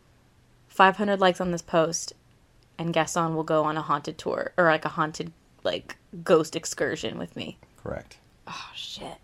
500 0.68 1.18
likes 1.20 1.40
on 1.40 1.50
this 1.50 1.62
post 1.62 2.12
and 2.78 2.92
Gaston 2.94 3.34
will 3.34 3.42
go 3.44 3.64
on 3.64 3.76
a 3.76 3.82
haunted 3.82 4.16
tour 4.18 4.52
or 4.56 4.64
like 4.66 4.84
a 4.84 4.90
haunted 4.90 5.32
like 5.64 5.96
ghost 6.22 6.54
excursion 6.56 7.18
with 7.18 7.34
me. 7.36 7.58
Correct. 7.82 8.16
Oh 8.46 8.70
shit. 8.74 9.18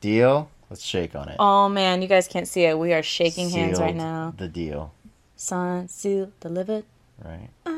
Deal. 0.00 0.50
Let's 0.70 0.84
shake 0.84 1.14
on 1.14 1.28
it. 1.28 1.36
Oh 1.38 1.68
man, 1.68 2.02
you 2.02 2.08
guys 2.08 2.26
can't 2.26 2.48
see 2.48 2.64
it. 2.64 2.78
We 2.78 2.92
are 2.92 3.02
shaking 3.02 3.50
hands 3.50 3.78
right 3.80 3.94
now. 3.94 4.34
The 4.36 4.48
deal. 4.48 4.92
Signed, 5.36 5.90
sealed, 5.90 6.32
delivered. 6.40 6.84
Right. 7.24 7.48
I'm 7.66 7.73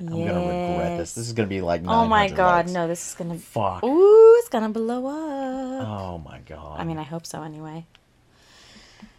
I'm 0.00 0.26
gonna 0.26 0.40
regret 0.40 0.98
this. 0.98 1.14
This 1.14 1.26
is 1.26 1.32
gonna 1.32 1.48
be 1.48 1.60
like. 1.60 1.82
Oh 1.86 2.06
my 2.06 2.28
god, 2.28 2.66
likes. 2.66 2.72
no, 2.72 2.88
this 2.88 3.08
is 3.08 3.14
gonna. 3.14 3.36
Fuck. 3.38 3.84
Ooh, 3.84 4.36
it's 4.38 4.48
gonna 4.48 4.70
blow 4.70 5.06
up. 5.06 5.86
Oh 5.88 6.18
my 6.18 6.38
god. 6.40 6.80
I 6.80 6.84
mean, 6.84 6.98
I 6.98 7.02
hope 7.02 7.26
so 7.26 7.42
anyway. 7.42 7.84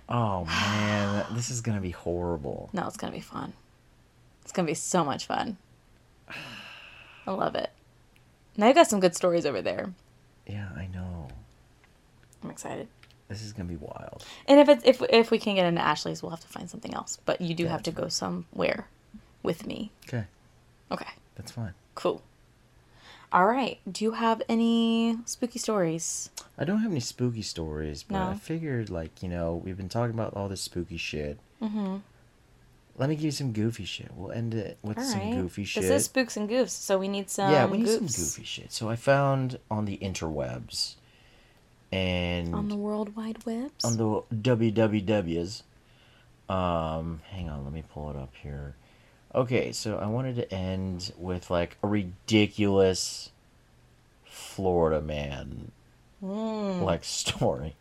Oh 0.09 0.45
man, 0.45 1.25
this 1.32 1.49
is 1.49 1.61
gonna 1.61 1.82
be 1.82 1.91
horrible. 1.91 2.69
No, 2.73 2.88
it's 2.88 2.97
gonna 2.97 3.13
be 3.13 3.19
fun. 3.21 3.53
It's 4.41 4.51
gonna 4.51 4.67
be 4.67 4.73
so 4.73 5.03
much 5.05 5.25
fun. 5.27 5.57
I 7.27 7.32
love 7.32 7.55
it. 7.55 7.69
Now 8.57 8.67
you 8.67 8.73
got 8.73 8.88
some 8.88 8.99
good 8.99 9.15
stories 9.15 9.45
over 9.45 9.61
there. 9.61 9.93
Yeah, 10.47 10.67
I 10.75 10.88
know. 10.88 11.27
I'm 12.43 12.49
excited. 12.49 12.88
This 13.29 13.43
is 13.43 13.53
gonna 13.53 13.69
be 13.69 13.77
wild. 13.77 14.25
And 14.47 14.59
if 14.59 14.67
it's 14.67 14.84
if 14.84 15.01
if 15.09 15.32
we 15.32 15.38
can 15.38 15.55
get 15.55 15.65
into 15.65 15.82
Ashley's, 15.82 16.21
we'll 16.21 16.32
have 16.32 16.41
to 16.41 16.47
find 16.47 16.69
something 16.69 16.93
else. 16.93 17.17
But 17.25 17.39
you 17.39 17.53
do 17.55 17.63
Yeah, 17.63 17.69
have 17.69 17.84
to 17.84 17.91
go 17.91 18.09
somewhere 18.09 18.88
with 19.43 19.65
me. 19.65 19.91
Okay, 20.07 20.25
Okay, 20.92 21.10
that's 21.36 21.52
fine. 21.52 21.74
cool. 21.96 22.22
All 23.34 23.46
right. 23.46 23.80
Do 23.89 24.04
you 24.04 24.12
have 24.12 24.42
any 24.50 25.18
spooky 25.26 25.58
stories? 25.58 26.30
I 26.58 26.66
don't 26.66 26.80
have 26.80 26.92
any 26.92 27.00
spooky 27.00 27.42
stories, 27.44 28.04
but 28.04 28.18
I 28.18 28.34
figured, 28.36 28.89
like, 28.89 29.24
you 29.24 29.30
know, 29.30 29.62
we've 29.64 29.78
been 29.78 29.88
talking 29.88 30.14
about 30.14 30.34
all 30.34 30.50
this 30.50 30.60
spooky 30.62 30.98
shit. 30.98 31.39
Mm-hmm. 31.62 31.98
Let 32.98 33.08
me 33.08 33.16
give 33.16 33.24
you 33.24 33.32
some 33.32 33.54
goofy 33.54 33.86
shit. 33.86 34.12
We'll 34.14 34.34
end 34.34 34.54
it 34.54 34.78
with 34.82 34.98
All 34.98 35.04
some 35.06 35.20
right. 35.22 35.34
goofy 35.34 35.64
shit. 35.64 35.84
This 35.84 35.92
is 35.92 36.06
spooks 36.06 36.36
and 36.36 36.50
goofs, 36.50 36.72
so 36.72 36.98
we 36.98 37.08
need 37.08 37.30
some. 37.30 37.50
yeah, 37.54 37.66
we 37.66 37.78
need 37.78 37.88
goofs 37.88 38.10
some 38.12 38.26
goofy 38.26 38.44
shit. 38.44 38.74
So 38.74 38.89
I 38.89 38.98
found 38.98 39.58
on 39.72 39.86
the 39.86 39.98
interwebs 40.00 40.96
and 41.89 42.54
on 42.54 42.68
the 42.68 42.76
World 42.76 43.16
Wide 43.16 43.46
Webs. 43.46 43.86
on 43.86 43.96
the 43.96 44.24
WWWs. 44.36 45.64
Um, 46.50 47.22
hang 47.32 47.50
on, 47.50 47.64
let 47.64 47.72
me 47.72 47.84
pull 47.94 48.10
it 48.10 48.18
up 48.18 48.34
here. 48.44 48.76
Okay, 49.34 49.71
so 49.71 49.97
I 49.97 50.07
wanted 50.07 50.36
to 50.36 50.53
end 50.53 51.13
with 51.17 51.49
like 51.49 51.77
a 51.84 51.88
ridiculous 51.88 53.32
Florida 54.25 55.01
man 55.01 55.71
Mm. 56.23 56.82
like 56.84 57.03
story. 57.05 57.75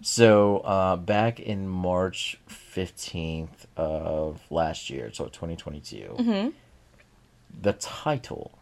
So, 0.00 0.58
uh, 0.58 0.94
back 0.94 1.40
in 1.40 1.66
March 1.68 2.38
15th 2.48 3.66
of 3.76 4.40
last 4.48 4.90
year, 4.90 5.10
so 5.12 5.24
2022, 5.26 6.14
Mhm. 6.20 6.52
the 7.60 7.72
title 7.72 8.52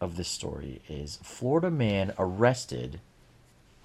of 0.00 0.16
this 0.16 0.26
story 0.28 0.82
is 0.88 1.20
Florida 1.22 1.70
man 1.70 2.14
arrested 2.18 3.00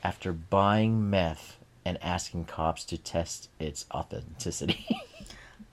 after 0.03 0.34
buying 0.34 1.07
meth 1.07 1.57
and 1.86 2.01
asking 2.01 2.45
cops 2.45 2.84
to 2.86 2.97
test 2.97 3.49
its 3.59 3.86
authenticity. 3.93 4.88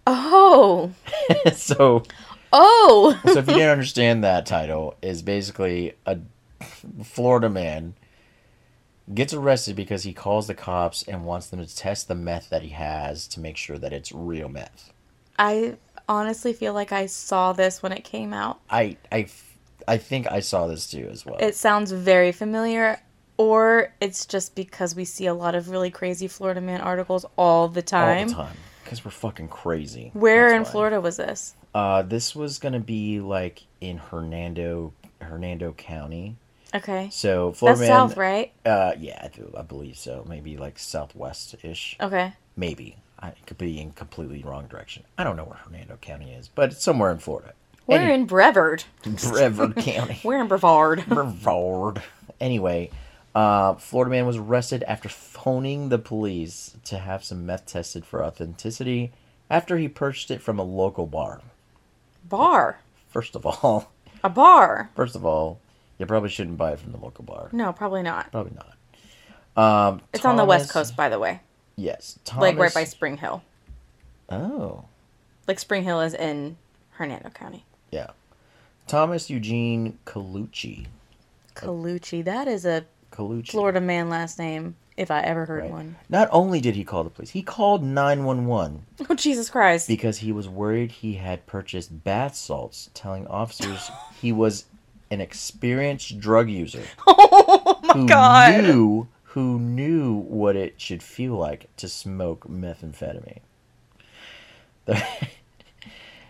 Oh. 0.06 0.92
so, 1.54 2.02
Oh. 2.56 3.20
so 3.26 3.38
if 3.38 3.48
you 3.48 3.54
didn't 3.54 3.70
understand 3.70 4.22
that 4.22 4.46
title, 4.46 4.94
is 5.02 5.22
basically 5.22 5.94
a 6.06 6.18
Florida 7.02 7.50
man 7.50 7.94
gets 9.12 9.34
arrested 9.34 9.74
because 9.74 10.04
he 10.04 10.12
calls 10.12 10.46
the 10.46 10.54
cops 10.54 11.02
and 11.02 11.24
wants 11.24 11.48
them 11.48 11.64
to 11.64 11.76
test 11.76 12.06
the 12.06 12.14
meth 12.14 12.48
that 12.50 12.62
he 12.62 12.68
has 12.70 13.26
to 13.26 13.40
make 13.40 13.56
sure 13.56 13.76
that 13.76 13.92
it's 13.92 14.12
real 14.12 14.48
meth. 14.48 14.92
I 15.36 15.76
honestly 16.08 16.52
feel 16.52 16.72
like 16.72 16.92
I 16.92 17.06
saw 17.06 17.52
this 17.52 17.82
when 17.82 17.90
it 17.90 18.04
came 18.04 18.32
out. 18.32 18.60
I 18.70 18.98
I 19.10 19.26
I 19.88 19.98
think 19.98 20.30
I 20.30 20.38
saw 20.38 20.68
this 20.68 20.88
too 20.88 21.08
as 21.10 21.26
well. 21.26 21.36
It 21.40 21.56
sounds 21.56 21.90
very 21.90 22.30
familiar, 22.30 23.00
or 23.36 23.92
it's 24.00 24.26
just 24.26 24.54
because 24.54 24.94
we 24.94 25.04
see 25.04 25.26
a 25.26 25.34
lot 25.34 25.56
of 25.56 25.70
really 25.70 25.90
crazy 25.90 26.28
Florida 26.28 26.60
man 26.60 26.80
articles 26.80 27.26
all 27.36 27.66
the 27.66 27.82
time. 27.82 28.28
all 28.28 28.28
the 28.28 28.34
time 28.34 28.56
because 28.84 29.04
we're 29.04 29.10
fucking 29.10 29.48
crazy. 29.48 30.10
Where 30.14 30.50
That's 30.50 30.56
in 30.56 30.64
why. 30.64 30.70
Florida 30.70 31.00
was 31.00 31.16
this? 31.16 31.54
Uh, 31.74 32.02
this 32.02 32.36
was 32.36 32.58
gonna 32.58 32.80
be 32.80 33.20
like 33.20 33.62
in 33.80 33.98
Hernando, 33.98 34.92
Hernando 35.20 35.72
County. 35.72 36.36
Okay. 36.74 37.08
So 37.12 37.52
Florida 37.52 37.78
That's 37.80 37.88
man, 37.88 38.08
south, 38.08 38.16
right? 38.16 38.52
Uh, 38.66 38.92
yeah, 38.98 39.20
I, 39.22 39.28
do, 39.28 39.52
I 39.56 39.62
believe 39.62 39.96
so. 39.96 40.24
Maybe 40.28 40.56
like 40.56 40.78
southwest 40.78 41.54
ish. 41.62 41.96
Okay. 42.00 42.32
Maybe 42.56 42.96
I 43.20 43.28
it 43.28 43.46
could 43.46 43.58
be 43.58 43.80
in 43.80 43.92
completely 43.92 44.42
wrong 44.42 44.66
direction. 44.66 45.04
I 45.16 45.24
don't 45.24 45.36
know 45.36 45.44
where 45.44 45.58
Hernando 45.58 45.96
County 46.00 46.32
is, 46.32 46.48
but 46.48 46.72
it's 46.72 46.82
somewhere 46.82 47.10
in 47.10 47.18
Florida. 47.18 47.52
We're 47.86 47.98
Any- 47.98 48.14
in 48.14 48.26
Brevard. 48.26 48.84
Brevard 49.02 49.76
County. 49.76 50.20
We're 50.24 50.40
in 50.40 50.48
Brevard. 50.48 51.04
Brevard. 51.08 52.02
Anyway, 52.40 52.90
uh, 53.34 53.74
Florida 53.74 54.10
man 54.10 54.26
was 54.26 54.36
arrested 54.36 54.82
after 54.86 55.08
phoning 55.08 55.88
the 55.88 55.98
police 55.98 56.76
to 56.84 56.98
have 56.98 57.24
some 57.24 57.44
meth 57.46 57.66
tested 57.66 58.04
for 58.04 58.24
authenticity 58.24 59.12
after 59.50 59.76
he 59.78 59.88
purchased 59.88 60.30
it 60.30 60.40
from 60.40 60.58
a 60.58 60.62
local 60.62 61.06
bar. 61.06 61.40
bar. 62.28 62.78
First 63.08 63.34
of 63.36 63.44
all, 63.46 63.92
A 64.22 64.28
bar. 64.30 64.90
first 64.96 65.14
of 65.16 65.24
all, 65.24 65.60
you 65.98 66.06
probably 66.06 66.28
shouldn't 66.30 66.56
buy 66.58 66.72
it 66.72 66.78
from 66.80 66.92
the 66.92 66.98
local 66.98 67.24
bar. 67.24 67.48
No, 67.52 67.72
probably 67.72 68.02
not. 68.02 68.30
Probably 68.32 68.52
not. 68.56 68.70
Um, 69.56 70.00
It's 70.12 70.24
on 70.24 70.36
the 70.36 70.44
west 70.44 70.70
coast, 70.70 70.96
by 70.96 71.08
the 71.08 71.18
way. 71.18 71.40
Yes, 71.76 72.18
Thomas. 72.24 72.42
Like 72.42 72.56
right 72.58 72.74
by 72.74 72.84
Spring 72.84 73.16
Hill. 73.18 73.42
Oh, 74.30 74.84
Like 75.46 75.58
Spring 75.58 75.84
Hill 75.84 76.00
is 76.00 76.14
in 76.14 76.56
Hernando 76.90 77.30
County. 77.30 77.64
yeah. 77.90 78.08
Thomas 78.86 79.30
Eugene 79.30 79.98
Colucci. 80.04 80.86
Colucci. 81.54 82.22
That 82.24 82.46
is 82.48 82.66
a 82.66 82.84
Colucci. 83.14 83.50
Florida 83.52 83.80
man 83.80 84.08
last 84.08 84.38
name, 84.38 84.74
if 84.96 85.10
I 85.10 85.20
ever 85.20 85.44
heard 85.46 85.62
Right. 85.62 85.70
one. 85.70 85.96
Not 86.08 86.28
only 86.32 86.60
did 86.60 86.74
he 86.74 86.84
call 86.84 87.04
the 87.04 87.10
police, 87.10 87.30
he 87.30 87.42
called 87.42 87.82
911 87.82 88.86
Oh, 89.08 89.14
Jesus 89.14 89.48
Christ. 89.48 89.86
because 89.88 90.18
he 90.18 90.32
was 90.32 90.48
worried 90.48 90.90
he 90.90 91.14
had 91.14 91.46
purchased 91.46 92.02
bath 92.04 92.34
salts, 92.34 92.90
telling 92.94 93.26
officers 93.28 93.90
he 94.20 94.32
was 94.32 94.64
an 95.10 95.20
experienced 95.20 96.18
drug 96.18 96.50
user 96.50 96.82
oh 97.06 97.78
my 97.84 97.92
who 97.94 98.06
God. 98.08 98.62
knew 98.64 99.08
who 99.28 99.58
knew 99.58 100.14
what 100.14 100.54
it 100.56 100.80
should 100.80 101.02
feel 101.02 101.34
like 101.34 101.68
to 101.76 101.88
smoke 101.88 102.46
methamphetamine. 102.48 103.40
The- 104.86 105.02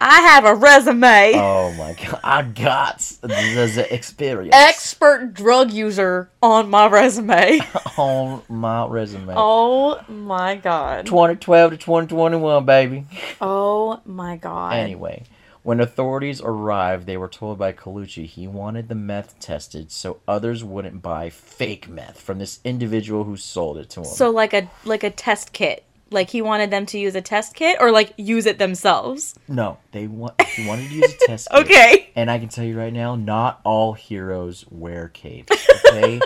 I 0.01 0.21
have 0.21 0.45
a 0.45 0.55
resume. 0.55 1.33
oh 1.35 1.73
my 1.73 1.95
god, 1.95 2.21
I 2.23 2.43
got 2.43 2.99
the, 3.23 3.87
experience 3.91 4.55
Expert 4.55 5.35
drug 5.35 5.71
user 5.73 6.31
on 6.43 6.69
my 6.71 6.89
resume. 6.89 7.61
on 7.97 8.43
my 8.49 8.87
resume. 8.87 9.35
oh 9.37 10.01
my 10.09 10.57
God. 10.57 11.07
2012 11.07 11.73
to 11.73 11.77
2021, 11.77 12.65
baby. 12.65 13.07
Oh 13.41 14.01
my 14.05 14.37
God. 14.37 14.75
Anyway, 14.75 15.25
when 15.63 15.81
authorities 15.81 16.43
arrived, 16.43 17.07
they 17.07 17.17
were 17.17 17.29
told 17.29 17.59
by 17.59 17.73
Colucci 17.73 18.27
he 18.27 18.47
wanted 18.47 18.89
the 18.89 18.95
meth 18.95 19.41
tested 19.41 19.91
so 19.91 20.21
others 20.29 20.63
wouldn't 20.63 21.01
buy 21.01 21.31
fake 21.31 21.89
meth 21.89 22.21
from 22.21 22.39
this 22.39 22.61
individual 22.65 23.25
who 23.25 23.37
sold 23.37 23.79
it 23.79 23.89
to 23.91 24.01
him. 24.01 24.07
So 24.07 24.29
like 24.31 24.53
a 24.53 24.69
like 24.85 25.03
a 25.03 25.11
test 25.11 25.53
kit. 25.53 25.85
Like 26.15 26.31
he 26.31 26.41
wanted 26.41 26.71
them 26.71 26.87
to 26.87 26.99
use 26.99 27.15
a 27.15 27.21
test 27.21 27.55
kit 27.55 27.77
or 27.81 27.91
like 27.91 28.15
use 28.17 28.47
it 28.47 28.57
themselves. 28.59 29.35
no, 29.49 29.77
they 29.93 30.07
want 30.07 30.41
he 30.43 30.67
wanted 30.67 30.89
to 30.89 30.95
use 30.95 31.13
a 31.13 31.27
test. 31.27 31.49
kit. 31.51 31.61
Okay. 31.67 32.11
And 32.17 32.31
I 32.31 32.39
can 32.39 32.49
tell 32.49 32.65
you 32.65 32.79
right 32.79 32.93
now, 32.93 33.17
not 33.17 33.61
all 33.65 33.93
heroes 33.93 34.65
wear 34.71 35.09
capes. 35.09 35.67
Okay, 35.95 36.21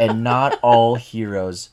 and 0.00 0.22
not 0.24 0.58
all 0.62 0.96
heroes 0.96 1.70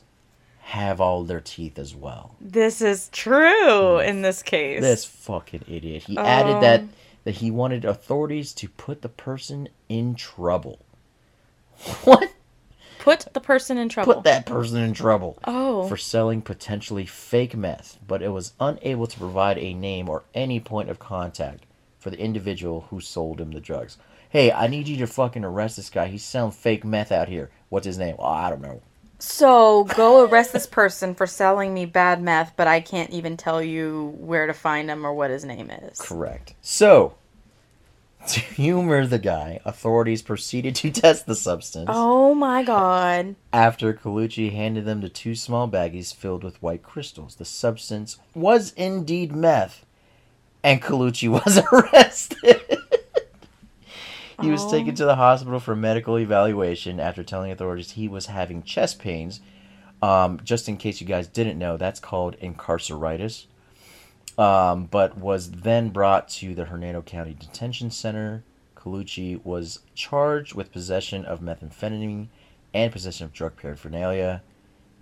have 0.60 1.00
all 1.02 1.22
their 1.24 1.40
teeth 1.40 1.78
as 1.78 1.94
well. 1.94 2.34
This 2.40 2.80
is 2.80 3.08
true 3.10 3.98
in 3.98 4.22
this 4.22 4.42
case. 4.42 4.80
This 4.80 5.04
fucking 5.04 5.64
idiot. 5.68 6.04
He 6.04 6.16
added 6.16 6.62
that 6.62 6.80
Um. 6.80 6.90
that 7.24 7.32
he 7.36 7.50
wanted 7.50 7.84
authorities 7.84 8.52
to 8.54 8.68
put 8.68 9.02
the 9.02 9.08
person 9.08 9.68
in 9.88 10.14
trouble. 10.14 10.78
What? 12.04 12.31
Put 13.02 13.26
the 13.34 13.40
person 13.40 13.78
in 13.78 13.88
trouble. 13.88 14.14
Put 14.14 14.24
that 14.24 14.46
person 14.46 14.78
in 14.78 14.94
trouble 14.94 15.36
Oh. 15.44 15.88
for 15.88 15.96
selling 15.96 16.40
potentially 16.40 17.04
fake 17.04 17.56
meth, 17.56 17.98
but 18.06 18.22
it 18.22 18.28
was 18.28 18.52
unable 18.60 19.08
to 19.08 19.18
provide 19.18 19.58
a 19.58 19.74
name 19.74 20.08
or 20.08 20.22
any 20.34 20.60
point 20.60 20.88
of 20.88 21.00
contact 21.00 21.64
for 21.98 22.10
the 22.10 22.18
individual 22.20 22.86
who 22.90 23.00
sold 23.00 23.40
him 23.40 23.50
the 23.50 23.60
drugs. 23.60 23.98
Hey, 24.28 24.52
I 24.52 24.68
need 24.68 24.86
you 24.86 24.96
to 24.98 25.06
fucking 25.08 25.44
arrest 25.44 25.76
this 25.76 25.90
guy. 25.90 26.06
He's 26.06 26.22
selling 26.24 26.52
fake 26.52 26.84
meth 26.84 27.10
out 27.10 27.28
here. 27.28 27.50
What's 27.70 27.86
his 27.86 27.98
name? 27.98 28.14
Oh, 28.20 28.24
I 28.24 28.50
don't 28.50 28.62
know. 28.62 28.80
So 29.18 29.84
go 29.96 30.24
arrest 30.24 30.52
this 30.52 30.66
person 30.66 31.14
for 31.16 31.26
selling 31.26 31.74
me 31.74 31.86
bad 31.86 32.22
meth, 32.22 32.52
but 32.56 32.66
I 32.68 32.80
can't 32.80 33.10
even 33.10 33.36
tell 33.36 33.60
you 33.62 34.14
where 34.18 34.46
to 34.46 34.54
find 34.54 34.88
him 34.88 35.04
or 35.04 35.12
what 35.12 35.30
his 35.30 35.44
name 35.44 35.70
is. 35.70 36.00
Correct. 36.00 36.54
So, 36.60 37.14
To 38.28 38.40
humor 38.40 39.04
the 39.06 39.18
guy, 39.18 39.58
authorities 39.64 40.22
proceeded 40.22 40.76
to 40.76 40.90
test 40.90 41.26
the 41.26 41.34
substance 41.34 41.88
Oh 41.92 42.34
my 42.34 42.62
god. 42.62 43.34
after 43.52 43.92
Colucci 43.92 44.52
handed 44.52 44.84
them 44.84 45.00
the 45.00 45.08
two 45.08 45.34
small 45.34 45.68
baggies 45.68 46.14
filled 46.14 46.44
with 46.44 46.62
white 46.62 46.82
crystals. 46.84 47.34
The 47.34 47.44
substance 47.44 48.18
was 48.34 48.72
indeed 48.74 49.34
meth, 49.34 49.84
and 50.62 50.80
Colucci 50.80 51.28
was 51.44 51.58
arrested. 51.72 52.60
he 54.40 54.50
was 54.50 54.62
Oh. 54.64 54.70
taken 54.70 54.94
to 54.94 55.04
the 55.04 55.16
hospital 55.16 55.58
for 55.58 55.74
medical 55.74 56.16
evaluation 56.18 57.00
after 57.00 57.24
telling 57.24 57.50
authorities 57.50 57.92
he 57.92 58.06
was 58.08 58.26
having 58.26 58.62
chest 58.62 58.98
pains. 59.00 59.40
Um, 60.00 60.40
just 60.44 60.68
in 60.68 60.76
case 60.76 61.00
you 61.00 61.06
guys 61.06 61.26
didn't 61.28 61.58
know, 61.58 61.76
that's 61.76 62.00
called 62.00 62.36
incarceritis. 62.40 63.46
Um, 64.38 64.86
but 64.86 65.18
was 65.18 65.50
then 65.50 65.90
brought 65.90 66.28
to 66.30 66.54
the 66.54 66.64
Hernando 66.64 67.02
County 67.02 67.36
Detention 67.38 67.90
Center. 67.90 68.42
Colucci 68.74 69.44
was 69.44 69.80
charged 69.94 70.54
with 70.54 70.72
possession 70.72 71.24
of 71.24 71.40
methamphetamine 71.40 72.28
and 72.74 72.90
possession 72.90 73.26
of 73.26 73.32
drug 73.32 73.56
paraphernalia. 73.56 74.42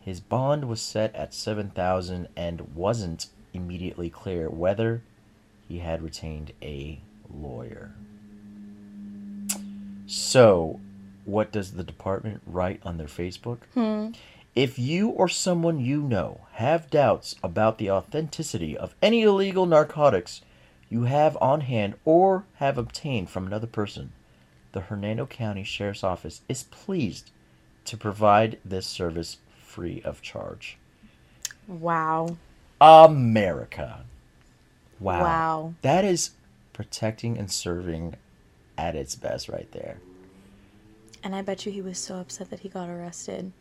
His 0.01 0.21
bond 0.21 0.69
was 0.69 0.81
set 0.81 1.15
at 1.15 1.33
seven 1.33 1.71
thousand 1.71 2.29
and 2.37 2.75
wasn't 2.75 3.29
immediately 3.53 4.11
clear 4.11 4.49
whether 4.49 5.03
he 5.69 5.79
had 5.79 6.03
retained 6.03 6.53
a 6.63 7.01
lawyer. 7.33 7.93
So, 10.07 10.81
what 11.25 11.53
does 11.53 11.73
the 11.73 11.85
department 11.85 12.43
write 12.47 12.81
on 12.85 12.99
their 12.99 13.07
Facebook? 13.07 13.59
Hmm. 13.75 14.09
If 14.55 14.79
you 14.79 15.11
or 15.11 15.29
someone 15.29 15.79
you 15.79 16.03
know 16.03 16.41
have 16.55 16.91
doubts 16.91 17.37
about 17.43 17.79
the 17.79 17.91
authenticity 17.91 18.77
of 18.77 18.95
any 19.01 19.23
illegal 19.23 19.65
narcotics 19.65 20.43
you 20.89 21.05
have 21.05 21.39
on 21.41 21.63
hand 21.63 21.95
or 22.05 22.45
have 22.57 22.77
obtained 22.77 23.31
from 23.31 23.47
another 23.47 23.69
person, 23.69 24.13
the 24.73 24.81
Hernando 24.81 25.27
County 25.27 25.63
Sheriff's 25.63 26.03
Office 26.03 26.41
is 26.49 26.65
pleased 26.65 27.31
to 27.85 27.97
provide 27.97 28.59
this 28.65 28.87
service 28.87 29.39
free 29.63 30.03
of 30.05 30.21
charge. 30.21 30.77
Wow. 31.69 32.37
America. 32.81 34.05
Wow. 34.99 35.21
Wow. 35.21 35.75
That 35.83 36.05
is 36.05 36.31
protecting 36.73 37.39
and 37.39 37.51
serving 37.51 38.17
at 38.77 38.97
its 38.97 39.15
best 39.15 39.49
right 39.49 39.71
there. 39.73 39.99
And 41.23 41.35
I 41.35 41.43
bet 41.43 41.67
you 41.67 41.73
he 41.73 41.83
was 41.83 41.99
so 41.99 42.17
upset 42.17 42.51
that 42.51 42.61
he 42.61 42.69
got 42.69 42.89
arrested. 42.89 43.53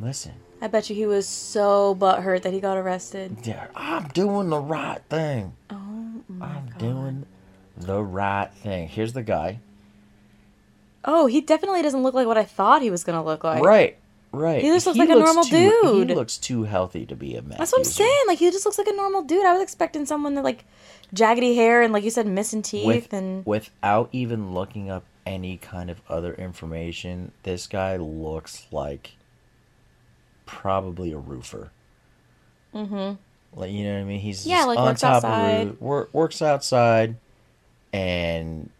Listen, 0.00 0.32
I 0.60 0.66
bet 0.68 0.90
you 0.90 0.96
he 0.96 1.06
was 1.06 1.26
so 1.28 1.94
butthurt 1.94 2.42
that 2.42 2.52
he 2.52 2.60
got 2.60 2.76
arrested. 2.76 3.36
yeah, 3.44 3.66
I'm 3.76 4.08
doing 4.08 4.48
the 4.50 4.58
right 4.60 5.00
thing. 5.08 5.54
Oh 5.70 6.22
my 6.28 6.46
I'm 6.46 6.66
god. 6.70 6.78
doing 6.78 7.26
the 7.76 8.02
right 8.02 8.50
thing. 8.52 8.88
Here's 8.88 9.12
the 9.12 9.22
guy. 9.22 9.60
Oh, 11.04 11.26
he 11.26 11.40
definitely 11.40 11.82
doesn't 11.82 12.02
look 12.02 12.14
like 12.14 12.26
what 12.26 12.38
I 12.38 12.44
thought 12.44 12.82
he 12.82 12.90
was 12.90 13.04
gonna 13.04 13.24
look 13.24 13.42
like. 13.44 13.62
right, 13.64 13.96
right. 14.32 14.62
He 14.62 14.68
just 14.68 14.86
looks 14.86 14.98
like 14.98 15.08
a 15.08 15.14
normal 15.14 15.44
too, 15.44 15.80
dude. 15.82 16.08
He 16.10 16.14
looks 16.14 16.36
too 16.38 16.64
healthy 16.64 17.06
to 17.06 17.16
be 17.16 17.34
a 17.36 17.42
meth 17.42 17.58
That's 17.58 17.72
what 17.72 17.78
I'm 17.80 17.84
user. 17.84 17.92
saying. 18.04 18.22
Like 18.26 18.38
he 18.38 18.50
just 18.50 18.64
looks 18.64 18.78
like 18.78 18.88
a 18.88 18.92
normal 18.96 19.22
dude. 19.22 19.44
I 19.44 19.52
was 19.52 19.62
expecting 19.62 20.06
someone 20.06 20.34
that 20.34 20.44
like 20.44 20.64
jaggedy 21.14 21.54
hair 21.54 21.82
and 21.82 21.92
like 21.92 22.04
you 22.04 22.10
said, 22.10 22.26
missing 22.26 22.62
teeth 22.62 22.86
With, 22.86 23.12
and 23.12 23.44
without 23.46 24.08
even 24.12 24.52
looking 24.54 24.90
up 24.90 25.04
any 25.26 25.56
kind 25.56 25.90
of 25.90 26.00
other 26.08 26.34
information, 26.34 27.32
this 27.44 27.66
guy 27.66 27.96
looks 27.96 28.66
like 28.70 29.12
probably 30.46 31.12
a 31.12 31.18
roofer. 31.18 31.70
mm-hmm. 32.74 33.14
Like 33.54 33.70
you 33.70 33.84
know 33.84 33.94
what 33.94 34.00
I 34.00 34.04
mean? 34.04 34.20
He's 34.20 34.46
Yeah, 34.46 34.58
just 34.58 34.68
like, 34.68 34.78
on 34.78 34.84
works 34.86 35.00
top 35.02 35.16
outside. 35.16 35.50
of 35.60 35.68
roof, 35.68 35.80
work, 35.80 36.14
works 36.14 36.42
outside, 36.42 37.16
and 37.92 38.70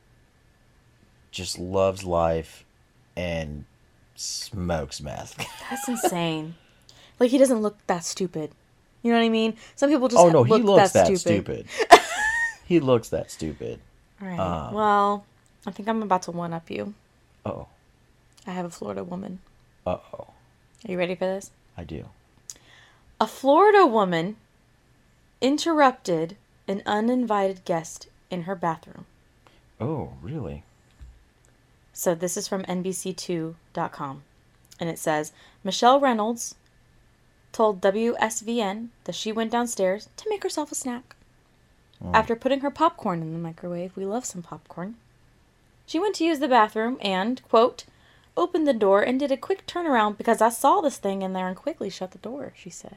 just 1.30 1.58
loves 1.58 2.04
life, 2.04 2.64
and 3.16 3.64
smokes 4.14 5.00
meth. 5.02 5.36
That's 5.70 5.88
insane. 5.88 6.54
like 7.20 7.30
he 7.30 7.38
doesn't 7.38 7.60
look 7.60 7.76
that 7.86 8.04
stupid. 8.04 8.52
You 9.02 9.12
know 9.12 9.18
what 9.18 9.24
I 9.24 9.28
mean? 9.30 9.56
Some 9.76 9.90
people 9.90 10.08
just 10.08 10.18
oh 10.22 10.30
no, 10.30 10.42
he 10.44 10.52
look 10.52 10.62
looks 10.64 10.92
that, 10.92 11.08
that, 11.08 11.18
stupid. 11.18 11.68
stupid. 11.68 12.00
he 12.64 12.80
looks 12.80 13.10
that 13.10 13.30
stupid. 13.30 13.80
All 14.22 14.28
right. 14.28 14.38
Um, 14.38 14.72
well, 14.74 15.26
I 15.66 15.70
think 15.70 15.88
I'm 15.88 16.02
about 16.02 16.22
to 16.22 16.30
one 16.30 16.52
up 16.54 16.70
you. 16.70 16.94
Oh, 17.44 17.66
I 18.46 18.52
have 18.52 18.64
a 18.64 18.70
Florida 18.70 19.04
woman. 19.04 19.40
uh 19.86 19.98
oh, 20.14 20.28
Are 20.87 20.93
you 20.93 20.99
ready 20.99 21.14
for 21.14 21.26
this? 21.26 21.51
I 21.76 21.85
do. 21.85 22.07
A 23.20 23.26
Florida 23.26 23.87
woman 23.87 24.37
interrupted 25.41 26.37
an 26.66 26.83
uninvited 26.87 27.64
guest 27.64 28.09
in 28.30 28.43
her 28.43 28.55
bathroom. 28.55 29.07
Oh, 29.80 30.14
really? 30.22 30.64
So 31.93 32.14
this 32.14 32.37
is 32.37 32.49
from 32.49 32.64
NBC2.com. 32.64 34.22
And 34.80 34.89
it 34.89 34.99
says 34.99 35.33
Michelle 35.62 36.01
Reynolds 36.01 36.55
told 37.53 37.80
WSVN 37.80 38.89
that 39.05 39.14
she 39.14 39.30
went 39.30 39.53
downstairs 39.53 40.09
to 40.16 40.28
make 40.28 40.43
herself 40.43 40.72
a 40.72 40.74
snack. 40.74 41.14
Oh. 42.03 42.11
After 42.12 42.35
putting 42.35 42.61
her 42.61 42.70
popcorn 42.70 43.22
in 43.22 43.33
the 43.33 43.39
microwave, 43.39 43.97
we 43.97 44.05
love 44.05 44.24
some 44.24 44.43
popcorn. 44.43 44.97
She 45.87 46.01
went 46.01 46.16
to 46.16 46.24
use 46.24 46.39
the 46.39 46.49
bathroom 46.49 46.99
and, 47.01 47.43
quote, 47.49 47.85
opened 48.37 48.66
the 48.66 48.72
door 48.72 49.03
and 49.03 49.18
did 49.20 49.30
a 49.33 49.37
quick 49.37 49.66
turnaround 49.66 50.16
because 50.18 50.41
I 50.41 50.49
saw 50.49 50.80
this 50.80 50.97
thing 50.99 51.22
in 51.22 51.33
there 51.33 51.49
and 51.49 51.57
quickly 51.57 51.91
shut 51.91 52.12
the 52.12 52.18
door, 52.18 52.53
she 52.57 52.70
said. 52.70 52.97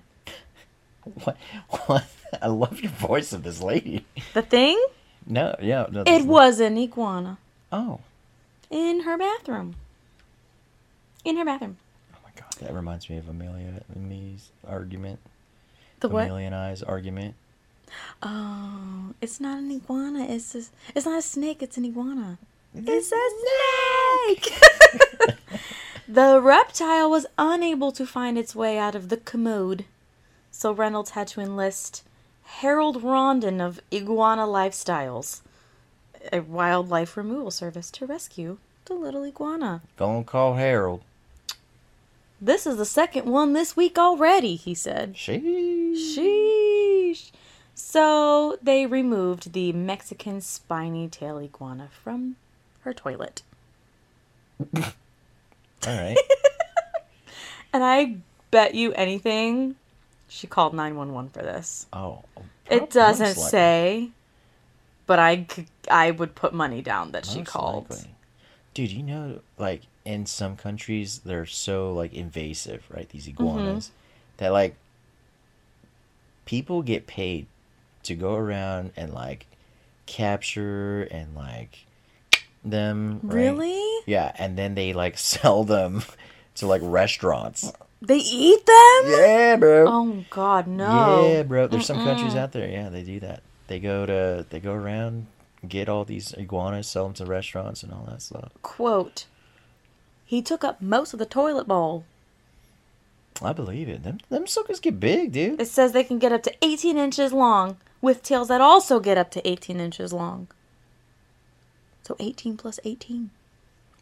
What? 1.23 1.37
What? 1.85 2.05
I 2.41 2.47
love 2.47 2.81
your 2.81 2.91
voice 2.91 3.31
of 3.31 3.43
this 3.43 3.61
lady. 3.61 4.05
The 4.33 4.41
thing? 4.41 4.83
No, 5.27 5.55
yeah, 5.61 5.85
no. 5.91 6.03
It 6.05 6.25
was 6.25 6.59
an 6.59 6.77
iguana 6.77 7.37
Oh, 7.71 7.99
in 8.69 9.01
her 9.01 9.17
bathroom. 9.17 9.75
In 11.23 11.37
her 11.37 11.45
bathroom. 11.45 11.77
oh 12.13 12.17
my 12.23 12.31
god, 12.35 12.51
that 12.61 12.73
reminds 12.73 13.09
me 13.09 13.17
of 13.17 13.27
Amelia 13.29 13.81
and 13.93 14.09
me's 14.09 14.49
argument. 14.67 15.19
The 15.99 16.09
what? 16.09 16.25
Amelia 16.25 16.47
and 16.47 16.55
I's 16.55 16.81
argument. 16.83 17.35
Oh, 18.23 19.13
it's 19.21 19.39
not 19.39 19.59
an 19.59 19.71
iguana. 19.71 20.25
It's 20.25 20.53
just, 20.53 20.71
it's 20.95 21.05
not 21.05 21.19
a 21.19 21.21
snake. 21.21 21.61
It's 21.61 21.77
an 21.77 21.85
iguana. 21.85 22.37
It's 22.75 23.07
a 23.07 23.09
snake. 23.09 23.94
the 26.07 26.39
reptile 26.41 27.09
was 27.09 27.25
unable 27.37 27.91
to 27.91 28.05
find 28.05 28.37
its 28.37 28.55
way 28.55 28.77
out 28.77 28.95
of 28.95 29.09
the 29.09 29.17
commode, 29.17 29.85
so 30.51 30.71
Reynolds 30.71 31.11
had 31.11 31.27
to 31.29 31.41
enlist 31.41 32.03
Harold 32.43 33.03
Rondon 33.03 33.59
of 33.59 33.79
Iguana 33.93 34.43
Lifestyles, 34.43 35.41
a 36.31 36.39
wildlife 36.41 37.17
removal 37.17 37.51
service, 37.51 37.91
to 37.91 38.05
rescue 38.05 38.57
the 38.85 38.93
little 38.93 39.23
iguana. 39.23 39.81
Gonna 39.97 40.23
call 40.23 40.55
Harold. 40.55 41.01
This 42.39 42.67
is 42.67 42.77
the 42.77 42.85
second 42.85 43.25
one 43.25 43.53
this 43.53 43.75
week 43.75 43.97
already, 43.97 44.55
he 44.55 44.75
said. 44.75 45.15
Sheesh. 45.15 45.95
Sheesh. 45.95 47.31
So 47.73 48.57
they 48.61 48.85
removed 48.85 49.53
the 49.53 49.73
Mexican 49.73 50.41
spiny 50.41 51.07
tail 51.07 51.39
iguana 51.39 51.89
from 52.03 52.35
her 52.81 52.93
toilet. 52.93 53.41
All 54.75 54.83
right. 55.85 56.17
And 57.73 57.83
I 57.83 58.15
bet 58.51 58.73
you 58.73 58.93
anything 58.93 59.75
she 60.29 60.47
called 60.47 60.73
911 60.73 61.29
for 61.31 61.41
this. 61.41 61.87
Oh. 61.91 62.23
It 62.69 62.89
doesn't 62.89 63.25
most 63.27 63.37
likely. 63.37 63.49
say, 63.51 64.09
but 65.07 65.19
I, 65.19 65.45
I 65.91 66.11
would 66.11 66.35
put 66.35 66.53
money 66.53 66.81
down 66.81 67.11
that 67.11 67.25
she 67.25 67.41
called. 67.43 67.89
likely. 67.89 68.11
Dude, 68.73 68.91
you 68.91 69.03
know, 69.03 69.39
like 69.57 69.81
in 70.05 70.25
some 70.25 70.55
countries 70.55 71.19
they're 71.25 71.45
so 71.45 71.91
like 71.93 72.13
invasive, 72.13 72.85
right? 72.89 73.09
These 73.09 73.27
Mm-hmm. 73.27 73.41
iguanas 73.43 73.91
that 74.37 74.53
like 74.53 74.75
people 76.45 76.81
get 76.81 77.07
paid 77.07 77.45
to 78.03 78.15
go 78.15 78.35
around 78.35 78.91
and 78.95 79.13
like 79.13 79.47
capture 80.05 81.01
and 81.11 81.35
like 81.35 81.85
them. 82.63 83.19
right? 83.23 83.33
Really? 83.33 83.94
Yeah, 84.05 84.31
and 84.37 84.57
then 84.57 84.75
they 84.75 84.93
like 84.93 85.17
sell 85.33 85.63
them 85.63 86.03
to 86.55 86.67
like 86.67 86.81
restaurants. 86.83 87.71
They 88.01 88.17
eat 88.17 88.65
them? 88.65 89.03
Yeah, 89.07 89.55
bro. 89.55 89.85
Oh 89.87 90.25
God, 90.29 90.67
no. 90.67 91.27
Yeah, 91.27 91.43
bro. 91.43 91.67
There's 91.67 91.85
some 91.85 92.03
countries 92.03 92.35
out 92.35 92.51
there. 92.51 92.69
Yeah, 92.69 92.89
they 92.89 93.03
do 93.03 93.19
that. 93.21 93.41
They 93.67 93.79
go 93.79 94.05
to 94.05 94.45
they 94.49 94.59
go 94.59 94.73
around, 94.73 95.27
get 95.67 95.89
all 95.89 96.05
these 96.05 96.33
iguanas, 96.33 96.87
sell 96.87 97.05
them 97.05 97.13
to 97.15 97.25
restaurants 97.25 97.83
and 97.83 97.91
all 97.91 98.05
that 98.07 98.21
stuff. 98.21 98.51
Quote. 98.61 99.25
He 100.25 100.41
took 100.41 100.63
up 100.63 100.81
most 100.81 101.13
of 101.13 101.19
the 101.19 101.25
toilet 101.25 101.67
bowl. 101.67 102.03
I 103.41 103.53
believe 103.53 103.89
it. 103.89 104.03
Them 104.03 104.19
them 104.29 104.47
suckers 104.47 104.79
get 104.79 104.99
big, 104.99 105.31
dude. 105.31 105.61
It 105.61 105.67
says 105.67 105.91
they 105.91 106.03
can 106.03 106.19
get 106.19 106.31
up 106.31 106.43
to 106.43 106.53
18 106.61 106.97
inches 106.97 107.33
long, 107.33 107.77
with 108.01 108.23
tails 108.23 108.47
that 108.49 108.61
also 108.61 108.99
get 108.99 109.17
up 109.17 109.31
to 109.31 109.47
18 109.47 109.79
inches 109.79 110.13
long. 110.13 110.47
So 112.03 112.15
18 112.19 112.57
plus 112.57 112.79
18. 112.83 113.31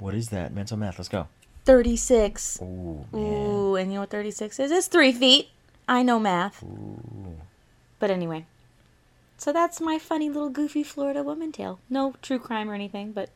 What 0.04 0.16
is 0.16 0.28
that? 0.30 0.54
Mental 0.54 0.76
math. 0.76 1.00
Let's 1.00 1.08
go. 1.08 1.30
36. 1.64 2.60
Ooh, 2.62 3.06
man. 3.14 3.24
Ooh, 3.24 3.76
and 3.78 3.90
you 3.90 3.94
know 3.96 4.02
what 4.02 4.10
36 4.10 4.60
is? 4.60 4.70
It's 4.70 4.88
three 4.88 5.14
feet. 5.14 5.48
I 5.88 6.04
know 6.04 6.20
math. 6.20 6.62
Ooh. 6.62 7.38
But 8.00 8.12
anyway, 8.12 8.46
So 9.38 9.54
that's 9.54 9.80
my 9.80 9.98
funny 9.98 10.28
little 10.30 10.50
goofy 10.50 10.84
Florida 10.84 11.24
woman 11.24 11.54
tale. 11.54 11.80
No 11.90 12.16
true 12.22 12.38
crime 12.38 12.70
or 12.70 12.74
anything, 12.74 13.14
but 13.14 13.30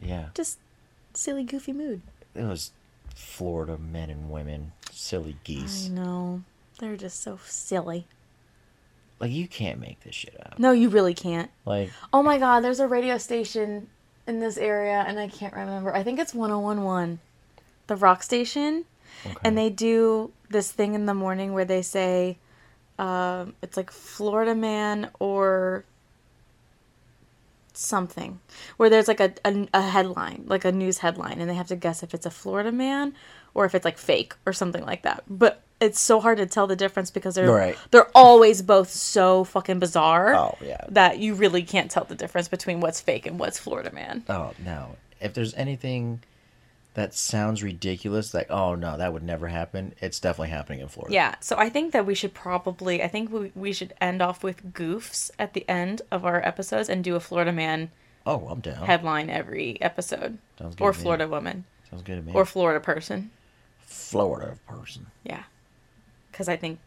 Yeah. 0.00 0.26
just 0.32 0.58
silly 1.12 1.42
goofy 1.42 1.72
mood. 1.72 2.02
It 2.36 2.44
was 2.44 2.70
Florida 3.16 3.76
men 3.76 4.10
and 4.10 4.30
women, 4.30 4.70
silly 4.92 5.38
geese. 5.42 5.88
I 5.90 5.92
know. 5.92 6.42
They're 6.78 6.96
just 6.96 7.20
so 7.20 7.40
silly. 7.44 8.06
Like 9.18 9.32
you 9.32 9.48
can't 9.48 9.80
make 9.80 10.00
this 10.04 10.14
shit 10.14 10.36
up. 10.38 10.56
No, 10.56 10.70
you 10.70 10.88
really 10.88 11.14
can't. 11.14 11.50
Like 11.66 11.90
Oh 12.12 12.22
my 12.22 12.38
god, 12.38 12.60
there's 12.60 12.80
a 12.80 12.86
radio 12.86 13.18
station 13.18 13.88
in 14.26 14.40
this 14.40 14.56
area 14.56 15.04
and 15.06 15.18
I 15.18 15.28
can't 15.28 15.54
remember. 15.54 15.94
I 15.94 16.02
think 16.02 16.18
it's 16.18 16.34
1011. 16.34 17.20
The 17.86 17.96
rock 17.96 18.22
station. 18.22 18.84
okay. 19.26 19.36
And 19.44 19.56
they 19.58 19.70
do 19.70 20.32
this 20.48 20.72
thing 20.72 20.94
in 20.94 21.06
the 21.06 21.14
morning 21.14 21.52
where 21.52 21.64
they 21.64 21.82
say 21.82 22.38
um, 22.98 23.54
it's 23.62 23.76
like 23.76 23.90
Florida 23.90 24.54
man 24.54 25.10
or 25.18 25.84
something. 27.74 28.40
Where 28.76 28.88
there's 28.88 29.08
like 29.08 29.20
a, 29.20 29.34
a, 29.44 29.68
a 29.74 29.82
headline, 29.82 30.44
like 30.46 30.64
a 30.64 30.72
news 30.72 30.98
headline, 30.98 31.40
and 31.40 31.50
they 31.50 31.54
have 31.54 31.68
to 31.68 31.76
guess 31.76 32.02
if 32.02 32.14
it's 32.14 32.26
a 32.26 32.30
Florida 32.30 32.72
man 32.72 33.14
or 33.52 33.64
if 33.64 33.74
it's 33.74 33.84
like 33.84 33.98
fake 33.98 34.34
or 34.46 34.52
something 34.52 34.84
like 34.84 35.02
that. 35.02 35.24
But 35.28 35.63
it's 35.80 36.00
so 36.00 36.20
hard 36.20 36.38
to 36.38 36.46
tell 36.46 36.66
the 36.66 36.76
difference 36.76 37.10
because 37.10 37.34
they're 37.34 37.50
Right. 37.50 37.76
they're 37.90 38.08
always 38.14 38.62
both 38.62 38.90
so 38.90 39.44
fucking 39.44 39.78
bizarre 39.80 40.34
Oh 40.34 40.56
yeah. 40.64 40.84
that 40.88 41.18
you 41.18 41.34
really 41.34 41.62
can't 41.62 41.90
tell 41.90 42.04
the 42.04 42.14
difference 42.14 42.48
between 42.48 42.80
what's 42.80 43.00
fake 43.00 43.26
and 43.26 43.38
what's 43.38 43.58
Florida 43.58 43.90
man. 43.92 44.24
Oh 44.28 44.52
no! 44.64 44.96
If 45.20 45.34
there's 45.34 45.52
anything 45.54 46.22
that 46.94 47.12
sounds 47.12 47.60
ridiculous, 47.62 48.32
like 48.32 48.48
oh 48.50 48.76
no, 48.76 48.96
that 48.96 49.12
would 49.12 49.24
never 49.24 49.48
happen, 49.48 49.94
it's 50.00 50.20
definitely 50.20 50.50
happening 50.50 50.78
in 50.80 50.88
Florida. 50.88 51.12
Yeah, 51.12 51.34
so 51.40 51.56
I 51.58 51.68
think 51.68 51.92
that 51.92 52.06
we 52.06 52.14
should 52.14 52.34
probably 52.34 53.02
I 53.02 53.08
think 53.08 53.32
we, 53.32 53.50
we 53.56 53.72
should 53.72 53.92
end 54.00 54.22
off 54.22 54.44
with 54.44 54.72
goofs 54.72 55.30
at 55.38 55.54
the 55.54 55.68
end 55.68 56.02
of 56.12 56.24
our 56.24 56.40
episodes 56.46 56.88
and 56.88 57.02
do 57.02 57.16
a 57.16 57.20
Florida 57.20 57.52
man 57.52 57.90
Oh, 58.26 58.46
I'm 58.48 58.60
down. 58.60 58.86
headline 58.86 59.28
every 59.28 59.76
episode. 59.82 60.38
Sounds 60.58 60.76
good 60.76 60.84
Or 60.84 60.92
to 60.92 60.98
me. 60.98 61.02
Florida 61.02 61.28
woman. 61.28 61.64
Sounds 61.90 62.02
good 62.04 62.14
to 62.16 62.22
me. 62.22 62.32
Or 62.32 62.46
Florida 62.46 62.80
person. 62.80 63.30
Florida 63.80 64.56
person. 64.66 65.06
Yeah. 65.24 65.42
Cuz 66.34 66.48
I 66.48 66.56
think 66.56 66.80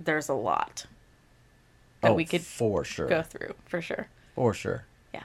there's 0.00 0.28
a 0.28 0.34
lot 0.34 0.86
that 2.00 2.12
oh, 2.12 2.14
we 2.14 2.24
could 2.24 2.42
for 2.42 2.84
sure. 2.84 3.06
go 3.06 3.22
through 3.22 3.54
for 3.66 3.82
sure. 3.82 4.08
For 4.34 4.54
sure. 4.54 4.84
Yeah. 5.12 5.24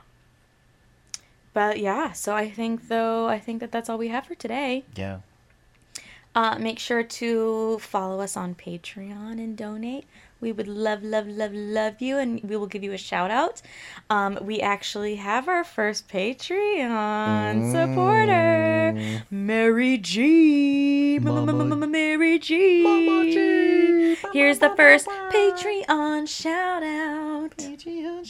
But 1.53 1.79
yeah, 1.79 2.11
so 2.11 2.35
I 2.35 2.49
think 2.49 2.87
though 2.87 3.27
I 3.27 3.39
think 3.39 3.59
that 3.61 3.71
that's 3.71 3.89
all 3.89 3.97
we 3.97 4.09
have 4.09 4.25
for 4.25 4.35
today. 4.35 4.83
Yeah. 4.95 5.19
Uh, 6.35 6.57
make 6.57 6.79
sure 6.79 7.03
to 7.03 7.77
follow 7.79 8.19
us 8.19 8.35
on 8.35 8.55
Patreon 8.55 9.33
and 9.33 9.55
donate. 9.55 10.05
We 10.43 10.51
would 10.51 10.67
love, 10.67 11.03
love, 11.03 11.25
love, 11.25 11.53
love 11.53 12.01
you, 12.01 12.17
and 12.17 12.43
we 12.43 12.57
will 12.57 12.67
give 12.67 12.83
you 12.83 12.91
a 12.91 12.97
shout 12.97 13.31
out. 13.31 13.61
Um, 14.09 14.37
we 14.41 14.59
actually 14.59 15.15
have 15.15 15.47
our 15.47 15.63
first 15.63 16.09
Patreon 16.09 17.71
supporter, 17.71 19.23
Mary 19.31 19.97
G. 19.97 21.17
Mary 21.19 22.39
G. 22.39 22.83
Mama 22.83 23.31
G. 23.31 24.17
Here's 24.33 24.59
the 24.59 24.71
first 24.75 25.07
Mama. 25.07 25.31
Patreon 25.33 26.27
shout 26.27 26.83
out. 26.83 27.53
Shout 27.61 27.87
out. 27.95 28.25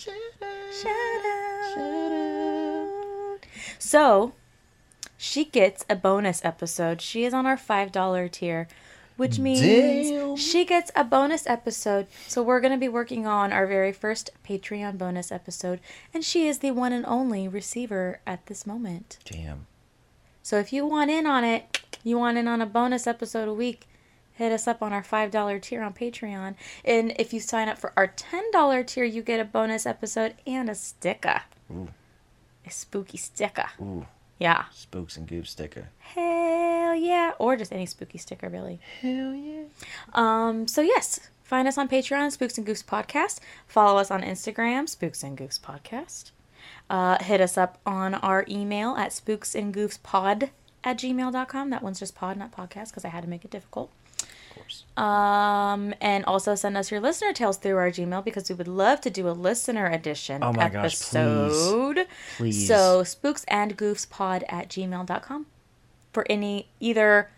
Shout 1.73 2.11
out. 2.11 3.39
So, 3.79 4.33
she 5.17 5.45
gets 5.45 5.83
a 5.89 5.95
bonus 5.95 6.45
episode. 6.45 7.01
She 7.01 7.25
is 7.25 7.33
on 7.33 7.47
our 7.47 7.57
$5 7.57 8.31
tier, 8.31 8.67
which 9.17 9.39
means 9.39 9.61
Damn. 10.09 10.35
she 10.35 10.65
gets 10.65 10.91
a 10.95 11.03
bonus 11.03 11.47
episode. 11.47 12.07
So, 12.27 12.41
we're 12.43 12.61
going 12.61 12.73
to 12.73 12.79
be 12.79 12.89
working 12.89 13.25
on 13.27 13.53
our 13.53 13.67
very 13.67 13.91
first 13.91 14.31
Patreon 14.47 14.97
bonus 14.97 15.31
episode, 15.31 15.79
and 16.13 16.23
she 16.23 16.47
is 16.47 16.59
the 16.59 16.71
one 16.71 16.93
and 16.93 17.05
only 17.05 17.47
receiver 17.47 18.19
at 18.25 18.45
this 18.47 18.65
moment. 18.65 19.19
Damn. 19.25 19.67
So, 20.41 20.57
if 20.59 20.73
you 20.73 20.85
want 20.85 21.11
in 21.11 21.25
on 21.25 21.43
it, 21.43 21.79
you 22.03 22.17
want 22.17 22.37
in 22.37 22.47
on 22.47 22.61
a 22.61 22.65
bonus 22.65 23.07
episode 23.07 23.47
a 23.47 23.53
week, 23.53 23.87
hit 24.33 24.51
us 24.51 24.67
up 24.67 24.81
on 24.81 24.91
our 24.91 25.03
$5 25.03 25.61
tier 25.61 25.81
on 25.81 25.93
Patreon. 25.93 26.55
And 26.83 27.13
if 27.17 27.33
you 27.33 27.39
sign 27.39 27.69
up 27.69 27.77
for 27.77 27.93
our 27.95 28.07
$10 28.07 28.87
tier, 28.87 29.03
you 29.03 29.21
get 29.21 29.39
a 29.39 29.45
bonus 29.45 29.85
episode 29.85 30.35
and 30.45 30.69
a 30.69 30.75
sticker. 30.75 31.41
Ooh. 31.71 31.89
A 32.65 32.71
spooky 32.71 33.17
sticker. 33.17 33.69
Ooh. 33.81 34.05
Yeah. 34.43 34.65
Spooks 34.73 35.15
and 35.15 35.25
Goop 35.25 35.47
sticker. 35.47 35.87
Hell 35.99 36.95
yeah. 36.95 37.31
Or 37.39 37.55
just 37.55 37.71
any 37.71 37.85
spooky 37.85 38.17
sticker, 38.17 38.49
really. 38.49 38.77
Hell 38.99 39.33
yeah. 39.33 39.63
Um, 40.11 40.67
so 40.67 40.81
yes, 40.81 41.29
find 41.43 41.65
us 41.65 41.77
on 41.77 41.87
Patreon, 41.87 42.29
Spooks 42.29 42.57
and 42.57 42.67
Goofs 42.67 42.83
Podcast. 42.83 43.39
Follow 43.67 43.97
us 44.01 44.11
on 44.11 44.21
Instagram, 44.21 44.89
Spooks 44.89 45.23
and 45.23 45.37
Goofs 45.37 45.57
Podcast. 45.57 46.31
Uh, 46.89 47.23
hit 47.23 47.39
us 47.39 47.57
up 47.57 47.77
on 47.85 48.15
our 48.15 48.43
email 48.49 48.97
at 48.97 49.11
spooksandgoofspod 49.11 50.49
at 50.83 50.97
gmail.com. 50.97 51.69
That 51.69 51.81
one's 51.81 51.99
just 51.99 52.13
pod, 52.13 52.35
not 52.35 52.51
podcast, 52.51 52.89
because 52.89 53.05
I 53.05 53.09
had 53.09 53.23
to 53.23 53.29
make 53.29 53.45
it 53.45 53.51
difficult. 53.51 53.91
Course. 54.55 54.83
Um, 54.97 55.93
and 56.01 56.23
also 56.25 56.55
send 56.55 56.77
us 56.77 56.91
your 56.91 56.99
listener 56.99 57.33
tales 57.33 57.57
through 57.57 57.77
our 57.77 57.89
Gmail 57.89 58.23
because 58.23 58.49
we 58.49 58.55
would 58.55 58.67
love 58.67 59.01
to 59.01 59.09
do 59.09 59.27
a 59.27 59.31
listener 59.31 59.87
edition 59.87 60.43
Oh 60.43 60.53
my 60.53 60.69
gosh, 60.69 60.95
please. 60.95 61.15
episode. 61.15 62.07
Please. 62.37 62.67
So 62.67 63.03
spooks 63.03 63.43
and 63.47 63.77
goofs 63.77 64.09
pod 64.09 64.43
at 64.49 64.69
gmail.com 64.69 65.45
for 66.11 66.25
any 66.29 66.67
either 66.79 67.29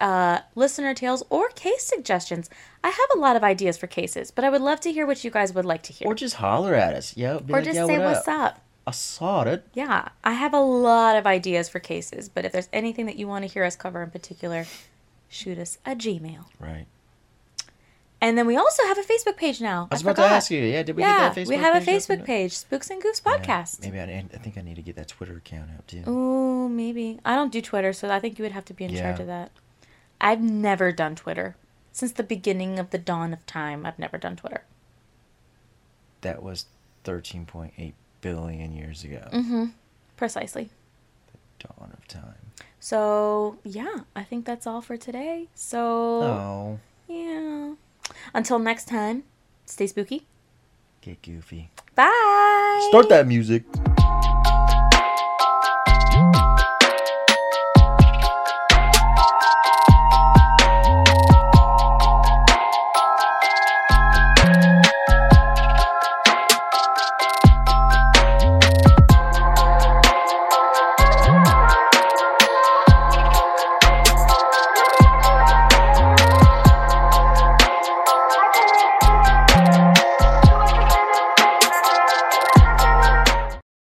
uh, 0.00 0.40
listener 0.54 0.94
tales 0.94 1.22
or 1.30 1.48
case 1.50 1.84
suggestions. 1.84 2.48
I 2.82 2.88
have 2.88 3.08
a 3.14 3.18
lot 3.18 3.36
of 3.36 3.44
ideas 3.44 3.76
for 3.76 3.86
cases, 3.86 4.30
but 4.30 4.44
I 4.44 4.50
would 4.50 4.60
love 4.62 4.80
to 4.80 4.92
hear 4.92 5.06
what 5.06 5.22
you 5.24 5.30
guys 5.30 5.52
would 5.54 5.64
like 5.64 5.82
to 5.84 5.92
hear. 5.92 6.08
Or 6.08 6.14
just 6.14 6.36
holler 6.36 6.74
at 6.74 6.94
us. 6.94 7.16
Yo, 7.16 7.36
Or 7.48 7.56
like, 7.56 7.64
just 7.64 7.76
"Yo, 7.76 7.86
say 7.86 7.98
what 7.98 8.14
what's 8.14 8.28
up. 8.28 8.60
I 8.86 8.90
saw 8.90 9.42
it. 9.44 9.64
Yeah, 9.72 10.08
I 10.24 10.32
have 10.32 10.52
a 10.52 10.60
lot 10.60 11.16
of 11.16 11.26
ideas 11.26 11.68
for 11.70 11.78
cases, 11.78 12.28
but 12.28 12.44
if 12.44 12.52
there's 12.52 12.68
anything 12.72 13.06
that 13.06 13.16
you 13.16 13.26
want 13.26 13.46
to 13.46 13.48
hear 13.50 13.64
us 13.64 13.76
cover 13.76 14.02
in 14.02 14.10
particular, 14.10 14.66
shoot 15.34 15.58
us 15.58 15.78
a 15.84 15.94
Gmail. 15.94 16.46
Right. 16.58 16.86
And 18.20 18.38
then 18.38 18.46
we 18.46 18.56
also 18.56 18.82
have 18.84 18.96
a 18.96 19.02
Facebook 19.02 19.36
page 19.36 19.60
now. 19.60 19.88
I 19.90 19.94
was 19.96 20.06
I 20.06 20.10
about 20.10 20.22
to 20.22 20.34
ask 20.34 20.50
you. 20.50 20.62
Yeah, 20.62 20.82
did 20.82 20.96
we 20.96 21.02
yeah, 21.02 21.28
get 21.28 21.34
that 21.34 21.40
Facebook 21.40 21.44
page? 21.44 21.48
we 21.48 21.56
have 21.56 21.74
a 21.74 21.78
up 21.78 21.82
Facebook 21.82 22.18
yet? 22.18 22.26
page, 22.26 22.52
Spooks 22.52 22.88
and 22.88 23.02
Goofs 23.02 23.20
Yeah, 23.24 23.36
Podcast. 23.36 23.82
maybe 23.82 24.00
I, 24.00 24.04
I 24.04 24.38
think 24.38 24.56
I 24.56 24.62
need 24.62 24.76
to 24.76 24.82
get 24.82 24.96
that 24.96 25.08
Twitter 25.08 25.36
account 25.36 25.70
out 25.76 25.86
too. 25.86 26.04
Oh, 26.06 26.68
maybe. 26.68 27.18
I 27.24 27.34
don't 27.34 27.52
do 27.52 27.60
Twitter, 27.60 27.92
so 27.92 28.08
I 28.08 28.20
think 28.20 28.38
you 28.38 28.44
would 28.44 28.52
have 28.52 28.64
to 28.66 28.74
be 28.74 28.84
in 28.84 28.94
charge 28.96 29.20
of 29.20 29.26
that. 29.26 29.50
I've 30.20 30.40
never 30.40 30.90
done 30.90 31.16
Twitter. 31.16 31.56
Since 31.92 32.12
the 32.12 32.22
beginning 32.22 32.78
of 32.78 32.90
the 32.90 32.98
dawn 32.98 33.32
of 33.32 33.44
time, 33.44 33.84
I've 33.84 33.98
never 33.98 34.16
done 34.16 34.36
Twitter. 34.36 34.64
That 36.22 36.42
was 36.42 36.66
13.8 37.04 37.92
billion 38.22 38.72
years 38.72 39.04
ago. 39.04 39.28
Mm-hmm. 39.32 39.64
Precisely. 40.16 40.70
The 41.60 41.68
dawn 41.68 41.90
of 41.92 42.08
time. 42.08 42.52
So, 42.84 43.56
yeah, 43.64 44.04
I 44.14 44.24
think 44.24 44.44
that's 44.44 44.66
all 44.66 44.82
for 44.82 44.98
today. 44.98 45.48
So, 45.54 45.80
Oh, 46.22 46.78
yeah. 47.08 47.72
Until 48.34 48.58
next 48.58 48.88
time, 48.88 49.24
stay 49.64 49.86
spooky. 49.86 50.26
get 51.00 51.22
goofy. 51.22 51.70
Bye. 51.94 52.86
Start 52.90 53.08
that 53.08 53.26
music. 53.26 53.62